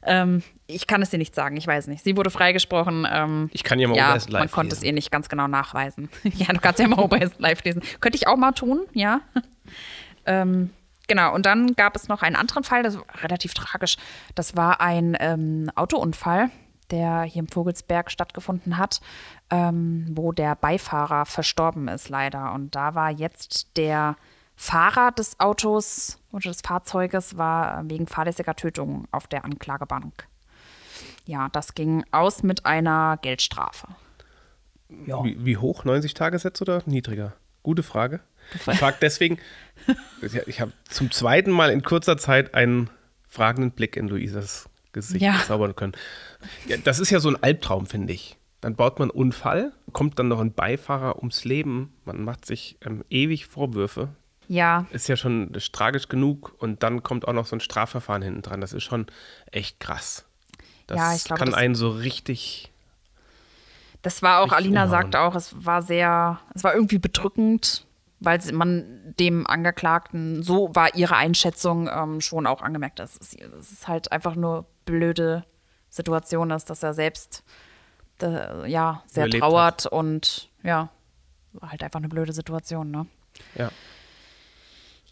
ähm, 0.02 0.42
ich 0.66 0.86
kann 0.86 1.02
es 1.02 1.10
dir 1.10 1.18
nicht 1.18 1.34
sagen, 1.34 1.56
ich 1.56 1.66
weiß 1.66 1.88
nicht. 1.88 2.02
Sie 2.02 2.16
wurde 2.16 2.30
freigesprochen. 2.30 3.06
Ähm, 3.10 3.50
Ich 3.52 3.64
kann 3.64 3.78
ja 3.78 3.88
mal 3.88 3.96
ja, 3.96 4.06
Oberhessen 4.08 4.32
live 4.32 4.40
man 4.40 4.50
konnte 4.50 4.72
es 4.74 4.80
lesen. 4.80 4.86
ihr 4.86 4.92
nicht 4.94 5.10
ganz 5.10 5.28
genau 5.28 5.46
nachweisen. 5.46 6.08
ja, 6.24 6.46
du 6.46 6.58
kannst 6.60 6.80
ja 6.80 6.88
mal 6.88 7.00
Oberhessen 7.00 7.36
live 7.38 7.62
lesen. 7.64 7.82
Könnte 8.00 8.16
ich 8.16 8.26
auch 8.26 8.36
mal 8.36 8.52
tun, 8.52 8.80
ja. 8.94 9.20
ähm, 10.26 10.70
genau, 11.06 11.34
und 11.34 11.46
dann 11.46 11.74
gab 11.74 11.96
es 11.96 12.08
noch 12.08 12.22
einen 12.22 12.36
anderen 12.36 12.64
Fall, 12.64 12.82
das 12.82 12.96
war 12.96 13.04
relativ 13.22 13.54
tragisch. 13.54 13.96
Das 14.34 14.56
war 14.56 14.80
ein 14.80 15.16
ähm, 15.20 15.70
Autounfall, 15.74 16.50
der 16.90 17.22
hier 17.22 17.40
im 17.40 17.48
Vogelsberg 17.48 18.10
stattgefunden 18.10 18.78
hat, 18.78 19.00
ähm, 19.50 20.06
wo 20.10 20.32
der 20.32 20.54
Beifahrer 20.54 21.26
verstorben 21.26 21.88
ist, 21.88 22.08
leider. 22.08 22.52
Und 22.52 22.74
da 22.74 22.94
war 22.94 23.10
jetzt 23.10 23.76
der 23.76 24.16
Fahrer 24.56 25.12
des 25.12 25.40
Autos 25.40 26.18
oder 26.34 26.50
des 26.50 26.60
Fahrzeuges 26.60 27.36
war 27.38 27.88
wegen 27.88 28.06
fahrlässiger 28.06 28.54
Tötung 28.56 29.06
auf 29.10 29.26
der 29.26 29.44
Anklagebank. 29.44 30.26
Ja, 31.26 31.48
das 31.50 31.74
ging 31.74 32.04
aus 32.10 32.42
mit 32.42 32.66
einer 32.66 33.18
Geldstrafe. 33.22 33.88
Wie, 34.88 35.44
wie 35.44 35.56
hoch? 35.56 35.84
90 35.84 36.14
Tagessätze 36.14 36.62
oder 36.64 36.82
niedriger? 36.86 37.32
Gute 37.62 37.82
Frage. 37.82 38.20
Ich 38.54 38.60
frage 38.62 38.98
deswegen, 39.00 39.38
ich 40.46 40.60
habe 40.60 40.72
zum 40.88 41.10
zweiten 41.10 41.50
Mal 41.50 41.70
in 41.70 41.82
kurzer 41.82 42.18
Zeit 42.18 42.54
einen 42.54 42.90
fragenden 43.26 43.70
Blick 43.72 43.96
in 43.96 44.08
Luisas 44.08 44.68
Gesicht 44.92 45.22
Ja. 45.22 45.40
zaubern 45.46 45.74
können. 45.74 45.94
Ja, 46.68 46.76
das 46.76 47.00
ist 47.00 47.10
ja 47.10 47.20
so 47.20 47.28
ein 47.30 47.42
Albtraum, 47.42 47.86
finde 47.86 48.12
ich. 48.12 48.36
Dann 48.60 48.76
baut 48.76 48.98
man 48.98 49.10
einen 49.10 49.18
Unfall, 49.18 49.72
kommt 49.92 50.18
dann 50.18 50.28
noch 50.28 50.40
ein 50.40 50.52
Beifahrer 50.52 51.16
ums 51.18 51.44
Leben, 51.44 51.92
man 52.04 52.22
macht 52.22 52.46
sich 52.46 52.78
ähm, 52.82 53.04
ewig 53.10 53.46
Vorwürfe. 53.46 54.08
Ja, 54.48 54.86
Ist 54.90 55.08
ja 55.08 55.16
schon 55.16 55.52
tragisch 55.72 56.08
genug 56.08 56.54
und 56.58 56.82
dann 56.82 57.02
kommt 57.02 57.26
auch 57.26 57.32
noch 57.32 57.46
so 57.46 57.56
ein 57.56 57.60
Strafverfahren 57.60 58.22
hinten 58.22 58.42
dran. 58.42 58.60
Das 58.60 58.72
ist 58.72 58.82
schon 58.84 59.06
echt 59.50 59.80
krass. 59.80 60.26
Das 60.86 60.96
Ja, 60.98 61.14
ich 61.14 61.24
glaube, 61.24 61.38
kann 61.38 61.50
das- 61.50 61.58
einen 61.58 61.74
so 61.74 61.90
richtig 61.90 62.70
Das 64.02 64.22
war 64.22 64.40
auch, 64.40 64.52
Alina 64.52 64.84
umhauen. 64.84 64.90
sagt 64.90 65.16
auch, 65.16 65.34
es 65.34 65.64
war 65.64 65.80
sehr, 65.82 66.40
es 66.54 66.62
war 66.62 66.74
irgendwie 66.74 66.98
bedrückend, 66.98 67.86
weil 68.20 68.38
man 68.52 69.14
dem 69.18 69.46
Angeklagten, 69.46 70.42
so 70.42 70.74
war 70.74 70.94
ihre 70.94 71.16
Einschätzung 71.16 71.88
ähm, 71.88 72.20
schon 72.20 72.46
auch 72.46 72.60
angemerkt, 72.60 72.98
dass 72.98 73.16
es, 73.20 73.30
dass 73.36 73.72
es 73.72 73.88
halt 73.88 74.12
einfach 74.12 74.34
nur 74.34 74.66
blöde 74.84 75.44
Situation 75.88 76.50
ist, 76.50 76.68
dass 76.68 76.82
er 76.82 76.92
selbst 76.92 77.42
äh, 78.20 78.70
ja, 78.70 79.02
sehr 79.06 79.24
Überlebt 79.26 79.42
trauert 79.42 79.86
und 79.86 80.50
ja, 80.62 80.90
war 81.52 81.70
halt 81.70 81.82
einfach 81.82 81.98
eine 81.98 82.08
blöde 82.08 82.32
Situation, 82.32 82.90
ne? 82.90 83.06
ja, 83.56 83.70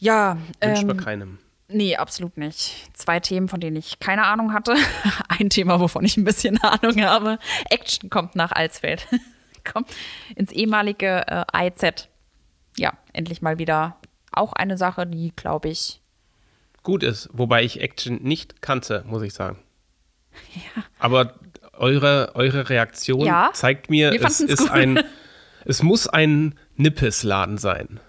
Ja, 0.03 0.37
wünscht 0.61 0.83
man 0.85 0.99
ähm, 0.99 1.05
keinem. 1.05 1.39
Nee, 1.69 1.95
absolut 1.95 2.37
nicht. 2.37 2.75
Zwei 2.93 3.21
Themen, 3.21 3.49
von 3.49 3.61
denen 3.61 3.77
ich 3.77 4.01
keine 4.01 4.25
Ahnung 4.25 4.53
hatte. 4.53 4.75
Ein 5.29 5.49
Thema, 5.49 5.79
wovon 5.79 6.05
ich 6.05 6.17
ein 6.17 6.25
bisschen 6.25 6.59
Ahnung 6.63 7.01
habe. 7.05 7.39
Action 7.71 8.11
kommt 8.11 8.35
nach 8.35 8.51
Alsfeld. 8.51 9.07
kommt 9.73 9.95
ins 10.35 10.51
ehemalige 10.51 11.23
äh, 11.29 11.45
AIZ. 11.53 12.09
Ja, 12.77 12.95
endlich 13.13 13.43
mal 13.43 13.59
wieder 13.61 13.97
auch 14.33 14.53
eine 14.55 14.77
Sache, 14.77 15.07
die, 15.07 15.33
glaube 15.37 15.69
ich, 15.69 16.01
gut 16.83 17.05
ist, 17.05 17.29
wobei 17.33 17.63
ich 17.63 17.81
Action 17.81 18.21
nicht 18.25 18.61
kannte, 18.61 19.05
muss 19.07 19.23
ich 19.23 19.35
sagen. 19.35 19.59
Aber 20.99 21.35
eure, 21.75 22.33
eure 22.35 22.69
Reaktion 22.69 23.25
Ja, 23.25 23.51
zeigt 23.53 23.89
mir, 23.89 24.21
es 24.21 24.41
ist 24.41 24.63
gut. 24.63 24.71
ein, 24.71 25.01
es 25.65 25.85
muss 25.85 26.09
ein 26.09 26.59
Nippes-Laden 26.83 27.59
sein. 27.59 28.01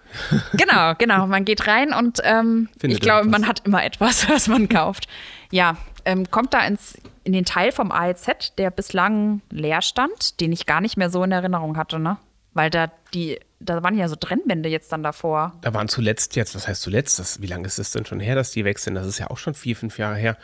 Genau, 0.52 0.94
genau. 0.96 1.26
Man 1.26 1.44
geht 1.44 1.66
rein 1.66 1.92
und 1.92 2.20
ähm, 2.22 2.68
ich 2.82 3.00
glaube, 3.00 3.28
man 3.28 3.46
hat 3.46 3.62
immer 3.64 3.84
etwas, 3.84 4.28
was 4.28 4.48
man 4.48 4.68
kauft. 4.68 5.08
Ja, 5.50 5.76
ähm, 6.04 6.30
kommt 6.30 6.54
da 6.54 6.64
ins, 6.66 6.98
in 7.24 7.32
den 7.32 7.44
Teil 7.44 7.72
vom 7.72 7.90
AEZ, 7.90 8.54
der 8.58 8.70
bislang 8.70 9.40
leer 9.50 9.82
stand, 9.82 10.40
den 10.40 10.52
ich 10.52 10.66
gar 10.66 10.80
nicht 10.80 10.96
mehr 10.96 11.10
so 11.10 11.22
in 11.24 11.32
Erinnerung 11.32 11.76
hatte, 11.76 11.98
ne? 11.98 12.18
Weil 12.52 12.70
da 12.70 12.90
die, 13.12 13.40
da 13.64 13.82
waren 13.82 13.96
ja 13.96 14.08
so 14.08 14.16
Trennwände 14.16 14.68
jetzt 14.68 14.92
dann 14.92 15.02
davor. 15.02 15.52
Da 15.62 15.74
waren 15.74 15.88
zuletzt 15.88 16.36
jetzt, 16.36 16.54
was 16.54 16.68
heißt 16.68 16.82
zuletzt? 16.82 17.18
Das, 17.18 17.40
wie 17.40 17.46
lange 17.46 17.66
ist 17.66 17.78
es 17.78 17.90
denn 17.90 18.04
schon 18.04 18.20
her, 18.20 18.34
dass 18.34 18.50
die 18.50 18.64
weg 18.64 18.78
sind? 18.78 18.94
Das 18.94 19.06
ist 19.06 19.18
ja 19.18 19.30
auch 19.30 19.38
schon 19.38 19.54
vier, 19.54 19.76
fünf 19.76 19.98
Jahre 19.98 20.16
her, 20.16 20.36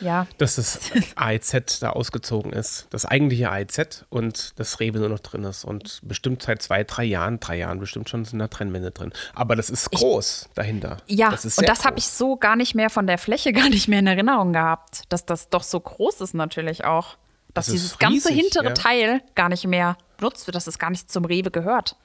Ja, 0.00 0.26
dass 0.38 0.56
das 0.56 0.80
AEZ 1.16 1.80
da 1.80 1.90
ausgezogen 1.90 2.52
ist. 2.52 2.86
Das 2.90 3.04
eigentliche 3.04 3.50
AEZ 3.50 4.04
und 4.08 4.58
das 4.58 4.80
Rewe 4.80 4.98
nur 4.98 5.08
noch 5.08 5.20
drin 5.20 5.44
ist. 5.44 5.64
Und 5.64 6.00
bestimmt 6.02 6.42
seit 6.42 6.62
zwei, 6.62 6.84
drei 6.84 7.04
Jahren, 7.04 7.40
drei 7.40 7.58
Jahren 7.58 7.78
bestimmt 7.78 8.08
schon 8.08 8.24
sind 8.24 8.38
da 8.38 8.48
Trennwände 8.48 8.90
drin. 8.90 9.12
Aber 9.34 9.56
das 9.56 9.70
ist 9.70 9.90
groß 9.90 10.48
dahinter. 10.54 10.98
ja. 11.06 11.30
das 11.30 11.58
und 11.58 11.68
das 11.68 11.84
habe 11.84 11.98
ich 11.98 12.06
so 12.06 12.36
gar 12.36 12.56
nicht 12.56 12.74
mehr 12.74 12.90
von 12.90 13.06
der 13.06 13.18
Fläche 13.18 13.52
gar 13.52 13.68
nicht 13.68 13.88
mehr 13.88 13.98
in 14.00 14.06
Erinnerung 14.06 14.52
gehabt, 14.52 15.02
dass 15.08 15.26
das 15.26 15.48
doch 15.48 15.62
so 15.62 15.80
groß 15.80 16.20
ist 16.20 16.34
natürlich 16.34 16.84
auch. 16.84 17.16
Dass 17.54 17.66
Das 17.66 17.72
dieses 17.72 17.98
ganze 17.98 18.30
riesig, 18.30 18.42
hintere 18.42 18.68
ja. 18.68 18.72
Teil 18.72 19.22
gar 19.34 19.50
nicht 19.50 19.66
mehr 19.66 19.98
benutzt 20.16 20.46
wird, 20.46 20.54
dass 20.54 20.66
es 20.66 20.78
gar 20.78 20.90
nicht 20.90 21.10
zum 21.10 21.24
Rewe 21.24 21.50
gehört. 21.50 21.96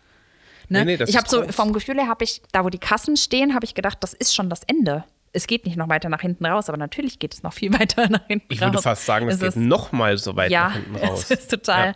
Ne? 0.70 0.80
Nee, 0.80 0.86
nee, 0.86 0.98
das 0.98 1.10
ich 1.10 1.18
habe 1.18 1.28
so 1.30 1.42
groß. 1.44 1.56
vom 1.56 1.74
Gefühl 1.74 1.96
her, 1.98 2.08
habe 2.08 2.24
ich, 2.24 2.42
da 2.52 2.64
wo 2.66 2.70
die 2.70 2.78
Kassen 2.80 3.16
stehen, 3.18 3.54
habe 3.54 3.66
ich 3.66 3.74
gedacht, 3.74 3.98
das 4.02 4.14
ist 4.14 4.36
schon 4.36 4.50
das 4.50 4.62
Ende. 4.64 5.04
Es 5.34 5.46
geht 5.48 5.66
nicht 5.66 5.78
noch 5.78 5.90
weiter 5.90 6.10
nach 6.10 6.22
hinten 6.22 6.46
raus, 6.46 6.68
aber 6.70 6.78
natürlich 6.78 7.20
geht 7.20 7.34
es 7.34 7.44
noch 7.44 7.54
viel 7.54 7.72
weiter 7.80 8.10
nach 8.10 8.26
hinten 8.28 8.52
Ich 8.54 8.62
raus. 8.62 8.70
würde 8.72 8.82
fast 8.82 9.06
sagen, 9.06 9.28
es, 9.30 9.40
geht 9.40 9.50
ist, 9.50 9.56
noch 9.58 9.92
mal 9.92 10.18
so 10.18 10.36
weit 10.36 10.52
ja, 10.52 10.70
nach 10.70 10.74
hinten 10.76 10.96
raus. 11.06 11.24
es 11.30 11.32
ist 11.42 11.52
total. 11.52 11.88
Ja. 11.88 11.94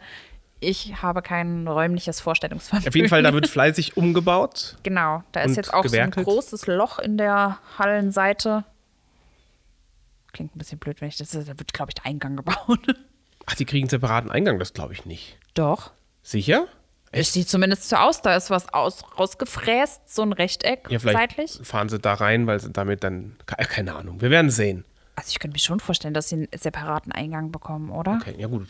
Ich 0.64 1.02
habe 1.02 1.24
kein 1.24 1.68
räumliches 1.68 2.22
Vorstellungsvermögen. 2.22 2.88
Auf 2.88 2.96
jeden 2.96 3.10
Fall, 3.10 3.24
da 3.24 3.34
wird 3.34 3.48
fleißig 3.50 3.98
umgebaut. 3.98 4.78
Genau, 4.84 5.24
da 5.32 5.42
ist 5.42 5.58
jetzt 5.58 5.74
auch 5.74 5.82
gewerkelt. 5.82 6.14
so 6.14 6.20
ein 6.32 6.36
großes 6.36 6.68
Loch 6.68 7.00
in 7.00 7.18
der 7.18 7.58
Hallenseite. 7.80 8.64
Klingt 10.34 10.56
ein 10.56 10.60
bisschen 10.60 10.78
blöd, 10.78 11.02
wenn 11.02 11.08
ich 11.10 11.18
das. 11.18 11.32
Da 11.32 11.48
wird, 11.48 11.74
glaube 11.74 11.90
ich, 11.90 11.96
der 11.96 12.06
Eingang 12.06 12.36
gebaut. 12.38 12.80
Ach, 13.48 13.56
die 13.56 13.66
kriegen 13.66 13.86
einen 13.86 13.90
separaten 13.90 14.30
Eingang, 14.30 14.60
das 14.60 14.74
glaube 14.74 14.94
ich 14.94 15.06
nicht. 15.06 15.38
Doch. 15.56 15.92
Sicher? 16.22 16.68
Es 17.14 17.34
sieht 17.34 17.50
zumindest 17.50 17.90
so 17.90 17.98
aus. 17.98 18.22
Da 18.22 18.36
ist 18.36 18.50
was 18.50 18.74
aus, 18.74 19.04
rausgefräst, 19.20 20.02
so 20.14 20.22
ein 20.22 20.32
Rechteck 20.34 20.88
Ja, 20.90 21.00
vielleicht 21.00 21.18
seitlich. 21.36 21.60
fahren 21.64 21.90
sie 21.90 22.00
da 22.00 22.14
rein, 22.14 22.48
weil 22.48 22.60
sie 22.60 22.72
damit 22.72 23.04
dann. 23.04 23.36
ke- 23.46 23.56
Keine 23.66 23.96
Ahnung. 23.96 24.22
Wir 24.22 24.30
werden 24.30 24.50
sehen. 24.50 24.86
Also 25.16 25.30
ich 25.32 25.40
könnte 25.40 25.56
mir 25.56 25.60
schon 25.60 25.80
vorstellen, 25.82 26.14
dass 26.14 26.30
sie 26.30 26.36
einen 26.36 26.48
separaten 26.56 27.12
Eingang 27.12 27.52
bekommen, 27.52 27.90
oder? 27.92 28.18
Okay, 28.22 28.36
ja 28.38 28.48
gut, 28.48 28.70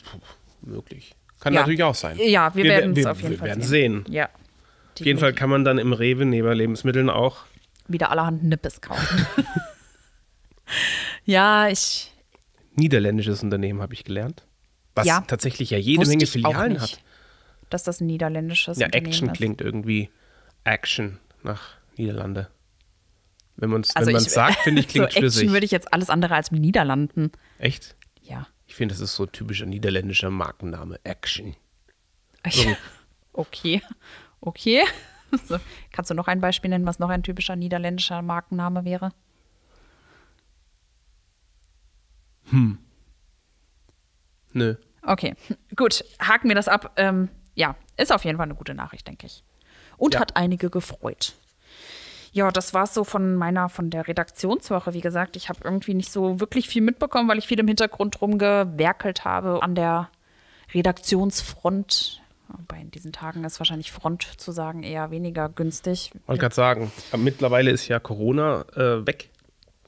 möglich. 0.62 1.16
Kann 1.40 1.54
Ja. 1.54 1.60
natürlich 1.62 1.84
auch 1.84 1.94
sein. 1.96 2.18
Ja, 2.20 2.54
wir, 2.56 2.64
werden 2.64 2.92
es 2.92 2.98
wir, 2.98 3.12
auf 3.12 3.20
jeden 3.22 3.32
wir 3.34 3.38
Fall 3.40 3.48
werden 3.50 3.64
sehen. 3.64 4.04
sehen. 4.06 4.14
Ja. 4.14 4.26
Auf 5.00 5.06
jeden 5.06 5.20
Fall 5.20 5.34
kann 5.34 5.50
man 5.50 5.64
dann 5.64 5.78
im 5.78 5.94
Rewe 5.94 6.26
neben 6.26 6.52
Lebensmitteln 6.52 7.10
auch. 7.10 7.38
wieder 7.88 8.10
allerhand 8.12 8.44
Nippes 8.44 8.82
kaufen. 8.82 9.26
ja, 11.26 11.68
ich 11.68 12.12
Niederländisches 12.76 13.44
Unternehmen 13.44 13.82
habe 13.82 13.94
ich 13.94 14.04
gelernt. 14.04 14.46
Was 14.96 15.06
Ja. 15.06 15.22
tatsächlich 15.28 15.70
ja 15.72 15.78
jede 15.78 16.06
Menge 16.08 16.26
Filialen 16.26 16.82
hat. 16.82 17.00
Dass 17.74 17.84
das 17.84 18.02
ein 18.02 18.08
niederländisches 18.08 18.78
Ja, 18.78 18.86
Unternehmen 18.88 19.08
Action 19.08 19.30
ist. 19.30 19.38
klingt 19.38 19.62
irgendwie 19.62 20.10
Action 20.64 21.20
nach 21.44 21.62
Niederlande. 21.98 22.50
Wenn 23.56 23.70
man 23.70 23.82
es 23.82 23.96
Also 23.96 24.12
wenn 24.14 24.20
sagt, 24.20 24.60
finde 24.60 24.82
ich, 24.82 24.88
so 24.88 24.92
klingt 24.92 25.08
Action 25.08 25.22
schlüssig. 25.22 25.52
würde 25.52 25.66
ich 25.66 25.72
jetzt 25.72 25.94
alles 25.94 26.10
andere 26.10 26.36
als 26.36 26.52
Niederlanden. 26.52 27.32
Echt? 27.60 27.96
Ja. 28.22 28.48
Ich 28.68 28.76
finde, 28.76 28.94
das 28.94 29.02
ist 29.02 29.16
so 29.16 29.26
typischer 29.26 29.66
niederländischer 29.66 30.30
Markenname. 30.30 31.00
Action. 31.04 31.56
okay. 33.34 33.82
Okay. 34.42 34.84
So, 35.46 35.58
kannst 35.94 36.12
du 36.12 36.14
noch 36.14 36.28
ein 36.28 36.42
Beispiel 36.42 36.70
nennen, 36.70 36.86
was 36.86 37.00
noch 37.00 37.08
ein 37.08 37.24
typischer 37.24 37.56
niederländischer 37.56 38.22
Markenname 38.22 38.84
wäre? 38.84 39.14
Nö. 44.54 44.76
Okay, 45.04 45.34
gut. 45.76 46.04
Haken 46.20 46.50
wir 46.50 46.56
das 46.56 46.68
ab. 46.68 46.94
Ähm, 46.98 47.30
ja, 47.56 47.76
ist 47.98 48.12
auf 48.12 48.24
jeden 48.26 48.38
Fall 48.38 48.46
eine 48.46 48.56
gute 48.56 48.74
Nachricht, 48.74 49.08
denke 49.08 49.26
ich. 49.28 49.44
Und 49.98 50.14
Ja. 50.16 50.20
hat 50.22 50.36
einige 50.36 50.70
gefreut. 50.70 51.34
Ja, 52.34 52.50
das 52.50 52.74
war 52.74 52.84
es 52.84 52.94
so 52.94 53.04
von 53.04 53.36
meiner, 53.36 53.68
von 53.68 53.90
der 53.90 54.08
Redaktionswoche. 54.08 54.94
Wie 54.94 55.02
gesagt, 55.02 55.36
ich 55.36 55.50
habe 55.50 55.60
irgendwie 55.66 55.94
nicht 55.94 56.12
so 56.12 56.40
wirklich 56.40 56.70
viel 56.70 56.82
mitbekommen, 56.82 57.28
weil 57.28 57.38
ich 57.38 57.46
viel 57.48 57.60
im 57.60 57.68
Hintergrund 57.68 58.22
rumgewerkelt 58.22 59.26
habe 59.26 59.62
an 59.62 59.76
der 59.76 60.10
Redaktionsfront. 60.74 62.22
Wobei 62.48 62.82
in 62.82 62.92
diesen 62.92 63.14
Tagen 63.14 63.44
ist 63.44 63.60
wahrscheinlich 63.60 63.92
Front 63.92 64.24
zu 64.38 64.52
sagen 64.52 64.84
eher 64.84 65.10
weniger 65.12 65.48
günstig. 65.50 66.12
Wollte 66.26 66.42
gerade 66.42 66.56
sagen, 66.56 66.92
aber 67.12 67.22
mittlerweile 67.22 67.72
ist 67.72 67.88
ja 67.88 68.00
Corona 68.00 68.66
äh, 68.76 69.06
weg 69.08 69.30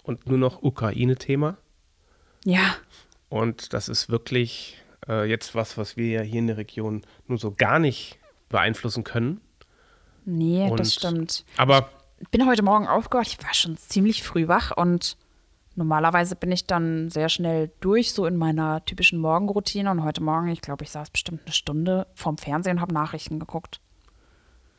und 0.03 0.27
nur 0.27 0.37
noch 0.37 0.61
Ukraine-Thema. 0.63 1.57
Ja, 2.45 2.75
Und 3.29 3.73
das 3.73 3.87
ist 3.89 4.09
wirklich 4.09 4.77
äh, 5.07 5.25
jetzt 5.29 5.55
was, 5.55 5.77
was 5.77 5.97
wir 5.97 6.07
ja 6.09 6.21
hier 6.21 6.39
in 6.39 6.47
der 6.47 6.57
Region 6.57 7.01
nur 7.27 7.37
so 7.37 7.51
gar 7.51 7.79
nicht 7.79 8.17
beeinflussen 8.49 9.03
können. 9.03 9.41
nee, 10.25 10.69
Und- 10.69 10.79
das 10.79 10.93
stimmt. 10.93 11.45
Aber 11.57 11.89
Ich 12.19 12.29
bin 12.29 12.47
heute 12.47 12.63
Morgen 12.63 12.87
aufgewacht. 12.87 13.27
Ich 13.27 13.43
war 13.45 13.53
schon 13.53 13.75
ziemlich 13.75 14.23
früh 14.23 14.47
wach 14.47 14.71
und 14.77 15.17
normalerweise 15.75 16.35
bin 16.37 16.51
ich 16.53 16.65
dann 16.67 17.09
sehr 17.09 17.27
schnell 17.27 17.71
durch, 17.81 18.13
so 18.13 18.25
in 18.25 18.37
meiner 18.37 18.85
typischen 18.85 19.19
Morgenroutine. 19.19 19.91
Und 19.91 20.03
heute 20.03 20.21
Morgen, 20.23 20.47
ich 20.47 20.61
glaube, 20.61 20.83
ich 20.85 20.91
saß 20.91 21.09
bestimmt 21.09 21.41
eine 21.45 21.51
Stunde 21.53 22.07
vorm 22.13 22.37
Fernsehen 22.37 22.77
und 22.77 22.81
habe 22.81 22.93
Nachrichten 22.93 23.39
geguckt. 23.39 23.81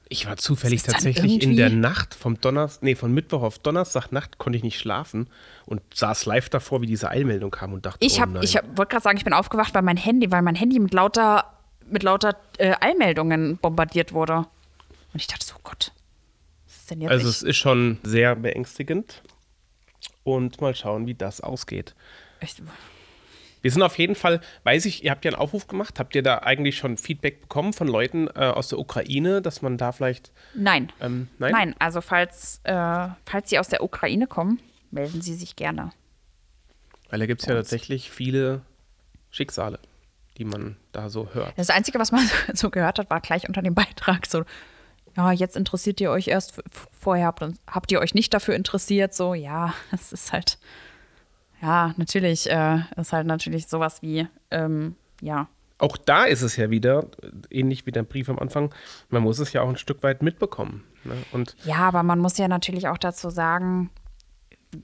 Ich 0.08 0.26
war 0.26 0.36
zufällig 0.36 0.82
tatsächlich 0.82 1.42
in 1.42 1.56
der 1.56 1.70
Nacht 1.70 2.14
vom 2.14 2.40
Donnerstag, 2.40 2.82
nee, 2.82 2.94
von 2.94 3.12
Mittwoch 3.12 3.42
auf 3.42 3.58
Donnerstagnacht 3.58 4.38
konnte 4.38 4.56
ich 4.56 4.62
nicht 4.62 4.78
schlafen 4.78 5.28
und 5.66 5.80
saß 5.94 6.26
live 6.26 6.48
davor, 6.50 6.82
wie 6.82 6.86
diese 6.86 7.10
Eilmeldung 7.10 7.50
kam 7.50 7.72
und 7.72 7.86
dachte, 7.86 8.04
Ich 8.04 8.18
oh 8.18 8.20
habe, 8.20 8.32
nein. 8.32 8.42
ich 8.42 8.56
hab, 8.56 8.64
wollte 8.76 8.90
gerade 8.90 9.02
sagen, 9.02 9.16
ich 9.16 9.24
bin 9.24 9.32
aufgewacht, 9.32 9.74
weil 9.74 9.82
mein 9.82 9.96
Handy, 9.96 10.30
weil 10.30 10.42
mein 10.42 10.54
Handy 10.54 10.78
mit 10.78 10.92
lauter, 10.92 11.58
mit 11.88 12.02
lauter 12.02 12.36
äh, 12.58 12.74
Eilmeldungen 12.80 13.56
bombardiert 13.58 14.12
wurde. 14.12 14.36
Und 14.38 15.20
ich 15.20 15.26
dachte 15.26 15.46
so, 15.46 15.54
oh 15.56 15.60
Gott, 15.64 15.92
was 16.66 16.76
ist 16.76 16.90
denn 16.90 17.00
jetzt? 17.00 17.10
Also 17.10 17.28
ich, 17.28 17.36
es 17.36 17.42
ist 17.42 17.56
schon 17.56 17.98
sehr 18.02 18.36
beängstigend. 18.36 19.22
Und 20.22 20.60
mal 20.60 20.74
schauen, 20.74 21.06
wie 21.06 21.14
das 21.14 21.40
ausgeht. 21.40 21.94
ich, 22.40 22.54
Wir 23.64 23.70
sind 23.70 23.80
auf 23.80 23.96
jeden 23.96 24.14
Fall, 24.14 24.42
weiß 24.64 24.84
ich, 24.84 25.04
ihr 25.04 25.10
habt 25.10 25.24
ja 25.24 25.30
einen 25.30 25.40
Aufruf 25.40 25.66
gemacht. 25.66 25.98
Habt 25.98 26.14
ihr 26.14 26.22
da 26.22 26.40
eigentlich 26.40 26.76
schon 26.76 26.98
Feedback 26.98 27.40
bekommen 27.40 27.72
von 27.72 27.88
Leuten 27.88 28.26
äh, 28.26 28.40
aus 28.40 28.68
der 28.68 28.78
Ukraine, 28.78 29.40
dass 29.40 29.62
man 29.62 29.78
da 29.78 29.90
vielleicht. 29.90 30.32
nein. 30.54 30.92
Ähm, 31.00 31.28
nein? 31.38 31.52
Nein, 31.52 31.74
also 31.78 32.02
falls, 32.02 32.60
äh, 32.64 33.08
falls 33.24 33.48
Sie 33.48 33.58
aus 33.58 33.68
der 33.68 33.82
Ukraine 33.82 34.26
kommen, 34.26 34.60
melden 34.90 35.22
Sie 35.22 35.32
sich 35.32 35.56
gerne. 35.56 35.92
Weil 37.08 37.20
da 37.20 37.24
gibt 37.24 37.40
es 37.40 37.46
ja 37.46 37.54
tatsächlich 37.54 38.10
viele 38.10 38.60
Schicksale, 39.30 39.78
die 40.36 40.44
man 40.44 40.76
da 40.92 41.08
so 41.08 41.30
hört. 41.32 41.54
Das 41.56 41.70
Einzige, 41.70 41.98
was 41.98 42.12
man 42.12 42.28
so 42.52 42.68
gehört 42.68 42.98
hat, 42.98 43.08
war 43.08 43.22
gleich 43.22 43.48
unter 43.48 43.62
dem 43.62 43.74
Beitrag 43.74 44.26
so, 44.26 44.44
ja, 45.16 45.32
jetzt 45.32 45.56
interessiert 45.56 46.02
ihr 46.02 46.10
euch 46.10 46.28
erst, 46.28 46.60
vorher 46.92 47.28
habt, 47.28 47.42
habt 47.66 47.90
ihr 47.92 48.00
euch 48.00 48.12
nicht 48.12 48.34
dafür 48.34 48.56
interessiert, 48.56 49.14
so, 49.14 49.32
ja, 49.32 49.72
es 49.90 50.12
ist 50.12 50.34
halt, 50.34 50.58
ja, 51.64 51.94
natürlich, 51.96 52.50
äh, 52.50 52.80
ist 52.96 53.12
halt 53.12 53.26
natürlich 53.26 53.66
sowas 53.68 54.02
wie, 54.02 54.26
ähm, 54.50 54.96
ja, 55.20 55.48
Auch 55.78 55.96
da 55.96 56.24
ist 56.24 56.42
es 56.42 56.56
ja 56.56 56.70
wieder, 56.70 57.06
äh, 57.22 57.58
ähnlich 57.58 57.86
wie 57.86 57.90
der 57.90 58.04
Brief 58.04 58.28
am 58.28 58.38
Anfang, 58.38 58.72
man 59.08 59.22
muss 59.22 59.38
es 59.38 59.52
ja 59.52 59.62
auch 59.62 59.68
ein 59.68 59.76
Stück 59.76 60.02
weit 60.02 60.22
mitbekommen. 60.22 60.84
Ne? 61.04 61.14
Und 61.32 61.56
ja, 61.64 61.78
aber 61.78 62.02
man 62.02 62.18
muss 62.18 62.38
ja 62.38 62.48
natürlich 62.48 62.88
auch 62.88 62.98
dazu 62.98 63.30
sagen, 63.30 63.90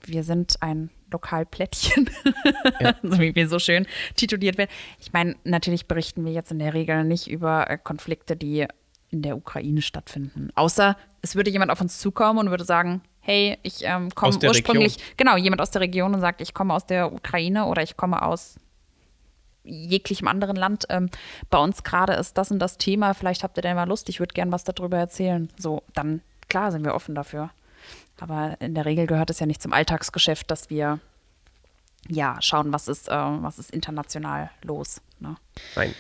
wir 0.05 0.25
sind 0.25 0.57
ein 0.61 0.91
Lokalplättchen, 1.13 2.09
so 3.03 3.19
wie 3.19 3.35
wir 3.35 3.49
so 3.49 3.59
schön 3.59 3.87
tituliert 4.17 4.57
werden. 4.57 4.71
Ich 4.99 5.13
meine, 5.13 5.37
natürlich 5.45 5.87
berichten 5.87 6.25
wir 6.25 6.33
jetzt 6.33 6.51
in 6.51 6.59
der 6.59 6.75
Regel 6.75 7.05
nicht 7.05 7.31
über 7.31 7.69
äh, 7.69 7.79
Konflikte, 7.79 8.37
die 8.37 8.67
in 9.11 9.23
der 9.23 9.37
Ukraine 9.37 9.83
stattfinden. 9.83 10.51
Außer 10.55 10.97
es 11.21 11.35
würde 11.35 11.51
jemand 11.51 11.71
auf 11.71 11.81
uns 11.81 11.99
zukommen 11.99 12.39
und 12.39 12.51
würde 12.51 12.65
sagen, 12.65 13.03
hey, 13.21 13.59
ich 13.63 13.85
ähm, 13.85 14.11
komme 14.15 14.39
ursprünglich, 14.43 14.97
genau, 15.17 15.37
jemand 15.37 15.61
aus 15.61 15.71
der 15.71 15.83
Region 15.83 16.15
und 16.15 16.21
sagt, 16.21 16.41
ich 16.41 16.55
komme 16.55 16.75
aus 16.75 16.87
der 16.87 17.13
Ukraine 17.13 17.67
oder 17.67 17.83
ich 17.83 17.97
komme 17.97 18.23
aus 18.23 18.57
jeglichem 19.63 20.29
anderen 20.29 20.57
Land. 20.57 20.87
Ähm, 20.89 21.11
bei 21.51 21.59
uns 21.59 21.83
gerade 21.85 22.15
ist 22.15 22.39
das 22.39 22.51
und 22.51 22.59
das 22.59 22.79
Thema, 22.79 23.15
vielleicht 23.15 23.43
habt 23.43 23.59
ihr 23.59 23.63
denn 23.63 23.77
mal 23.77 23.89
Lust, 23.89 24.09
ich 24.09 24.21
würde 24.21 24.35
gern 24.35 24.53
was 24.53 24.65
darüber 24.65 24.99
erzählen. 24.99 25.49
So, 25.59 25.83
dann 25.95 26.23
klar 26.49 26.73
sind 26.73 26.85
wir 26.85 26.95
offen 26.95 27.15
dafür. 27.15 27.51
Aber 28.19 28.57
in 28.61 28.75
der 28.75 28.85
Regel 28.85 29.07
gehört 29.07 29.31
es 29.31 29.41
ja 29.41 29.47
nicht 29.47 29.63
zum 29.63 29.73
Alltagsgeschäft, 29.73 30.51
dass 30.51 30.69
wir 30.69 31.01
ja 32.09 32.37
schauen, 32.41 32.73
was 32.73 32.89
ist, 32.89 33.09
äh, 33.09 33.13
was 33.13 33.59
ist 33.59 33.71
international 33.71 34.51
los. 34.63 35.01
Ne? 35.19 35.37
nein, 35.77 35.95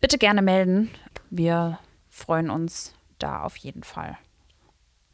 Bitte 0.00 0.18
gerne 0.18 0.42
melden. 0.42 0.90
Wir 1.30 1.78
freuen 2.08 2.50
uns 2.50 2.94
da 3.18 3.42
auf 3.42 3.56
jeden 3.56 3.82
Fall. 3.82 4.16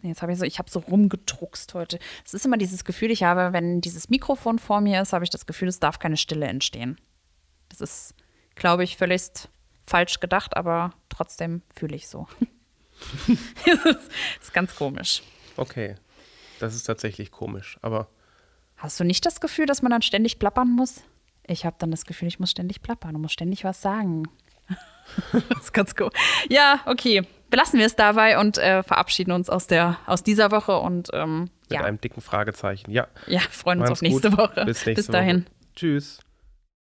Jetzt 0.08 0.22
habe 0.22 0.32
ich 0.32 0.38
so, 0.38 0.44
ich 0.44 0.58
habe 0.58 0.70
so 0.70 0.80
rumgedruckst 0.80 1.74
heute. 1.74 1.98
Es 2.24 2.34
ist 2.34 2.44
immer 2.44 2.56
dieses 2.56 2.84
Gefühl, 2.84 3.10
ich 3.10 3.22
habe, 3.22 3.52
wenn 3.52 3.80
dieses 3.80 4.08
Mikrofon 4.10 4.58
vor 4.58 4.80
mir 4.80 5.00
ist, 5.00 5.12
habe 5.12 5.24
ich 5.24 5.30
das 5.30 5.46
Gefühl, 5.46 5.68
es 5.68 5.80
darf 5.80 5.98
keine 5.98 6.16
Stille 6.16 6.46
entstehen. 6.46 6.98
Das 7.68 7.80
ist, 7.80 8.14
glaube 8.54 8.84
ich, 8.84 8.96
völlig 8.96 9.30
falsch 9.86 10.20
gedacht, 10.20 10.56
aber 10.56 10.92
trotzdem 11.08 11.62
fühle 11.74 11.96
ich 11.96 12.08
so. 12.08 12.26
das 13.66 13.84
ist, 13.84 14.10
ist 14.40 14.54
ganz 14.54 14.74
komisch. 14.76 15.22
okay. 15.56 15.96
Das 16.60 16.74
ist 16.74 16.84
tatsächlich 16.84 17.30
komisch. 17.30 17.78
Aber 17.82 18.08
Hast 18.76 18.98
du 19.00 19.04
nicht 19.04 19.26
das 19.26 19.40
Gefühl, 19.40 19.66
dass 19.66 19.82
man 19.82 19.90
dann 19.90 20.02
ständig 20.02 20.38
plappern 20.38 20.70
muss? 20.70 21.02
Ich 21.46 21.66
habe 21.66 21.76
dann 21.78 21.90
das 21.90 22.06
Gefühl, 22.06 22.28
ich 22.28 22.40
muss 22.40 22.50
ständig 22.50 22.82
plappern 22.82 23.14
und 23.14 23.22
muss 23.22 23.32
ständig 23.32 23.64
was 23.64 23.82
sagen. 23.82 24.24
das 25.32 25.64
ist 25.64 25.74
ganz 25.74 25.94
cool. 25.98 26.10
Ja, 26.48 26.80
okay. 26.86 27.22
Belassen 27.50 27.78
wir 27.78 27.86
es 27.86 27.94
dabei 27.94 28.38
und 28.38 28.58
äh, 28.58 28.82
verabschieden 28.82 29.32
uns 29.32 29.48
aus, 29.48 29.66
der, 29.66 29.98
aus 30.06 30.22
dieser 30.22 30.50
Woche 30.50 30.78
und 30.78 31.10
ähm, 31.12 31.50
mit 31.68 31.72
ja, 31.72 31.84
einem 31.84 32.00
dicken 32.00 32.20
Fragezeichen. 32.20 32.90
Ja. 32.90 33.06
ja, 33.26 33.40
freuen 33.50 33.80
uns 33.80 33.90
Macht's 33.90 34.00
auf 34.00 34.02
nächste 34.02 34.30
gut. 34.30 34.38
Woche. 34.38 34.64
Bis 34.64 34.86
nächste 34.86 34.94
Bis 34.94 35.06
dahin. 35.06 35.44
Woche. 35.44 35.74
Tschüss. 35.76 36.23